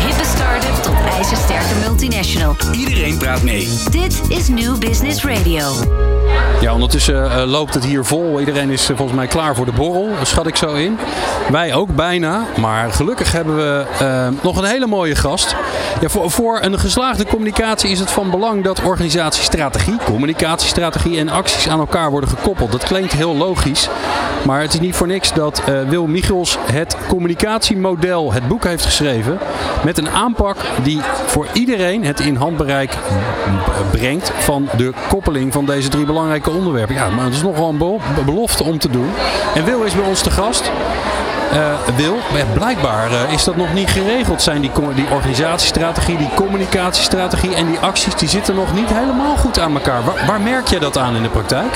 tot 1.24 1.32
ijzersterke 1.32 1.90
multinational. 1.90 2.56
Iedereen 2.72 3.18
praat 3.18 3.44
mee. 3.44 3.70
Dit 3.92 4.22
is 4.30 4.48
New 4.48 4.78
Business 4.78 5.24
Radio. 5.24 5.72
Ja, 6.62 6.74
ondertussen 6.74 7.32
eh, 7.32 7.44
loopt 7.46 7.74
het 7.74 7.86
hier 7.86 8.06
vol. 8.06 8.40
Iedereen 8.40 8.70
is 8.70 8.90
eh, 8.90 8.96
volgens 8.98 9.18
mij 9.18 9.28
klaar 9.28 9.56
voor 9.56 9.66
de 9.66 9.72
borrel. 9.72 10.10
Dat 10.18 10.28
schat 10.28 10.48
ik 10.48 10.56
zo 10.56 10.74
in. 10.74 10.98
Wij 11.52 11.74
ook 11.74 11.96
bijna. 11.96 12.46
Maar 12.60 12.92
gelukkig 12.92 13.32
hebben 13.32 13.56
we 13.56 13.86
eh, 14.00 14.28
nog 14.42 14.58
een 14.58 14.64
hele 14.64 14.88
mooie 14.88 15.16
gast. 15.16 15.56
Ja, 16.02 16.10
voor, 16.10 16.32
voor 16.32 16.60
een 16.62 16.80
geslaagde 16.80 17.26
communicatie 17.26 17.90
is 17.90 18.00
het 18.00 18.12
van 18.12 18.30
belang 18.30 18.64
dat 18.64 18.84
organisatiestrategie, 18.84 19.98
communicatiestrategie 20.06 21.18
en 21.18 21.30
acties 21.30 21.68
aan 21.68 21.80
elkaar 21.80 22.12
worden 22.12 22.30
gekoppeld. 22.30 22.72
Dat 22.72 22.84
klinkt 22.84 23.14
heel 23.14 23.36
logisch. 23.36 23.90
Maar 24.46 24.62
het 24.62 24.74
is 24.74 24.80
niet 24.80 24.96
voor 24.96 25.08
niks 25.08 25.34
dat 25.34 25.64
eh, 25.66 25.82
Wil 25.90 26.08
Michels 26.08 26.58
het 26.72 26.98
communicatiemodel, 27.08 28.34
het 28.34 28.48
boek 28.48 28.64
heeft 28.64 28.86
geschreven. 28.86 29.38
Met 29.84 29.98
een 29.98 30.10
aanpak 30.10 30.58
die 30.84 31.02
voor 31.26 31.48
iedereen 31.54 32.06
het 32.06 32.20
in 32.20 32.36
handbereik 32.36 32.98
brengt 33.92 34.32
van 34.38 34.70
de 34.78 34.94
koppeling 35.10 35.54
van 35.54 35.66
deze 35.66 35.90
drie 35.90 36.06
belangrijke 36.06 36.50
onderwerpen. 36.50 36.96
Ja, 36.96 37.10
maar 37.10 37.26
het 37.26 37.34
is 37.34 37.42
nogal 37.44 37.70
een 37.70 37.78
belo- 37.78 38.00
belofte 38.26 38.64
om 38.64 38.78
te 38.80 38.90
doen. 38.90 39.10
En 39.56 39.66
Wil 39.66 39.82
is 39.84 39.94
bij 39.96 40.06
ons 40.08 40.22
te 40.22 40.32
gast. 40.32 40.72
eh, 41.52 41.60
Wil, 41.96 42.18
blijkbaar 42.54 43.12
eh, 43.12 43.34
is 43.34 43.44
dat 43.44 43.56
nog 43.56 43.74
niet 43.74 43.90
geregeld. 43.90 44.42
Zijn 44.42 44.62
die, 44.62 44.72
die 44.96 45.08
organisatiestrategie, 45.12 46.18
die 46.18 46.30
communicatiestrategie 46.36 47.56
en 47.56 47.66
die 47.68 47.80
acties, 47.80 48.16
die 48.16 48.30
zitten 48.30 48.56
nog 48.56 48.74
niet 48.74 48.90
helemaal 48.94 49.36
goed 49.36 49.60
aan 49.60 49.74
elkaar. 49.74 50.02
Waar, 50.28 50.42
merk 50.42 50.68
jij 50.68 50.80
dat 50.80 50.98
aan 50.98 51.16
in 51.16 51.24
de 51.24 51.30
praktijk? 51.30 51.76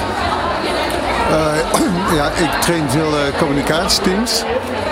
Eh, 1.29 2.15
ja, 2.17 2.25
ik 2.25 2.61
train 2.61 2.89
veel 2.89 3.11
communicatieteams. 3.37 4.43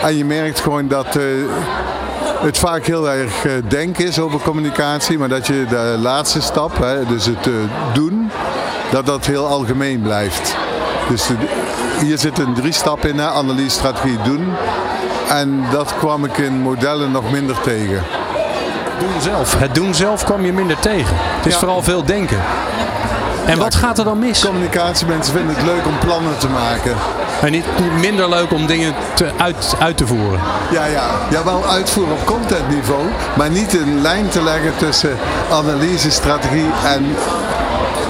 En 0.04 0.18
je 0.18 0.26
merkt 0.26 0.60
gewoon 0.60 0.88
dat 0.88 1.18
het 2.46 2.58
vaak 2.58 2.86
heel 2.86 3.10
erg 3.10 3.46
eh, 3.46 3.52
denken 3.68 4.06
is 4.06 4.20
over 4.20 4.40
communicatie. 4.40 5.18
Maar 5.18 5.30
dat 5.30 5.48
je 5.48 5.66
de 5.70 5.96
laatste 6.00 6.42
stap, 6.42 6.78
hè, 6.78 7.06
dus 7.06 7.26
het 7.26 7.48
eh, 7.48 7.54
doen, 7.94 8.32
dat 8.92 9.06
dat 9.06 9.26
heel 9.26 9.48
algemeen 9.48 10.02
blijft. 10.02 10.56
Dus 11.10 11.28
de- 11.28 11.36
hier 12.06 12.18
zit 12.18 12.40
een 12.40 12.54
drie 12.54 12.72
stap 12.74 13.06
in, 13.06 13.18
hè, 13.20 13.30
analyse, 13.30 13.70
strategie, 13.70 14.18
doen. 14.24 14.54
En 15.30 15.64
dat 15.72 15.94
kwam 15.98 16.26
ik 16.26 16.38
in 16.38 16.62
modellen 16.62 17.12
nog 17.12 17.32
minder 17.32 17.62
tegen. 17.62 18.04
Doen 19.00 19.22
zelf. 19.22 19.60
Het 19.60 19.76
doen 19.76 19.94
zelf 19.94 20.24
kwam 20.24 20.46
je 20.46 20.54
minder 20.54 20.80
tegen. 20.80 21.16
Het 21.20 21.46
is 21.46 21.54
Ja. 21.54 21.60
vooral 21.60 21.84
veel 21.84 22.04
denken. 22.06 22.38
En 23.46 23.58
wat 23.58 23.76
gaat 23.76 23.98
er 23.98 24.06
dan 24.06 24.20
mis? 24.20 24.46
Communicatiemensen 24.46 25.34
vinden 25.34 25.56
het 25.56 25.66
leuk 25.66 25.86
om 25.86 25.98
plannen 26.00 26.38
te 26.38 26.48
maken. 26.50 26.96
En 27.42 27.52
niet, 27.52 27.66
minder 28.00 28.30
leuk 28.30 28.52
om 28.52 28.66
dingen 28.66 28.94
te, 29.14 29.26
uit, 29.38 29.76
uit 29.80 29.98
te 29.98 30.08
voeren. 30.08 30.40
Ja, 30.72 30.86
ja. 30.86 31.04
ja, 31.30 31.44
wel 31.44 31.66
uitvoeren 31.66 32.14
op 32.14 32.26
contentniveau, 32.26 33.02
maar 33.38 33.50
niet 33.50 33.74
een 33.74 34.02
lijn 34.02 34.28
te 34.30 34.44
leggen 34.44 34.72
tussen 34.78 35.18
analyse, 35.52 36.12
strategie 36.12 36.66
en 36.86 37.06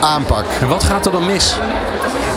aanpak. 0.01 0.45
En 0.61 0.67
wat 0.67 0.83
gaat 0.83 1.05
er 1.05 1.11
dan 1.11 1.25
mis? 1.25 1.55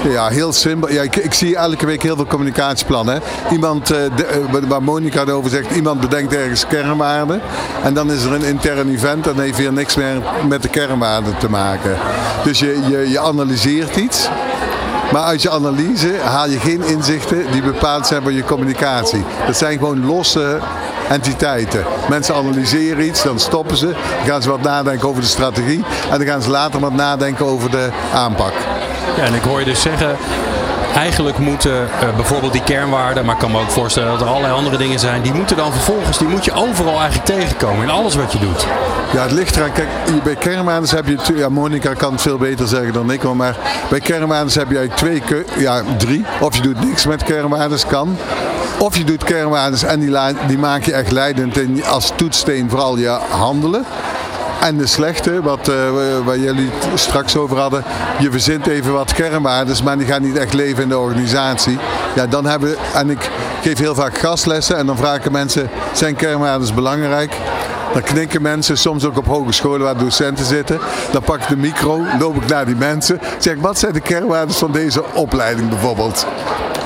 Ja, 0.08 0.28
heel 0.28 0.52
simpel. 0.52 0.90
Ja, 0.92 1.02
ik, 1.02 1.16
ik 1.16 1.34
zie 1.34 1.56
elke 1.56 1.86
week 1.86 2.02
heel 2.02 2.16
veel 2.16 2.26
communicatieplannen. 2.26 3.20
Iemand, 3.50 3.90
eh, 3.90 3.98
de- 4.16 4.24
eh, 4.26 4.38
waar 4.68 4.82
Monica 4.82 5.20
het 5.20 5.30
over 5.30 5.50
zegt, 5.50 5.70
iemand 5.70 6.00
bedenkt 6.00 6.34
ergens 6.34 6.66
kernwaarden. 6.66 7.40
En 7.82 7.94
dan 7.94 8.10
is 8.12 8.24
er 8.24 8.32
een 8.32 8.44
intern 8.44 8.88
event 8.94 9.26
en 9.26 9.40
heeft 9.40 9.56
weer 9.58 9.72
niks 9.72 9.94
meer 9.96 10.22
met 10.48 10.62
de 10.62 10.68
kernwaarden 10.68 11.38
te 11.38 11.50
maken. 11.50 11.96
Dus 12.44 12.58
je, 12.58 12.80
je, 12.88 13.10
je 13.10 13.20
analyseert 13.20 13.96
iets. 13.96 14.28
Maar 15.12 15.22
uit 15.22 15.42
je 15.42 15.50
analyse 15.50 16.18
haal 16.24 16.48
je 16.48 16.58
geen 16.58 16.82
inzichten 16.82 17.50
die 17.50 17.62
bepaald 17.62 18.06
zijn 18.06 18.22
voor 18.22 18.32
je 18.32 18.44
communicatie. 18.44 19.24
Dat 19.46 19.56
zijn 19.56 19.78
gewoon 19.78 20.06
losse 20.06 20.58
entiteiten. 21.08 21.84
Mensen 22.08 22.34
analyseren 22.34 23.06
iets, 23.06 23.22
dan 23.22 23.38
stoppen 23.38 23.76
ze. 23.76 23.86
Dan 23.86 24.26
gaan 24.26 24.42
ze 24.42 24.48
wat 24.48 24.62
nadenken 24.62 25.08
over 25.08 25.22
de 25.22 25.28
strategie. 25.28 25.84
En 26.10 26.18
dan 26.18 26.26
gaan 26.26 26.42
ze 26.42 26.50
later 26.50 26.80
wat 26.80 26.92
nadenken 26.92 27.46
over 27.46 27.70
de 27.70 27.88
aanpak. 28.14 28.52
Ja, 29.16 29.22
en 29.22 29.34
ik 29.34 29.42
hoor 29.42 29.58
je 29.58 29.64
dus 29.64 29.82
zeggen, 29.82 30.16
eigenlijk 30.94 31.38
moeten 31.38 31.88
eh, 32.00 32.16
bijvoorbeeld 32.16 32.52
die 32.52 32.62
kernwaarden, 32.62 33.24
maar 33.24 33.34
ik 33.34 33.40
kan 33.40 33.50
me 33.50 33.60
ook 33.60 33.70
voorstellen 33.70 34.10
dat 34.10 34.20
er 34.20 34.26
allerlei 34.26 34.52
andere 34.52 34.76
dingen 34.76 34.98
zijn, 34.98 35.22
die 35.22 35.32
moeten 35.32 35.56
dan 35.56 35.72
vervolgens, 35.72 36.18
die 36.18 36.28
moet 36.28 36.44
je 36.44 36.52
overal 36.52 37.00
eigenlijk 37.00 37.24
tegenkomen 37.24 37.82
in 37.82 37.90
alles 37.90 38.14
wat 38.14 38.32
je 38.32 38.38
doet. 38.38 38.66
Ja, 39.12 39.22
het 39.22 39.32
ligt 39.32 39.56
eraan. 39.56 39.72
Kijk, 39.72 39.88
bij 40.24 40.34
kernwaardes 40.34 40.90
heb 40.90 41.06
je... 41.06 41.18
Ja, 41.34 41.48
Monica 41.48 41.94
kan 41.94 42.12
het 42.12 42.20
veel 42.20 42.38
beter 42.38 42.68
zeggen 42.68 42.92
dan 42.92 43.10
ik. 43.10 43.22
Maar 43.22 43.56
bij 43.90 44.00
kernwaardes 44.00 44.54
heb 44.54 44.70
je 44.70 44.88
twee... 44.94 45.22
Ja, 45.56 45.82
drie. 45.96 46.24
Of 46.40 46.56
je 46.56 46.62
doet 46.62 46.84
niks 46.84 47.06
met 47.06 47.22
kernwaardes, 47.22 47.86
kan. 47.86 48.16
Of 48.78 48.96
je 48.96 49.04
doet 49.04 49.24
kernwaardes 49.24 49.82
en 49.82 50.00
die, 50.00 50.16
die 50.46 50.58
maak 50.58 50.84
je 50.84 50.92
echt 50.92 51.10
leidend 51.10 51.58
in, 51.58 51.84
als 51.84 52.12
toetssteen 52.16 52.70
vooral 52.70 52.96
je 52.96 53.18
handelen. 53.28 53.84
En 54.60 54.76
de 54.76 54.86
slechte, 54.86 55.42
wat, 55.42 55.68
eh, 55.68 55.74
waar 56.24 56.38
jullie 56.38 56.70
het 56.72 57.00
straks 57.00 57.36
over 57.36 57.58
hadden. 57.58 57.84
Je 58.18 58.30
verzint 58.30 58.66
even 58.66 58.92
wat 58.92 59.12
kernwaardes, 59.12 59.82
maar 59.82 59.98
die 59.98 60.06
gaan 60.06 60.22
niet 60.22 60.36
echt 60.36 60.54
leven 60.54 60.82
in 60.82 60.88
de 60.88 60.98
organisatie. 60.98 61.78
Ja, 62.14 62.26
dan 62.26 62.44
hebben 62.44 62.76
En 62.94 63.10
ik 63.10 63.30
geef 63.62 63.78
heel 63.78 63.94
vaak 63.94 64.18
gastlessen 64.18 64.76
en 64.76 64.86
dan 64.86 64.96
vragen 64.96 65.32
mensen, 65.32 65.70
zijn 65.92 66.16
kernwaardes 66.16 66.74
belangrijk? 66.74 67.32
Dan 67.92 68.02
knikken 68.02 68.42
mensen, 68.42 68.78
soms 68.78 69.04
ook 69.04 69.16
op 69.16 69.26
hogescholen 69.26 69.80
waar 69.80 69.96
docenten 69.96 70.44
zitten. 70.44 70.78
Dan 71.12 71.22
pak 71.22 71.40
ik 71.40 71.48
de 71.48 71.56
micro, 71.56 72.04
loop 72.18 72.36
ik 72.36 72.48
naar 72.48 72.66
die 72.66 72.76
mensen. 72.76 73.20
Zeg 73.38 73.54
wat 73.60 73.78
zijn 73.78 73.92
de 73.92 74.00
kernwaarden 74.00 74.54
van 74.54 74.72
deze 74.72 75.04
opleiding 75.14 75.68
bijvoorbeeld? 75.68 76.26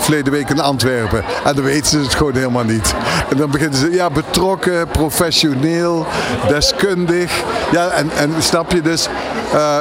Verleden 0.02 0.32
week 0.32 0.48
in 0.48 0.60
Antwerpen. 0.60 1.24
En 1.44 1.54
dan 1.54 1.64
weten 1.64 1.90
ze 1.90 1.98
het 1.98 2.14
gewoon 2.14 2.34
helemaal 2.34 2.64
niet. 2.64 2.94
En 3.30 3.36
dan 3.36 3.50
beginnen 3.50 3.78
ze, 3.78 3.90
ja, 3.90 4.10
betrokken, 4.10 4.88
professioneel, 4.88 6.06
deskundig. 6.48 7.42
Ja, 7.72 7.88
en, 7.88 8.10
en 8.16 8.34
snap 8.38 8.72
je 8.72 8.80
dus, 8.80 9.08
eh, 9.52 9.78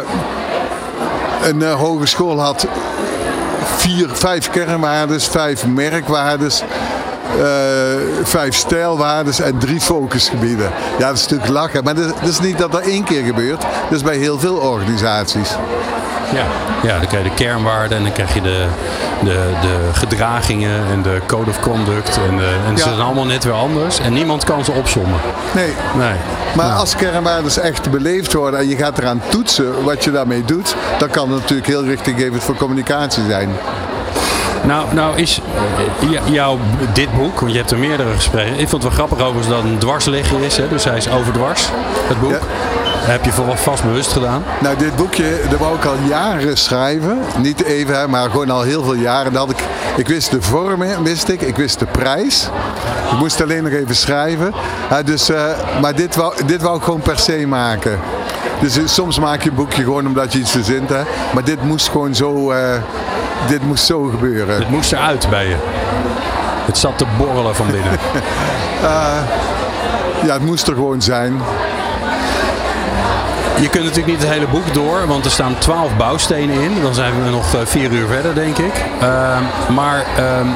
een 1.44 1.62
eh, 1.62 1.74
hogeschool 1.74 2.40
had 2.40 2.68
vier, 3.76 4.10
vijf 4.12 4.50
kernwaardes, 4.50 5.28
vijf 5.28 5.66
merkwaardes, 5.66 6.64
eh, 7.40 7.46
vijf 8.24 8.56
stijlwaardes 8.56 9.40
en 9.40 9.58
drie 9.58 9.82
focusgebieden. 9.82 10.72
Ja, 10.98 11.08
dat 11.08 11.16
is 11.16 11.22
natuurlijk 11.22 11.50
lachen. 11.50 11.84
Maar 11.84 11.96
dat, 11.96 12.14
is 12.24 12.40
niet 12.40 12.58
dat 12.58 12.72
dat 12.72 12.82
één 12.82 13.04
keer 13.04 13.24
gebeurt. 13.24 13.62
Dat 13.62 13.92
is 13.92 14.04
bij 14.04 14.18
heel 14.18 14.40
veel 14.40 14.56
organisaties. 14.56 15.50
Ja, 16.34 16.46
ja 16.84 16.98
dan 16.98 17.08
krijg 17.08 17.24
je 17.24 17.30
de 17.30 17.36
kernwaarden 17.36 17.98
en 17.98 18.04
dan 18.04 18.14
krijg 18.14 18.34
je 18.34 18.42
de, 18.42 18.66
de, 19.24 19.50
de 19.62 19.78
gedragingen 19.94 20.82
en 20.92 21.02
de 21.02 21.22
code 21.26 21.50
of 21.50 21.60
conduct. 21.60 22.20
En, 22.30 22.38
de, 22.38 22.56
en 22.68 22.78
ze 22.78 22.84
Ja. 22.84 22.90
zijn 22.90 23.06
allemaal 23.06 23.26
net 23.26 23.44
weer 23.44 23.54
anders 23.54 24.00
en 24.00 24.14
niemand 24.14 24.44
kan 24.44 24.66
ze 24.66 24.72
opzommen. 24.72 25.20
Nee, 25.56 25.74
Nee. 25.98 26.14
Maar 26.56 26.66
Nou, 26.66 26.80
als 26.80 26.96
kernwaardes 26.96 27.60
echt 27.60 27.92
beleefd 27.92 28.34
worden 28.34 28.60
en 28.60 28.68
je 28.68 28.76
gaat 28.76 28.98
eraan 28.98 29.22
toetsen 29.30 29.84
wat 29.84 30.04
je 30.04 30.12
daarmee 30.12 30.46
doet, 30.46 30.76
dan 30.98 31.10
kan 31.10 31.32
het 31.32 31.40
natuurlijk 31.40 31.68
heel 31.68 31.84
richtinggevend 31.84 32.44
voor 32.44 32.56
communicatie 32.56 33.24
zijn. 33.30 33.50
Nou, 34.64 34.86
nou 34.94 35.18
is 35.18 35.42
eh, 36.00 36.34
jouw, 36.34 36.58
dit 36.94 37.14
boek, 37.18 37.40
want 37.40 37.52
je 37.52 37.58
hebt 37.58 37.72
er 37.72 37.78
meerdere 37.78 38.14
gesprekken. 38.16 38.60
Ik 38.60 38.70
vond 38.70 38.84
het 38.84 38.96
wel 38.96 39.06
grappig 39.06 39.26
overigens 39.28 39.48
dat 39.54 39.64
het 39.64 39.72
een 39.72 39.78
dwarsligger 39.78 40.42
is. 40.42 40.58
Hè? 40.58 40.68
Dus 40.68 40.84
hij 40.84 40.98
is 40.98 41.10
overdwars, 41.10 41.70
het 42.08 42.20
boek. 42.20 42.32
Ja. 42.32 42.40
Heb 43.04 43.26
je 43.26 43.32
vooral 43.32 43.58
vast 43.58 43.84
bewust 43.84 44.12
gedaan. 44.12 44.44
Nou, 44.60 44.78
dit 44.78 44.96
boekje, 44.96 45.42
dat 45.50 45.60
wou 45.60 45.76
ik 45.76 45.86
al 45.86 45.96
jaren 46.08 46.58
schrijven. 46.58 47.20
Niet 47.38 47.64
even, 47.64 48.10
maar 48.10 48.30
gewoon 48.30 48.50
al 48.50 48.62
heel 48.62 48.84
veel 48.84 48.94
jaren. 48.94 49.34
Dat 49.34 49.48
had 49.48 49.52
ik, 49.60 49.64
ik 49.96 50.08
wist 50.08 50.32
de 50.32 50.42
vorm, 50.42 50.82
hè, 50.82 51.02
wist 51.02 51.30
ik. 51.30 51.42
Ik 51.42 51.56
wist 51.56 51.80
de 51.80 51.86
prijs. 51.86 52.50
Ik 53.12 53.18
moest 53.18 53.42
alleen 53.42 53.64
nog 53.64 53.72
even 53.72 53.96
schrijven. 53.96 54.54
Ja, 54.90 55.04
dus, 55.04 55.30
eh, 55.30 55.44
maar 55.82 55.96
dit 55.96 56.16
wou, 56.16 56.46
dit 56.46 56.62
wou 56.62 56.78
ik 56.78 56.84
gewoon 56.84 57.02
per 57.02 57.20
se 57.20 57.48
maken. 57.48 58.00
Dus 58.60 58.78
eh, 58.78 58.84
soms 58.86 59.20
maak 59.20 59.42
je 59.42 59.50
een 59.50 59.56
boekje 59.56 59.84
gewoon 59.84 60.08
omdat 60.08 60.34
je 60.34 60.40
iets 60.40 60.52
verzint. 60.52 60.90
Hè. 60.90 61.02
Maar 61.34 61.44
dit 61.44 61.64
moest 61.64 61.90
gewoon 61.90 62.16
zo, 62.16 62.52
eh, 62.52 62.82
dit 63.48 63.64
moest 63.64 63.86
zo 63.86 64.04
gebeuren. 64.04 64.56
Het 64.56 64.70
moest 64.70 64.92
eruit 64.92 65.30
bij 65.30 65.48
je. 65.48 65.56
Het 66.66 66.78
zat 66.78 66.98
te 66.98 67.06
borrelen 67.18 67.56
van 67.56 67.72
binnen. 67.72 68.00
Ja, 70.26 70.34
het 70.34 70.46
moest 70.46 70.68
er 70.68 70.74
gewoon 70.74 71.02
zijn. 71.02 71.42
Je 73.62 73.70
kunt 73.70 73.84
natuurlijk 73.84 74.14
niet 74.14 74.22
het 74.22 74.32
hele 74.34 74.48
boek 74.48 74.74
door, 74.74 75.08
want 75.08 75.26
er 75.26 75.32
staan 75.32 75.58
twaalf 75.58 75.98
bouwstenen 75.98 76.62
in. 76.62 76.82
Dan 76.82 76.94
zijn 76.94 77.24
we 77.24 77.30
nog 77.30 77.56
eh, 77.56 77.62
vier 77.64 77.92
uur 77.92 78.08
verder, 78.08 78.36
denk 78.36 78.58
ik. 78.58 78.74
Ehm, 79.02 79.44
maar 79.74 80.06
ehm, 80.18 80.48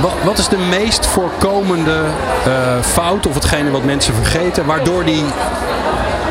wat, 0.00 0.12
wat 0.24 0.38
is 0.38 0.48
de 0.48 0.58
meest 0.58 1.06
voorkomende 1.06 2.02
eh, 2.44 2.52
fout 2.80 3.26
of 3.26 3.34
hetgene 3.34 3.70
wat 3.70 3.84
mensen 3.84 4.14
vergeten, 4.14 4.66
waardoor 4.66 5.04
die 5.04 5.24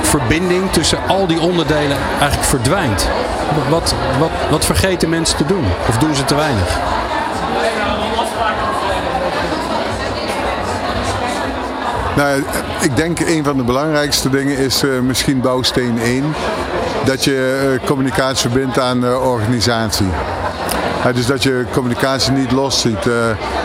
verbinding 0.02 0.72
tussen 0.72 1.00
al 1.08 1.28
die 1.28 1.40
onderdelen 1.40 1.98
eigenlijk 2.20 2.50
verdwijnt? 2.50 3.08
Wat, 3.70 3.94
wat, 4.20 4.30
wat 4.50 4.66
vergeten 4.66 5.10
mensen 5.10 5.38
te 5.38 5.46
doen? 5.46 5.66
Of 5.90 5.98
doen 5.98 6.16
ze 6.16 6.26
te 6.26 6.36
weinig? 6.36 6.80
Nou, 12.18 12.44
ik 12.82 12.96
denk 12.96 13.20
een 13.20 13.44
van 13.44 13.58
de 13.58 13.64
belangrijkste 13.64 14.30
dingen 14.30 14.58
is 14.58 14.84
eh, 14.84 14.90
misschien 15.00 15.42
bouwsteen 15.42 16.00
1. 16.00 16.24
Dat 17.06 17.24
je 17.24 17.78
eh, 17.82 17.88
communicatie 17.88 18.50
verbindt 18.50 18.80
aan 18.80 19.06
organisatie. 19.06 20.08
Dus 21.14 21.26
dat 21.26 21.44
je 21.44 21.66
communicatie 21.72 22.32
niet 22.32 22.52
los 22.52 22.82
ziet. 22.82 23.08
Eh, 23.08 23.14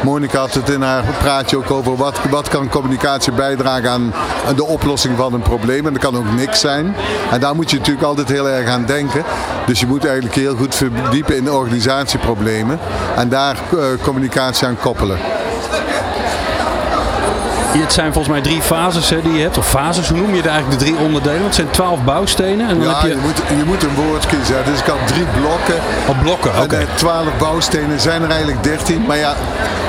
Monika 0.02 0.38
had 0.38 0.54
het 0.54 0.68
in 0.68 0.82
haar 0.82 1.04
praatje 1.18 1.56
ook 1.56 1.70
over 1.70 1.96
wat, 2.30 2.48
kan 2.48 2.68
communicatie 2.68 3.32
bijdragen 3.32 3.90
aan, 3.90 4.12
de 4.56 4.64
oplossing 4.64 5.16
van 5.16 5.34
een 5.34 5.42
probleem. 5.42 5.86
En 5.86 5.92
dat 5.92 6.02
kan 6.02 6.16
ook 6.16 6.32
niks 6.32 6.60
zijn. 6.60 6.94
En 7.30 7.40
daar 7.40 7.54
moet 7.54 7.70
je 7.70 7.76
natuurlijk 7.76 8.06
altijd 8.06 8.28
heel 8.28 8.48
erg 8.48 8.68
aan 8.68 8.84
denken. 8.86 9.24
Dus 9.66 9.80
je 9.80 9.86
moet 9.86 10.04
eigenlijk 10.04 10.34
heel 10.34 10.56
goed 10.56 10.74
verdiepen 10.74 11.36
in 11.36 11.50
organisatieproblemen. 11.50 12.78
En 13.16 13.28
daar 13.28 13.56
communicatie 14.02 14.66
aan 14.66 14.78
koppelen. 14.78 15.18
Het 17.80 17.92
zijn 17.92 18.12
volgens 18.12 18.35
mij 18.35 18.42
drie 18.42 18.62
fases 18.62 19.11
hè, 19.11 19.22
die 19.22 19.32
je 19.32 19.42
hebt. 19.42 19.58
Of 19.58 19.68
fases, 19.68 20.08
hoe 20.08 20.18
noem 20.18 20.30
je 20.30 20.37
het 20.37 20.46
eigenlijk, 20.46 20.78
de 20.78 20.85
drie 20.85 20.96
onderdelen? 20.98 21.35
Want 21.40 21.46
het 21.46 21.54
zijn 21.54 21.70
twaalf 21.70 22.04
bouwstenen. 22.04 22.68
En 22.68 22.79
dan 22.79 22.88
Ja, 22.88 22.94
heb 22.94 23.02
je, 23.02 23.08
je... 23.08 23.16
moet, 23.23 23.37
je 23.58 23.64
moet 23.66 23.83
een 23.83 23.94
woord 23.94 24.27
kiezen. 24.27 24.56
Dus 24.64 24.79
ik 24.81 24.87
had 24.87 24.96
drie 25.06 25.25
blokken. 25.40 25.75
Op 26.06 26.16
blokken, 26.23 26.50
oké. 26.62 26.77
En 26.77 26.81
eh, 26.81 26.94
12 26.94 27.25
bouwstenen 27.38 28.00
zijn 28.00 28.23
er 28.23 28.29
eigenlijk 28.31 28.62
13. 28.62 29.04
Maar 29.06 29.16
ja, 29.16 29.35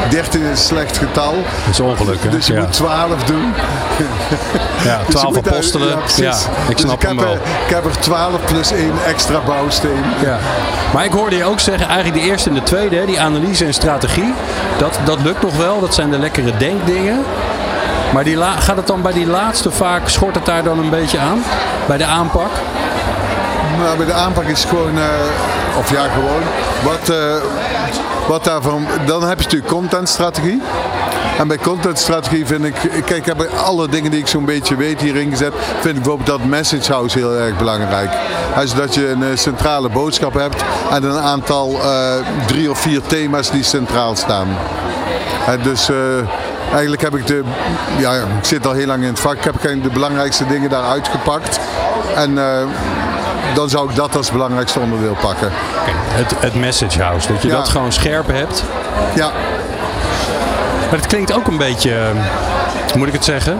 13 0.09 0.41
is 0.41 0.47
een 0.49 0.57
slecht 0.57 0.97
getal. 0.97 1.33
Dat 1.33 1.71
is 1.71 1.79
ongeluk, 1.79 2.23
hè? 2.23 2.29
Dus 2.29 2.47
je 2.47 2.53
ja. 2.53 2.59
moet 2.59 2.71
12 2.73 3.23
doen. 3.23 3.53
ja, 4.89 4.99
Dus 5.05 5.15
twaalf 5.15 5.33
daar- 5.37 5.53
apostelen. 5.53 5.87
Ja, 6.15 6.31
ik 6.69 6.75
Dus 6.75 6.81
snap 6.85 7.01
ik 7.01 7.07
hem 7.07 7.17
heb, 7.17 7.27
wel. 7.27 7.35
ik 7.67 7.73
heb 7.75 7.85
er 7.85 7.99
12 7.99 8.29
plus 8.45 8.71
1 8.71 8.91
extra 9.07 9.39
bouwsteen. 9.45 10.03
Ja. 10.21 10.37
Maar 10.93 11.05
ik 11.05 11.11
hoorde 11.11 11.35
je 11.35 11.43
ook 11.45 11.59
zeggen, 11.59 11.87
eigenlijk 11.87 12.23
de 12.23 12.29
eerste 12.29 12.49
en 12.49 12.55
de 12.55 12.63
tweede, 12.63 12.95
hè, 12.95 13.05
die 13.05 13.19
analyse 13.19 13.65
en 13.65 13.73
strategie, 13.73 14.33
dat, 14.77 14.99
dat 15.03 15.17
lukt 15.23 15.41
nog 15.41 15.57
wel. 15.57 15.79
Dat 15.79 15.93
zijn 15.93 16.09
de 16.09 16.17
lekkere 16.19 16.51
denkdingen. 16.57 17.23
Maar 18.13 18.23
die 18.23 18.37
gaat 18.37 18.75
het 18.75 18.87
dan 18.87 19.01
bij 19.01 19.13
die 19.13 19.27
laatste 19.27 19.71
vaak, 19.71 20.09
schort 20.09 20.35
het 20.35 20.45
daar 20.45 20.63
dan 20.63 20.79
een 20.79 20.89
beetje 20.89 21.19
aan? 21.19 21.43
Bij 21.87 21.97
de 21.97 22.05
aanpak? 22.05 22.51
Maar 23.79 23.97
bij 23.97 24.05
de 24.05 24.13
aanpak 24.13 24.43
is 24.43 24.65
gewoon, 24.65 24.97
eh, 24.97 25.05
of 25.77 25.91
ja, 25.91 26.03
gewoon, 26.03 26.41
wat, 26.83 27.09
eh, 27.09 27.35
wat 28.27 28.43
daarvan, 28.43 28.87
dan 29.05 29.23
heb 29.23 29.37
je 29.37 29.43
natuurlijk 29.43 29.71
contentstrategie. 29.71 30.61
En 31.37 31.47
bij 31.47 31.57
contentstrategie 31.57 32.45
vind 32.45 32.65
ik, 32.65 32.73
kijk, 33.05 33.09
ik 33.09 33.25
heb 33.25 33.49
alle 33.65 33.87
dingen 33.87 34.11
die 34.11 34.19
ik 34.19 34.27
zo'n 34.27 34.45
beetje 34.45 34.75
weet 34.75 35.01
hierin 35.01 35.29
gezet, 35.29 35.53
vind 35.79 35.97
ik 35.97 36.03
bijvoorbeeld 36.03 36.27
dat 36.27 36.45
message 36.45 36.91
house 36.91 37.17
heel 37.17 37.33
erg 37.33 37.57
belangrijk. 37.57 38.11
Dus 38.59 38.73
dat 38.73 38.93
je 38.93 39.09
een 39.09 39.23
eh, 39.23 39.37
centrale 39.37 39.89
boodschap 39.89 40.33
hebt 40.33 40.63
en 40.91 41.03
een 41.03 41.19
aantal, 41.19 41.79
drie 42.45 42.69
of 42.69 42.79
vier 42.79 43.01
thema's 43.01 43.51
die 43.51 43.63
centraal 43.63 44.15
staan. 44.15 44.47
En 45.45 45.59
dus 45.61 45.89
eigenlijk 46.73 47.01
heb 47.01 47.15
ik 47.15 47.27
de, 47.27 47.43
ja, 47.97 48.13
ik 48.13 48.21
zit 48.45 48.67
al 48.67 48.73
heel 48.73 48.85
lang 48.87 49.01
in 49.01 49.07
het 49.09 49.19
vak, 49.19 49.33
ik 49.35 49.43
heb 49.43 49.61
de 49.61 49.89
belangrijkste 49.93 50.45
dingen 50.47 50.69
daar 50.69 50.83
uitgepakt. 50.83 51.59
En 52.15 52.37
eh, 52.37 52.45
dan 53.53 53.69
zou 53.69 53.89
ik 53.89 53.95
dat 53.95 54.15
als 54.15 54.31
belangrijkste 54.31 54.79
onderdeel 54.79 55.17
pakken. 55.21 55.49
Het, 55.51 56.33
het 56.39 56.55
message 56.55 57.01
house, 57.01 57.27
dat 57.33 57.41
je 57.41 57.47
Ja. 57.47 57.55
dat 57.55 57.69
gewoon 57.69 57.91
scherp 57.91 58.27
hebt. 58.27 58.63
Ja, 59.13 59.31
Maar 60.89 61.01
het 61.01 61.07
klinkt 61.07 61.33
ook 61.33 61.47
een 61.47 61.57
beetje, 61.57 61.95
eh, 61.95 62.95
moet 62.95 63.07
ik 63.07 63.13
het 63.13 63.23
zeggen? 63.25 63.57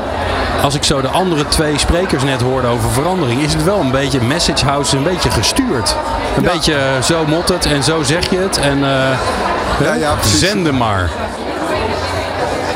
Als 0.64 0.76
ik 0.76 0.84
zo 0.84 1.01
de 1.01 1.07
andere 1.07 1.47
twee 1.47 1.78
sprekers 1.78 2.24
net 2.24 2.41
hoorde 2.41 2.68
over 2.68 2.89
verandering, 2.89 3.41
is 3.41 3.53
het 3.53 3.64
wel 3.64 3.80
een 3.80 3.91
beetje, 3.91 4.22
message 4.22 4.66
house 4.66 4.97
een 4.97 5.03
beetje 5.03 5.32
gestuurd. 5.32 5.95
Een 6.38 6.43
Ja. 6.43 6.51
beetje 6.51 6.74
eh, 6.76 7.01
zo 7.01 7.26
mot 7.26 7.49
het 7.49 7.66
en 7.66 7.84
zo 7.84 8.03
zeg 8.03 8.30
je 8.30 8.38
het. 8.38 8.59
En 8.59 8.78
hè? 9.84 9.93
ja, 9.93 10.14
precies. 10.14 10.39
zenden 10.39 10.78
maar. 10.78 11.09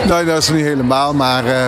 nee, 0.14 0.26
dat 0.26 0.38
is 0.38 0.49
niet 0.49 0.66
helemaal, 0.66 1.14
maar 1.14 1.45
eh, 1.45 1.68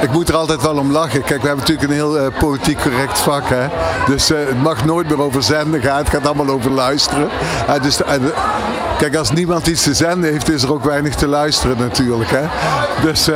ik 0.00 0.12
moet 0.12 0.28
er 0.28 0.36
altijd 0.36 0.62
wel 0.62 0.76
om 0.76 0.92
lachen. 0.92 1.22
Kijk, 1.22 1.40
we 1.40 1.46
hebben 1.46 1.66
natuurlijk 1.66 1.88
een 1.88 1.94
heel 1.94 2.18
eh, 2.18 2.38
politiek 2.38 2.80
correct 2.80 3.18
vak. 3.18 3.48
Hè? 3.48 3.66
Dus 4.06 4.30
eh, 4.30 4.38
het 4.38 4.62
mag 4.62 4.84
nooit 4.84 5.08
meer 5.08 5.20
over 5.20 5.42
zenden 5.42 5.82
gaan, 5.82 5.96
het 5.96 6.08
gaat 6.08 6.26
allemaal 6.26 6.48
over 6.48 6.70
luisteren. 6.70 7.28
Dus, 7.82 8.00
kijk, 8.98 9.16
als 9.16 9.30
niemand 9.30 9.66
iets 9.66 9.82
te 9.82 9.94
zenden 9.94 10.32
heeft, 10.32 10.50
is 10.50 10.62
er 10.62 10.72
ook 10.72 10.84
weinig 10.84 11.14
te 11.14 11.26
luisteren 11.26 11.76
natuurlijk. 11.78 12.30
Hè? 12.30 12.42
Dus, 13.02 13.28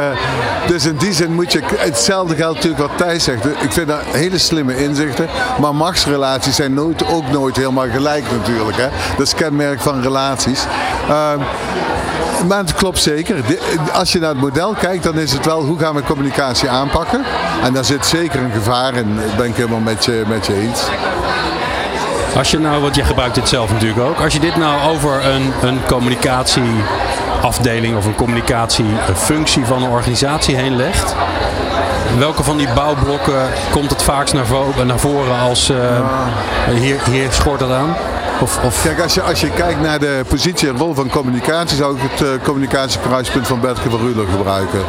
dus 0.67 0.87
in 0.87 0.97
die 0.97 1.13
zin 1.13 1.35
moet 1.35 1.53
je, 1.53 1.61
hetzelfde 1.77 2.37
geldt 2.37 2.55
natuurlijk 2.55 2.83
wat 2.83 2.99
Thijs 2.99 3.25
zegt. 3.25 3.45
Ik 3.45 3.73
vind 3.73 3.89
dat 3.89 4.01
hele 4.05 4.39
slimme 4.39 4.77
inzichten, 4.77 5.29
maar 5.61 5.75
machtsrelaties 5.75 6.57
zijn 6.57 6.75
nooit, 6.75 7.07
ook 7.07 7.31
nooit 7.31 7.57
helemaal 7.57 7.89
gelijk 7.91 8.25
natuurlijk. 8.31 8.77
Hè? 8.77 8.89
Dat 9.17 9.27
is 9.27 9.35
kenmerk 9.35 9.81
van 9.81 10.03
relaties. 10.03 10.67
Maar 12.49 12.59
het 12.59 12.75
klopt 12.75 12.99
zeker. 12.99 13.37
Als 13.93 14.13
je 14.13 14.19
naar 14.19 14.29
het 14.29 14.39
model 14.41 14.75
kijkt, 14.81 15.03
dan 15.03 15.19
is 15.19 15.33
het 15.33 15.47
wel 15.47 15.63
hoe 15.65 15.79
gaan 15.79 15.95
we 15.95 16.03
communicatie 16.03 16.69
aanpakken. 16.69 17.23
En 17.63 17.73
daar 17.73 17.85
zit 17.85 18.07
zeker 18.07 18.41
een 18.41 18.53
gevaar 18.53 18.95
in. 18.95 19.17
Dat 19.27 19.37
ben 19.37 19.47
ik 19.47 19.57
helemaal 19.57 19.79
met 19.81 20.05
je, 20.05 20.23
met 20.29 20.47
je 20.47 20.55
eens. 20.55 20.81
Als 22.37 22.51
je 22.51 22.59
nou, 22.59 22.83
want 22.83 22.95
je 22.95 23.05
gebruikt 23.05 23.35
dit 23.35 23.49
zelf 23.49 23.73
natuurlijk 23.73 24.01
ook. 24.01 24.21
Als 24.21 24.33
je 24.33 24.41
dit 24.41 24.57
nou 24.57 24.91
over 24.95 25.27
een, 25.27 25.53
een 25.63 25.81
communicatieafdeling 25.87 27.97
of 27.97 28.05
een 28.07 28.15
communicatiefunctie 28.15 29.65
van 29.65 29.83
een 29.83 29.91
organisatie 29.91 30.57
heen 30.57 30.77
legt. 30.77 31.15
Welke 32.19 32.43
van 32.43 32.57
die 32.57 32.69
bouwblokken 32.75 33.43
komt 33.71 33.91
het 33.91 34.03
vaakst 34.03 34.35
naar, 34.35 34.47
vo- 34.47 34.85
naar 34.85 34.99
voren 34.99 35.39
als 35.41 35.71
eh, 35.71 35.77
hier, 36.75 37.01
hier 37.11 37.33
schort 37.33 37.61
het 37.61 37.71
aan? 37.71 37.95
Of, 38.43 38.65
of 38.65 38.83
Kijk, 38.83 39.01
als 39.01 39.15
je, 39.15 39.23
als 39.23 39.41
je 39.41 39.51
kijkt 39.51 39.81
naar 39.81 39.99
de 39.99 40.23
positie 40.29 40.69
en 40.69 40.77
rol 40.77 40.95
van 40.95 41.11
communicatie, 41.11 41.77
zou 41.77 41.97
ik 41.97 42.03
het 42.03 42.23
eh, 42.23 42.45
communicatiekruispunt 42.45 43.47
van 43.47 43.61
Bertke 43.61 43.91
van 43.91 44.01
Ruler 44.01 44.27
gebruiken. 44.27 44.81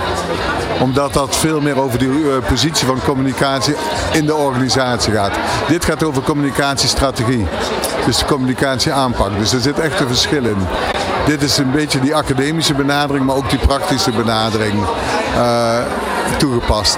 Omdat 0.80 1.14
dat 1.14 1.36
veel 1.36 1.62
meer 1.62 1.82
over 1.82 2.00
die 2.00 2.10
eh, 2.10 2.48
positie 2.48 2.88
van 2.88 3.00
communicatie 3.06 3.76
in 4.12 4.26
de 4.26 4.36
organisatie 4.36 5.14
gaat. 5.14 5.32
Dit 5.68 5.86
gaat 5.86 6.04
over 6.04 6.22
communicatiestrategie. 6.22 7.48
Dus 8.06 8.18
de 8.18 8.26
communicatieaanpak. 8.26 9.38
Dus 9.38 9.54
er 9.54 9.62
zit 9.62 9.80
echt 9.80 10.00
een 10.00 10.08
verschil 10.08 10.46
in. 10.46 10.68
Dit 11.26 11.42
is 11.42 11.58
een 11.58 11.72
beetje 11.72 12.00
die 12.00 12.16
academische 12.16 12.74
benadering, 12.74 13.26
maar 13.26 13.36
ook 13.36 13.50
die 13.50 13.60
praktische 13.60 14.12
benadering 14.12 14.86
eh, 15.36 15.78
toegepast. 16.38 16.98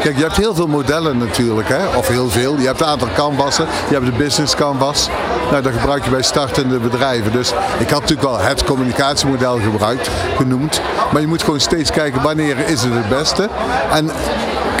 Kijk, 0.00 0.16
je 0.16 0.22
hebt 0.22 0.36
heel 0.36 0.54
veel 0.54 0.66
modellen 0.66 1.18
natuurlijk, 1.18 1.68
hè? 1.68 1.96
of 1.96 2.08
heel 2.08 2.30
veel. 2.30 2.58
Je 2.58 2.66
hebt 2.66 2.80
een 2.80 2.86
aantal 2.86 3.08
canvassen, 3.14 3.66
je 3.88 3.94
hebt 3.94 4.06
de 4.06 4.12
business 4.12 4.54
canvas. 4.54 5.08
Nou, 5.50 5.62
dat 5.62 5.72
gebruik 5.72 6.04
je 6.04 6.10
bij 6.10 6.22
startende 6.22 6.78
bedrijven. 6.78 7.32
Dus 7.32 7.52
ik 7.78 7.90
had 7.90 8.00
natuurlijk 8.00 8.28
wel 8.28 8.38
het 8.38 8.64
communicatiemodel 8.64 9.58
gebruikt, 9.58 10.10
genoemd. 10.36 10.80
Maar 11.12 11.20
je 11.20 11.26
moet 11.26 11.42
gewoon 11.42 11.60
steeds 11.60 11.90
kijken 11.90 12.22
wanneer 12.22 12.58
is 12.58 12.82
het 12.82 12.94
het 12.94 13.08
beste. 13.08 13.48
En 13.92 14.10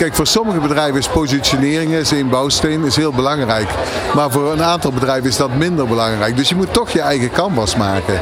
Kijk, 0.00 0.14
voor 0.14 0.26
sommige 0.26 0.60
bedrijven 0.60 0.98
is 0.98 1.08
positionering, 1.08 1.92
is 1.92 2.12
één 2.12 2.28
bouwsteen, 2.28 2.84
is 2.84 2.96
heel 2.96 3.12
belangrijk. 3.12 3.68
Maar 4.14 4.30
voor 4.30 4.52
een 4.52 4.62
aantal 4.62 4.92
bedrijven 4.92 5.28
is 5.28 5.36
dat 5.36 5.54
minder 5.54 5.86
belangrijk. 5.86 6.36
Dus 6.36 6.48
je 6.48 6.54
moet 6.54 6.72
toch 6.72 6.90
je 6.90 7.00
eigen 7.00 7.30
canvas 7.30 7.76
maken. 7.76 8.20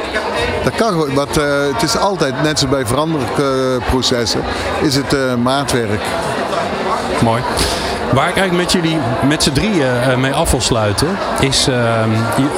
Dat 0.64 0.74
kan 0.74 0.88
gewoon, 0.88 1.14
want 1.14 1.36
eh, 1.36 1.44
het 1.72 1.82
is 1.82 1.96
altijd, 1.96 2.42
net 2.42 2.58
zoals 2.58 2.74
bij 2.74 2.86
veranderprocessen, 2.86 4.40
is 4.80 4.94
het 4.94 5.14
eh, 5.14 5.34
maatwerk. 5.34 6.00
Mooi. 7.22 7.42
Waar 8.12 8.28
ik 8.28 8.36
eigenlijk 8.36 8.72
met 8.72 8.72
jullie 8.72 8.98
met 9.26 9.42
z'n 9.42 9.52
drieën 9.52 9.86
eh, 9.86 10.16
mee 10.16 10.32
af 10.32 10.50
wil 10.50 10.60
sluiten, 10.60 11.08
is 11.40 11.68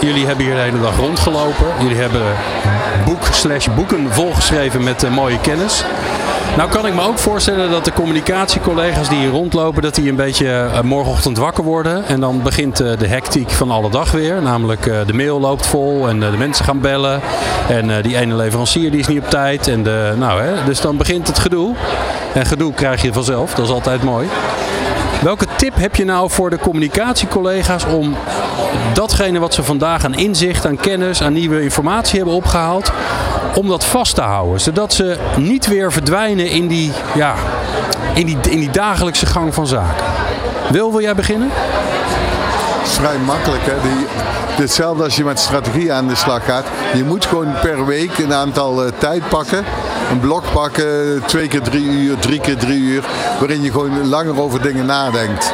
jullie 0.01 0.27
hebben 0.27 0.45
hier 0.45 0.55
de 0.55 0.61
hele 0.61 0.81
dag 0.81 0.97
rondgelopen. 0.97 1.67
Jullie 1.81 1.97
hebben 1.97 2.23
boek 3.05 3.27
slash 3.31 3.69
boeken 3.75 4.13
volgeschreven 4.13 4.85
met 4.85 5.11
mooie 5.11 5.41
kennis. 5.41 5.85
Nou 6.57 6.71
kan 6.71 6.87
ik 6.87 6.95
me 6.95 7.03
ook 7.03 7.19
voorstellen 7.19 7.71
dat 7.71 7.85
de 7.85 7.93
communicatiecollega's 7.93 9.09
die 9.09 9.19
hier 9.19 9.31
rondlopen, 9.31 9.83
dat 9.83 9.95
die 9.95 10.09
een 10.09 10.17
beetje 10.17 10.49
eh, 10.49 10.81
morgenochtend 10.81 11.39
wakker 11.39 11.65
worden. 11.65 12.07
En 12.07 12.21
dan 12.21 12.43
begint 12.43 12.81
eh, 12.81 12.99
de 12.99 13.07
hectiek 13.07 13.51
van 13.51 13.71
alle 13.71 13.91
dag 13.91 14.11
weer. 14.11 14.43
Namelijk 14.43 14.87
eh, 14.87 14.99
de 15.07 15.13
mail 15.13 15.41
loopt 15.41 15.67
vol 15.67 16.09
en 16.09 16.21
de 16.21 16.37
mensen 16.39 16.65
gaan 16.65 16.81
bellen. 16.81 17.21
En 17.69 18.03
die 18.03 18.17
ene 18.17 18.35
leverancier 18.35 18.91
die 18.91 19.01
is 19.01 19.07
niet 19.07 19.23
op 19.23 19.31
tijd. 19.31 19.69
En 19.69 19.83
de, 19.83 20.15
nou, 20.19 20.43
hè, 20.43 20.65
dus 20.65 20.81
dan 20.81 20.97
begint 20.97 21.27
het 21.27 21.39
gedoe. 21.39 21.75
En 22.35 22.47
gedoe 22.47 22.73
krijg 22.73 23.03
je 23.03 23.13
vanzelf, 23.13 23.55
dat 23.55 23.65
is 23.65 23.73
altijd 23.73 24.03
mooi. 24.03 24.29
Tip 25.61 25.77
heb 25.77 25.97
je 25.97 26.05
nou 26.05 26.31
voor 26.31 26.51
de 26.51 26.59
communicatiecollega's 26.59 27.85
om 27.85 28.17
datgene 28.93 29.39
wat 29.39 29.55
ze 29.55 29.63
vandaag 29.63 30.05
aan 30.05 30.15
inzicht, 30.15 30.67
aan 30.67 30.77
kennis, 30.77 31.23
aan 31.23 31.33
nieuwe 31.33 31.63
informatie 31.63 32.17
hebben 32.17 32.35
opgehaald, 32.35 32.93
om 33.55 33.69
dat 33.69 33.85
vast 33.85 34.15
te 34.15 34.21
houden? 34.21 34.61
Zodat 34.61 34.93
ze 34.93 35.19
niet 35.37 35.67
weer 35.67 35.93
verdwijnen 35.93 36.51
in 36.51 36.69
die, 36.69 36.93
ja, 37.15 37.35
in 38.15 38.27
die, 38.27 38.39
in 38.49 38.59
die 38.59 38.71
dagelijkse 38.71 39.27
gang 39.27 39.55
van 39.55 39.67
zaken. 39.67 40.05
Wil, 40.71 40.91
wil 40.91 41.01
jij 41.01 41.15
beginnen? 41.15 41.51
Vrij 42.83 43.19
makkelijk. 43.19 43.63
Hè? 43.65 43.75
Die, 43.83 44.07
hetzelfde 44.61 45.05
als 45.05 45.17
je 45.17 45.25
met 45.25 45.39
strategie 45.39 45.93
aan 45.93 46.09
de 46.09 46.15
slag 46.15 46.45
gaat. 46.45 46.65
Je 46.95 47.05
moet 47.05 47.27
gewoon 47.27 47.53
per 47.61 47.87
week 47.87 48.19
een 48.19 48.35
aantal 48.35 48.85
eh, 48.85 48.93
tijd 48.99 49.29
pakken. 49.29 49.65
Een 50.11 50.21
blok 50.21 50.53
pakken, 50.53 51.23
twee 51.27 51.49
keer 51.49 51.63
drie 51.63 51.85
uur, 51.85 52.19
drie 52.19 52.41
keer 52.41 52.57
drie 52.57 52.81
uur. 52.81 53.05
Waarin 53.39 53.63
je 53.63 53.71
gewoon 53.71 54.09
langer 54.09 54.41
over 54.41 54.63
dingen 54.63 54.87
nadenkt. 54.87 55.53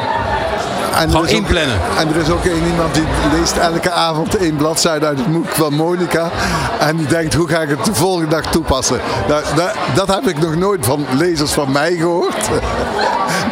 En 0.95 1.09
Gewoon 1.09 1.21
ook- 1.25 1.27
inplannen. 1.31 1.75
en 1.97 2.07
er 2.09 2.21
is 2.21 2.29
ook 2.29 2.45
één 2.45 2.65
iemand 2.71 2.93
die 2.93 3.03
leest 3.39 3.57
elke 3.57 3.91
avond 3.91 4.37
één 4.37 4.55
bladzijde 4.55 5.05
uit 5.05 5.17
het 5.17 5.31
boek 5.33 5.47
van 5.49 5.73
Monica. 5.73 6.29
En 6.79 6.95
die 6.97 7.07
denkt, 7.07 7.33
hoe 7.33 7.47
ga 7.47 7.59
ik 7.59 7.69
het 7.69 7.85
de 7.85 7.93
volgende 7.95 8.27
dag 8.29 8.41
toepassen? 8.45 8.99
Nou, 9.27 9.41
dat, 9.55 9.71
dat 9.95 10.07
heb 10.07 10.27
ik 10.27 10.39
nog 10.39 10.55
nooit 10.55 10.85
van 10.85 11.05
lezers 11.17 11.51
van 11.51 11.71
mij 11.71 11.95
gehoord. 11.95 12.35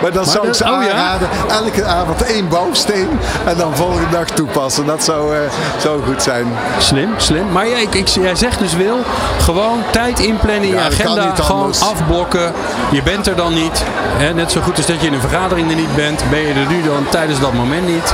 Maar 0.01 0.11
dat 0.11 0.27
zou 0.27 0.37
ik 0.37 0.45
dat- 0.47 0.55
ze 0.57 0.63
oh 0.63 0.69
ja? 0.69 0.77
aanraden. 0.91 1.27
Elke 1.49 1.85
avond 1.85 2.23
één 2.23 2.47
bouwsteen 2.49 3.07
en 3.45 3.57
dan 3.57 3.75
volgende 3.75 4.09
dag 4.11 4.25
toepassen. 4.29 4.85
Dat 4.85 5.03
zou, 5.03 5.33
zou 5.77 6.03
goed 6.05 6.23
zijn. 6.23 6.45
Slim, 6.77 7.09
slim. 7.17 7.51
Maar 7.51 7.67
jij, 7.69 7.87
ik, 7.89 8.07
jij 8.07 8.35
zegt 8.35 8.59
dus 8.59 8.73
wil 8.75 8.97
gewoon 9.39 9.77
tijd 9.91 10.19
inplannen 10.19 10.63
in 10.63 10.67
je 10.69 10.75
Ja, 10.75 10.89
dat 10.89 10.97
kan 10.97 11.05
agenda. 11.05 11.25
niet 11.25 11.39
Gewoon 11.39 11.61
anders. 11.61 11.81
afblokken. 11.81 12.53
Je 12.91 13.03
bent 13.03 13.27
er 13.27 13.35
dan 13.35 13.53
niet. 13.53 13.83
Hè, 14.17 14.33
net 14.33 14.51
zo 14.51 14.61
goed 14.61 14.77
als 14.77 14.85
dat 14.85 15.01
je 15.01 15.07
in 15.07 15.13
een 15.13 15.19
vergadering 15.19 15.69
er 15.69 15.75
niet 15.75 15.95
bent. 15.95 16.23
Ben 16.29 16.39
je 16.39 16.53
er 16.53 16.67
nu 16.67 16.81
dan 16.83 17.05
tijd 17.09 17.24
tijdens 17.25 17.45
dat 17.45 17.53
moment 17.53 17.87
niet. 17.87 18.13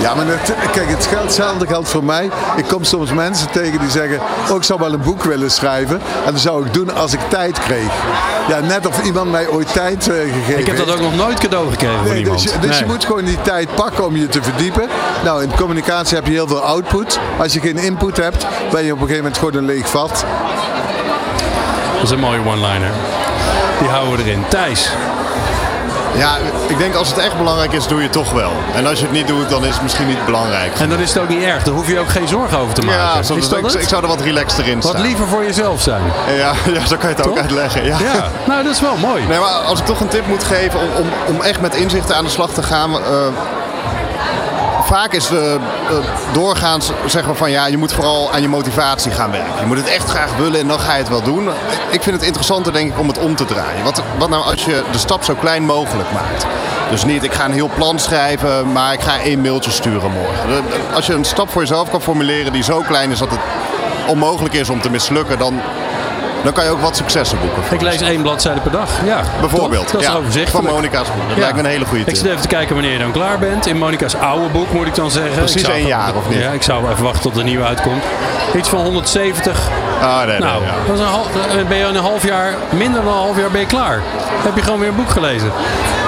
Ja, 0.00 0.14
maar 0.14 0.26
het, 0.26 0.54
kijk, 0.72 0.88
het 0.88 1.06
geldt, 1.06 1.24
hetzelfde 1.24 1.66
geldt 1.66 1.88
voor 1.88 2.04
mij. 2.04 2.30
Ik 2.56 2.64
kom 2.64 2.84
soms 2.84 3.12
mensen 3.12 3.50
tegen 3.50 3.78
die 3.78 3.90
zeggen, 3.90 4.20
oh 4.50 4.56
ik 4.56 4.62
zou 4.62 4.80
wel 4.80 4.92
een 4.92 5.00
boek 5.00 5.24
willen 5.24 5.50
schrijven. 5.50 6.00
En 6.26 6.32
dat 6.32 6.40
zou 6.40 6.66
ik 6.66 6.74
doen 6.74 6.94
als 6.94 7.12
ik 7.12 7.20
tijd 7.28 7.58
kreeg. 7.58 7.92
Ja, 8.48 8.60
net 8.60 8.86
of 8.86 9.02
iemand 9.02 9.30
mij 9.30 9.48
ooit 9.48 9.72
tijd 9.72 10.08
uh, 10.08 10.14
gegeven 10.14 10.58
Ik 10.58 10.66
heb 10.66 10.76
dat 10.76 10.92
ook 10.92 11.00
nog 11.00 11.16
nooit 11.16 11.38
cadeau 11.38 11.70
gekregen 11.70 11.96
nee, 11.96 12.06
van 12.06 12.16
iemand. 12.16 12.42
Dus, 12.42 12.52
je, 12.52 12.58
dus 12.58 12.78
je 12.78 12.86
moet 12.86 13.04
gewoon 13.04 13.24
die 13.24 13.42
tijd 13.42 13.74
pakken 13.74 14.06
om 14.06 14.16
je 14.16 14.28
te 14.28 14.42
verdiepen. 14.42 14.88
Nou, 15.24 15.42
in 15.42 15.54
communicatie 15.56 16.16
heb 16.16 16.26
je 16.26 16.32
heel 16.32 16.48
veel 16.48 16.60
output. 16.60 17.18
Als 17.38 17.52
je 17.52 17.60
geen 17.60 17.78
input 17.78 18.16
hebt, 18.16 18.46
ben 18.70 18.84
je 18.84 18.92
op 18.92 19.00
een 19.00 19.06
gegeven 19.06 19.16
moment 19.16 19.38
gewoon 19.38 19.54
een 19.54 19.64
leeg 19.64 19.88
vat. 19.88 20.24
Dat 21.94 22.02
is 22.02 22.10
een 22.10 22.20
mooie 22.20 22.40
one-liner. 22.40 22.92
Die 23.78 23.88
houden 23.88 24.16
we 24.16 24.22
erin. 24.22 24.44
Thijs. 24.48 24.90
Ja, 26.14 26.36
ik 26.66 26.78
denk 26.78 26.94
als 26.94 27.08
het 27.08 27.18
echt 27.18 27.36
belangrijk 27.36 27.72
is, 27.72 27.86
doe 27.86 27.96
je 27.98 28.02
het 28.02 28.12
toch 28.12 28.32
wel. 28.32 28.52
En 28.74 28.86
als 28.86 28.98
je 28.98 29.04
het 29.04 29.14
niet 29.14 29.26
doet, 29.26 29.48
dan 29.48 29.64
is 29.64 29.72
het 29.74 29.82
misschien 29.82 30.06
niet 30.06 30.24
belangrijk. 30.24 30.72
En 30.78 30.88
dan 30.88 30.98
is 30.98 31.08
het 31.14 31.22
ook 31.22 31.28
niet 31.28 31.42
erg. 31.42 31.62
Dan 31.62 31.74
hoef 31.74 31.88
je 31.88 31.98
ook 31.98 32.08
geen 32.08 32.28
zorgen 32.28 32.58
over 32.58 32.74
te 32.74 32.82
maken. 32.82 33.00
Ja, 33.00 33.22
soms, 33.22 33.40
is 33.42 33.48
dat 33.48 33.58
ik, 33.58 33.64
het? 33.64 33.74
ik 33.74 33.88
zou 33.88 34.02
er 34.02 34.08
wat 34.08 34.20
relaxter 34.20 34.68
in 34.68 34.82
staan. 34.82 34.92
Wat 34.92 35.02
liever 35.02 35.26
voor 35.28 35.44
jezelf 35.44 35.80
zijn. 35.82 36.02
Ja, 36.36 36.52
ja 36.74 36.86
zo 36.86 36.96
kan 36.96 37.08
je 37.10 37.14
het 37.16 37.26
ook 37.28 37.38
uitleggen. 37.38 37.84
Ja. 37.84 37.96
Ja, 37.98 38.30
nou 38.46 38.62
dat 38.62 38.72
is 38.74 38.80
wel 38.80 38.96
mooi. 38.96 39.22
Nee, 39.28 39.38
maar 39.38 39.48
als 39.48 39.78
ik 39.78 39.84
toch 39.86 40.00
een 40.00 40.08
tip 40.08 40.26
moet 40.26 40.44
geven 40.44 40.80
om, 40.80 40.88
om, 40.96 41.06
om 41.34 41.42
echt 41.42 41.60
met 41.60 41.74
inzichten 41.74 42.16
aan 42.16 42.24
de 42.24 42.30
slag 42.30 42.50
te 42.52 42.62
gaan. 42.62 42.92
eh, 42.92 42.98
vaak 44.88 45.12
is 45.12 45.26
de, 45.26 45.58
eh, 45.88 45.96
doorgaans 46.32 46.90
zeggen 47.06 47.32
we 47.32 47.38
van 47.38 47.50
ja, 47.50 47.66
je 47.66 47.76
moet 47.76 47.92
vooral 47.92 48.32
aan 48.32 48.42
je 48.42 48.48
motivatie 48.48 49.10
gaan 49.10 49.30
werken. 49.30 49.60
Je 49.60 49.66
moet 49.66 49.76
het 49.76 49.88
echt 49.88 50.08
graag 50.08 50.36
willen 50.36 50.60
en 50.60 50.68
dan 50.68 50.80
ga 50.80 50.92
je 50.92 50.98
het 50.98 51.08
wel 51.08 51.22
doen. 51.22 51.48
Ik 51.90 52.02
vind 52.02 52.16
het 52.16 52.24
interessanter 52.24 52.72
denk 52.72 52.92
ik 52.92 52.98
om 52.98 53.08
het 53.08 53.18
om 53.18 53.34
te 53.34 53.44
draaien. 53.44 53.84
Wat, 53.84 54.02
wat 54.18 54.28
nou 54.28 54.44
als 54.44 54.64
je 54.64 54.82
de 54.92 54.98
stap 54.98 55.24
zo 55.24 55.34
klein 55.34 55.64
mogelijk 55.64 56.12
maakt? 56.12 56.46
Dus 56.90 57.04
niet 57.04 57.24
ik 57.24 57.32
ga 57.32 57.44
een 57.44 57.52
heel 57.52 57.70
plan 57.74 57.98
schrijven, 57.98 58.72
maar 58.72 58.92
ik 58.92 59.00
ga 59.00 59.20
één 59.20 59.40
mailtje 59.40 59.70
sturen 59.70 60.10
morgen. 60.10 60.64
Als 60.94 61.06
je 61.06 61.12
een 61.12 61.24
stap 61.24 61.50
voor 61.50 61.60
jezelf 61.60 61.90
kan 61.90 62.02
formuleren 62.02 62.52
die 62.52 62.62
zo 62.62 62.80
klein 62.80 63.10
is 63.10 63.18
dat 63.18 63.30
het 63.30 63.40
onmogelijk 64.06 64.54
is 64.54 64.70
om 64.70 64.80
te 64.80 64.90
mislukken, 64.90 65.38
dan, 65.38 65.60
dan 66.44 66.52
kan 66.52 66.64
je 66.64 66.70
ook 66.70 66.80
wat 66.80 66.96
successen 66.96 67.38
boeken. 67.40 67.62
Ik 67.74 67.80
lees 67.80 68.00
één 68.00 68.22
bladzijde 68.22 68.60
per 68.60 68.70
dag. 68.70 68.90
Ja, 69.04 69.20
Bijvoorbeeld. 69.40 69.82
toch? 69.82 69.92
Dat 69.92 70.00
is 70.00 70.06
ja, 70.06 70.14
overzichtelijk. 70.14 70.66
Van 70.66 70.74
Monica's 70.74 71.06
boek. 71.08 71.28
Dat 71.28 71.36
Ja. 71.36 71.40
lijkt 71.40 71.54
me 71.56 71.60
een 71.62 71.68
hele 71.68 71.84
goede 71.84 72.00
Ik 72.00 72.06
tip. 72.06 72.16
zit 72.16 72.26
even 72.26 72.40
te 72.40 72.48
kijken 72.48 72.74
wanneer 72.74 72.92
je 72.92 72.98
dan 72.98 73.10
klaar 73.12 73.38
bent. 73.38 73.66
In 73.66 73.76
Monica's 73.78 74.14
oude 74.14 74.48
boek 74.48 74.72
moet 74.72 74.86
ik 74.86 74.94
dan 74.94 75.10
zeggen. 75.10 75.32
Precies 75.36 75.54
Ik 75.60 75.64
zou- 75.66 75.76
één 75.78 75.86
jaar, 75.86 76.14
of 76.16 76.28
niet? 76.28 76.38
Ja, 76.38 76.50
ik 76.50 76.62
zou 76.62 76.90
even 76.90 77.04
wachten 77.04 77.22
tot 77.22 77.34
de 77.34 77.42
nieuwe 77.42 77.64
uitkomt. 77.64 78.02
Iets 78.56 78.68
van 78.68 78.80
170. 78.80 79.68
Ah, 80.02 80.16
nee, 80.18 80.26
nee, 80.26 80.38
Nou, 80.38 80.62
ja. 80.64 80.70
dat 80.86 80.94
is 80.94 81.00
een 81.00 81.06
half, 81.06 81.26
dan 81.56 81.66
ben 81.68 81.78
je 81.78 81.84
een 81.84 81.96
half 81.96 82.24
jaar, 82.26 82.54
minder 82.70 83.02
dan 83.02 83.12
een 83.12 83.18
half 83.18 83.38
jaar 83.38 83.50
ben 83.50 83.60
je 83.60 83.66
klaar. 83.66 84.02
Heb 84.44 84.56
je 84.56 84.62
gewoon 84.62 84.78
weer 84.78 84.88
een 84.88 84.96
boek 84.96 85.10
gelezen. 85.10 85.50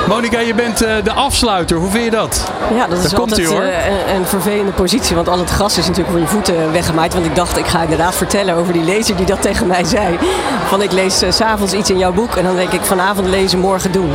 Monica, 0.09 0.39
je 0.41 0.55
bent 0.55 0.83
eh, 0.83 0.93
de 1.05 1.13
afsluiter. 1.13 1.77
Hoe 1.77 1.91
vind 1.91 2.05
je 2.05 2.11
dat? 2.11 2.45
Ja, 2.75 2.87
dat 2.87 2.99
is 3.05 3.11
Daar 3.11 3.21
altijd 3.21 3.47
hoor. 3.47 3.61
eh, 3.63 3.87
een, 3.87 4.15
een 4.17 4.27
vervelende 4.27 4.71
positie. 4.73 5.17
Want 5.17 5.29
al 5.29 5.39
het 5.39 5.51
gras 5.51 5.79
is 5.79 5.87
natuurlijk 5.87 6.11
voor 6.11 6.21
je 6.21 6.27
voeten 6.27 6.73
weggemaaid. 6.73 7.13
Want 7.15 7.27
ik 7.27 7.35
dacht, 7.35 7.59
ik 7.59 7.67
ga 7.67 7.83
inderdaad 7.83 8.15
vertellen 8.15 8.55
over 8.55 8.73
die 8.73 8.83
lezer 8.85 9.17
die 9.17 9.27
dat 9.27 9.43
tegen 9.43 9.67
mij 9.67 9.85
zei. 9.85 10.19
Van 10.71 10.83
ik 10.83 10.93
lees 10.93 11.19
s 11.19 11.37
s'avonds 11.37 11.73
iets 11.73 11.91
in 11.91 11.99
jouw 11.99 12.13
boek 12.13 12.37
en 12.37 12.45
dan 12.45 12.57
denk 12.57 12.73
ik 12.73 12.85
vanavond 12.85 13.29
lezen, 13.29 13.59
morgen 13.59 13.93
doen. 13.93 14.11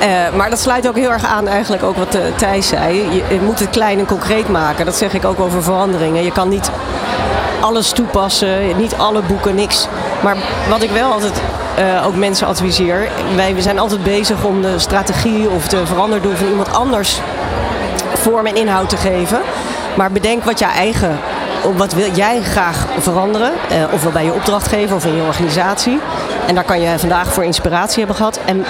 Eh, 0.00 0.36
maar 0.36 0.50
dat 0.50 0.60
sluit 0.60 0.88
ook 0.88 0.96
heel 0.96 1.10
erg 1.10 1.24
aan 1.24 1.48
eigenlijk 1.48 1.82
ook 1.82 1.96
wat 1.96 2.14
eh, 2.14 2.20
Thijs 2.36 2.68
zei. 2.68 3.22
Je, 3.30 3.40
moet 3.40 3.58
het 3.58 3.70
klein 3.70 3.98
en 3.98 4.06
concreet 4.06 4.48
maken. 4.48 4.84
Dat 4.84 4.96
zeg 4.96 5.14
ik 5.14 5.24
ook 5.24 5.40
over 5.40 5.62
veranderingen. 5.62 6.24
Je 6.24 6.32
kan 6.32 6.48
niet 6.48 6.70
alles 7.60 7.90
toepassen, 7.90 8.76
niet 8.76 8.94
alle 8.96 9.22
boeken, 9.22 9.54
niks. 9.54 9.88
Maar 10.22 10.36
wat 10.68 10.82
ik 10.82 10.90
wel 10.90 11.12
altijd 11.12 11.42
eh, 11.74 12.06
ook 12.06 12.16
mensen 12.16 12.46
adviseer, 12.46 13.08
wij 13.36 13.54
we 13.54 13.62
zijn 13.62 13.78
altijd 13.78 14.02
bezig 14.02 14.44
om 14.44 14.62
de 14.62 14.78
strategie 14.78 15.50
of 15.50 15.68
de 15.68 15.86
veranderdoel 15.86 16.34
van 16.34 16.48
iemand 16.48 16.72
anders 16.72 17.20
vorm 18.14 18.46
en 18.46 18.56
inhoud 18.56 18.88
te 18.88 18.96
geven. 18.96 19.40
Maar 19.96 20.12
bedenk 20.12 20.44
wat 20.44 20.58
jouw 20.58 20.70
eigen, 20.70 21.18
wat 21.76 21.92
wil 21.92 22.10
jij 22.14 22.42
graag 22.42 22.86
veranderen, 22.98 23.52
eh, 23.68 23.92
ofwel 23.92 24.12
bij 24.12 24.24
je 24.24 24.34
opdrachtgever 24.34 24.96
of 24.96 25.06
in 25.06 25.14
je 25.14 25.22
organisatie. 25.22 25.98
En 26.46 26.54
daar 26.54 26.64
kan 26.64 26.80
je 26.80 26.98
vandaag 26.98 27.32
voor 27.32 27.44
inspiratie 27.44 27.98
hebben 27.98 28.16
gehad. 28.16 28.40
En, 28.44 28.64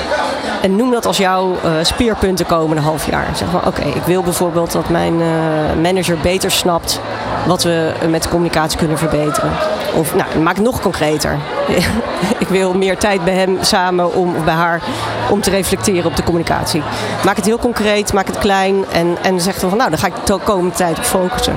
en 0.62 0.76
noem 0.76 0.90
dat 0.90 1.06
als 1.06 1.16
jouw 1.16 1.56
speerpunten 1.82 2.46
komende 2.46 2.82
half 2.82 3.10
jaar. 3.10 3.26
Zeg 3.34 3.48
van 3.50 3.66
oké, 3.66 3.82
ik 3.82 4.02
wil 4.04 4.22
bijvoorbeeld 4.22 4.72
dat 4.72 4.88
mijn 4.88 5.20
eh, 5.20 5.82
manager 5.82 6.18
beter 6.18 6.50
snapt 6.50 7.00
wat 7.46 7.62
we 7.62 7.92
met 8.08 8.22
de 8.22 8.28
communicatie 8.28 8.78
kunnen 8.78 8.98
verbeteren. 8.98 9.50
Of 9.94 10.14
nou, 10.14 10.38
maak 10.38 10.54
het 10.54 10.64
nog 10.64 10.80
concreter. 10.80 11.38
ik 12.38 12.48
wil 12.48 12.74
meer 12.74 12.98
tijd 12.98 13.24
bij 13.24 13.34
hem 13.34 13.58
samen 13.60 14.14
om, 14.14 14.36
of 14.36 14.44
bij 14.44 14.54
haar 14.54 14.82
om 15.30 15.40
te 15.40 15.50
reflecteren 15.50 16.04
op 16.04 16.16
de 16.16 16.22
communicatie. 16.22 16.82
Maak 17.24 17.36
het 17.36 17.44
heel 17.44 17.58
concreet, 17.58 18.12
maak 18.12 18.26
het 18.26 18.38
klein 18.38 18.84
en, 18.92 19.16
en 19.22 19.40
zeg 19.40 19.58
dan 19.58 19.68
van 19.68 19.78
nou, 19.78 19.90
daar 19.90 19.98
ga 19.98 20.06
ik 20.06 20.26
de 20.26 20.38
komende 20.44 20.74
tijd 20.74 20.98
op 20.98 21.04
focussen. 21.04 21.56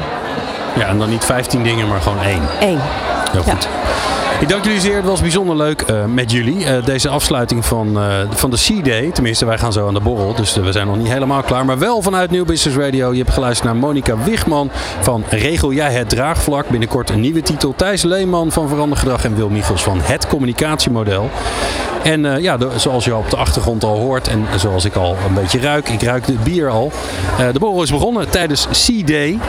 Ja, 0.78 0.88
en 0.88 0.98
dan 0.98 1.10
niet 1.10 1.26
15 1.26 1.64
dingen, 1.64 1.88
maar 1.88 2.02
gewoon 2.02 2.22
één. 2.22 2.42
Eén. 2.60 2.80
Heel 3.32 3.44
Ja. 3.46 3.58
Ik 4.40 4.50
dank 4.50 4.64
jullie 4.64 4.80
zeer. 4.80 4.96
Het 4.96 5.06
was 5.06 5.22
bijzonder 5.22 5.56
leuk 5.56 5.82
eh, 5.82 6.06
met 6.06 6.32
jullie. 6.32 6.66
Eh, 6.66 6.86
deze 6.86 7.10
afsluiting 7.10 7.66
van, 7.66 8.00
eh, 8.00 8.06
van 8.30 8.50
de 8.50 8.58
C-Day. 8.58 9.12
Tenminste, 9.12 9.46
wij 9.46 9.58
gaan 9.58 9.74
zo 9.74 9.88
aan 9.88 9.94
de 9.94 10.00
borrel. 10.00 10.36
Dus 10.36 10.56
we 10.56 10.72
zijn 10.72 10.88
nog 10.88 10.98
niet 10.98 11.08
helemaal 11.08 11.42
klaar. 11.42 11.66
Maar 11.66 11.78
wel 11.78 12.02
vanuit 12.02 12.32
Nieuw 12.32 12.46
Business 12.46 12.78
Radio. 12.78 13.12
Je 13.12 13.18
hebt 13.18 13.34
geluisterd 13.34 13.72
naar 13.72 13.82
Monica 13.82 14.18
Wigman 14.24 14.70
van 15.02 15.24
Regel 15.30 15.74
Jij 15.74 15.92
Het 15.92 16.10
Draagvlak. 16.10 16.68
Binnenkort 16.70 17.10
een 17.10 17.20
nieuwe 17.20 17.42
titel. 17.42 17.74
Thijs 17.76 18.04
Leeman 18.04 18.52
van 18.52 18.68
Verander 18.68 18.98
Gedrag. 18.98 19.24
En 19.24 19.36
Wil 19.36 19.50
Michels 19.50 19.84
van 19.84 20.00
Het 20.02 20.28
Communicatiemodel. 20.28 21.30
En 22.04 22.42
ja, 22.42 22.58
zoals 22.76 23.06
je 23.06 23.16
op 23.16 23.30
de 23.30 23.36
achtergrond 23.36 23.84
al 23.84 23.98
hoort 23.98 24.28
en 24.28 24.46
zoals 24.56 24.86
ik 24.86 24.96
al 24.96 25.18
een 25.28 25.34
beetje 25.34 25.60
ruik, 25.60 25.90
ik 25.90 26.02
ruik 26.02 26.26
het 26.26 26.44
bier 26.44 26.70
al. 26.70 26.92
De 27.52 27.60
borrel 27.60 27.84
is 27.84 27.92
begonnen 27.92 28.30
tijdens 28.30 28.68
C-Day. 28.68 29.40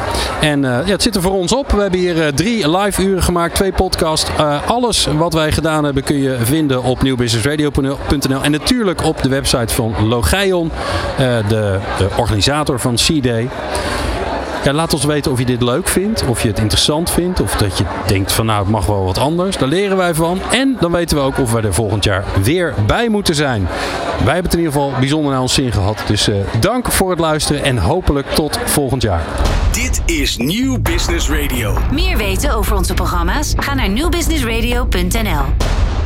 En 0.41 0.62
ja, 0.62 0.84
het 0.84 1.03
zit 1.03 1.14
er 1.14 1.22
voor 1.22 1.32
ons 1.32 1.53
op. 1.53 1.70
We 1.70 1.80
hebben 1.80 2.01
hier 2.01 2.34
drie 2.34 2.76
live 2.76 3.03
uren 3.03 3.22
gemaakt, 3.22 3.55
twee 3.55 3.72
podcasts. 3.72 4.30
Eh, 4.39 4.57
alles 4.79 5.07
wat 5.07 5.33
wij 5.33 5.53
gedaan 5.53 5.85
hebben 5.85 6.03
kun 6.03 6.16
je 6.16 6.37
vinden 6.43 6.83
op 6.83 7.03
nieuwbusinessradio.nl 7.03 8.43
en 8.43 8.51
natuurlijk 8.51 9.05
op 9.05 9.22
de 9.22 9.29
website 9.29 9.74
van 9.74 10.09
Logeion, 10.09 10.70
eh, 11.18 11.49
de, 11.49 11.79
de 11.99 12.09
organisator 12.16 12.81
van 12.81 12.95
C-Day. 12.95 13.49
Ja, 14.69 14.75
laat 14.75 14.95
ons 14.95 15.05
weten 15.05 15.33
of 15.33 15.39
je 15.39 15.45
dit 15.45 15.62
leuk 15.62 15.89
vindt, 15.89 16.27
of 16.27 16.43
je 16.43 16.49
het 16.49 16.59
interessant 16.59 17.11
vindt, 17.11 17.41
of 17.41 17.57
dat 17.57 17.79
je 17.79 17.85
denkt 18.07 18.33
van 18.33 18.47
nou 18.47 18.61
het 18.61 18.69
mag 18.69 18.87
wel 18.87 19.05
wat 19.05 19.19
anders. 19.19 19.57
Daar 19.57 19.69
leren 19.69 19.97
wij 19.97 20.14
van. 20.14 20.41
En 20.51 20.77
dan 20.81 20.93
weten 20.93 21.16
we 21.16 21.23
ook 21.23 21.39
of 21.39 21.53
we 21.53 21.61
er 21.61 21.75
volgend 21.75 22.05
jaar 22.05 22.25
weer 22.43 22.75
bij 22.87 23.09
moeten 23.09 23.35
zijn. 23.35 23.69
Wij 24.25 24.35
hebben 24.35 24.45
het 24.45 24.53
in 24.53 24.59
ieder 24.59 24.73
geval 24.73 24.93
bijzonder 24.99 25.33
naar 25.33 25.41
ons 25.41 25.55
zin 25.55 25.73
gehad. 25.73 26.03
Dus 26.07 26.29
eh, 26.29 26.37
dank 26.61 26.93
voor 26.93 27.11
het 27.11 27.19
luisteren 27.19 27.62
en 27.62 27.79
hopelijk 27.79 28.31
tot 28.31 28.59
volgend 28.64 29.03
jaar. 29.03 29.23
Dit 29.73 30.03
is 30.05 30.37
Nieuw 30.37 30.79
Business 30.79 31.31
Radio. 31.31 31.79
Meer 31.93 32.16
weten 32.16 32.55
over 32.55 32.77
onze 32.77 32.95
programma's? 32.95 33.53
Ga 33.57 33.75
naar 33.75 33.89
nieuwbusinessradio.nl. 33.89 35.88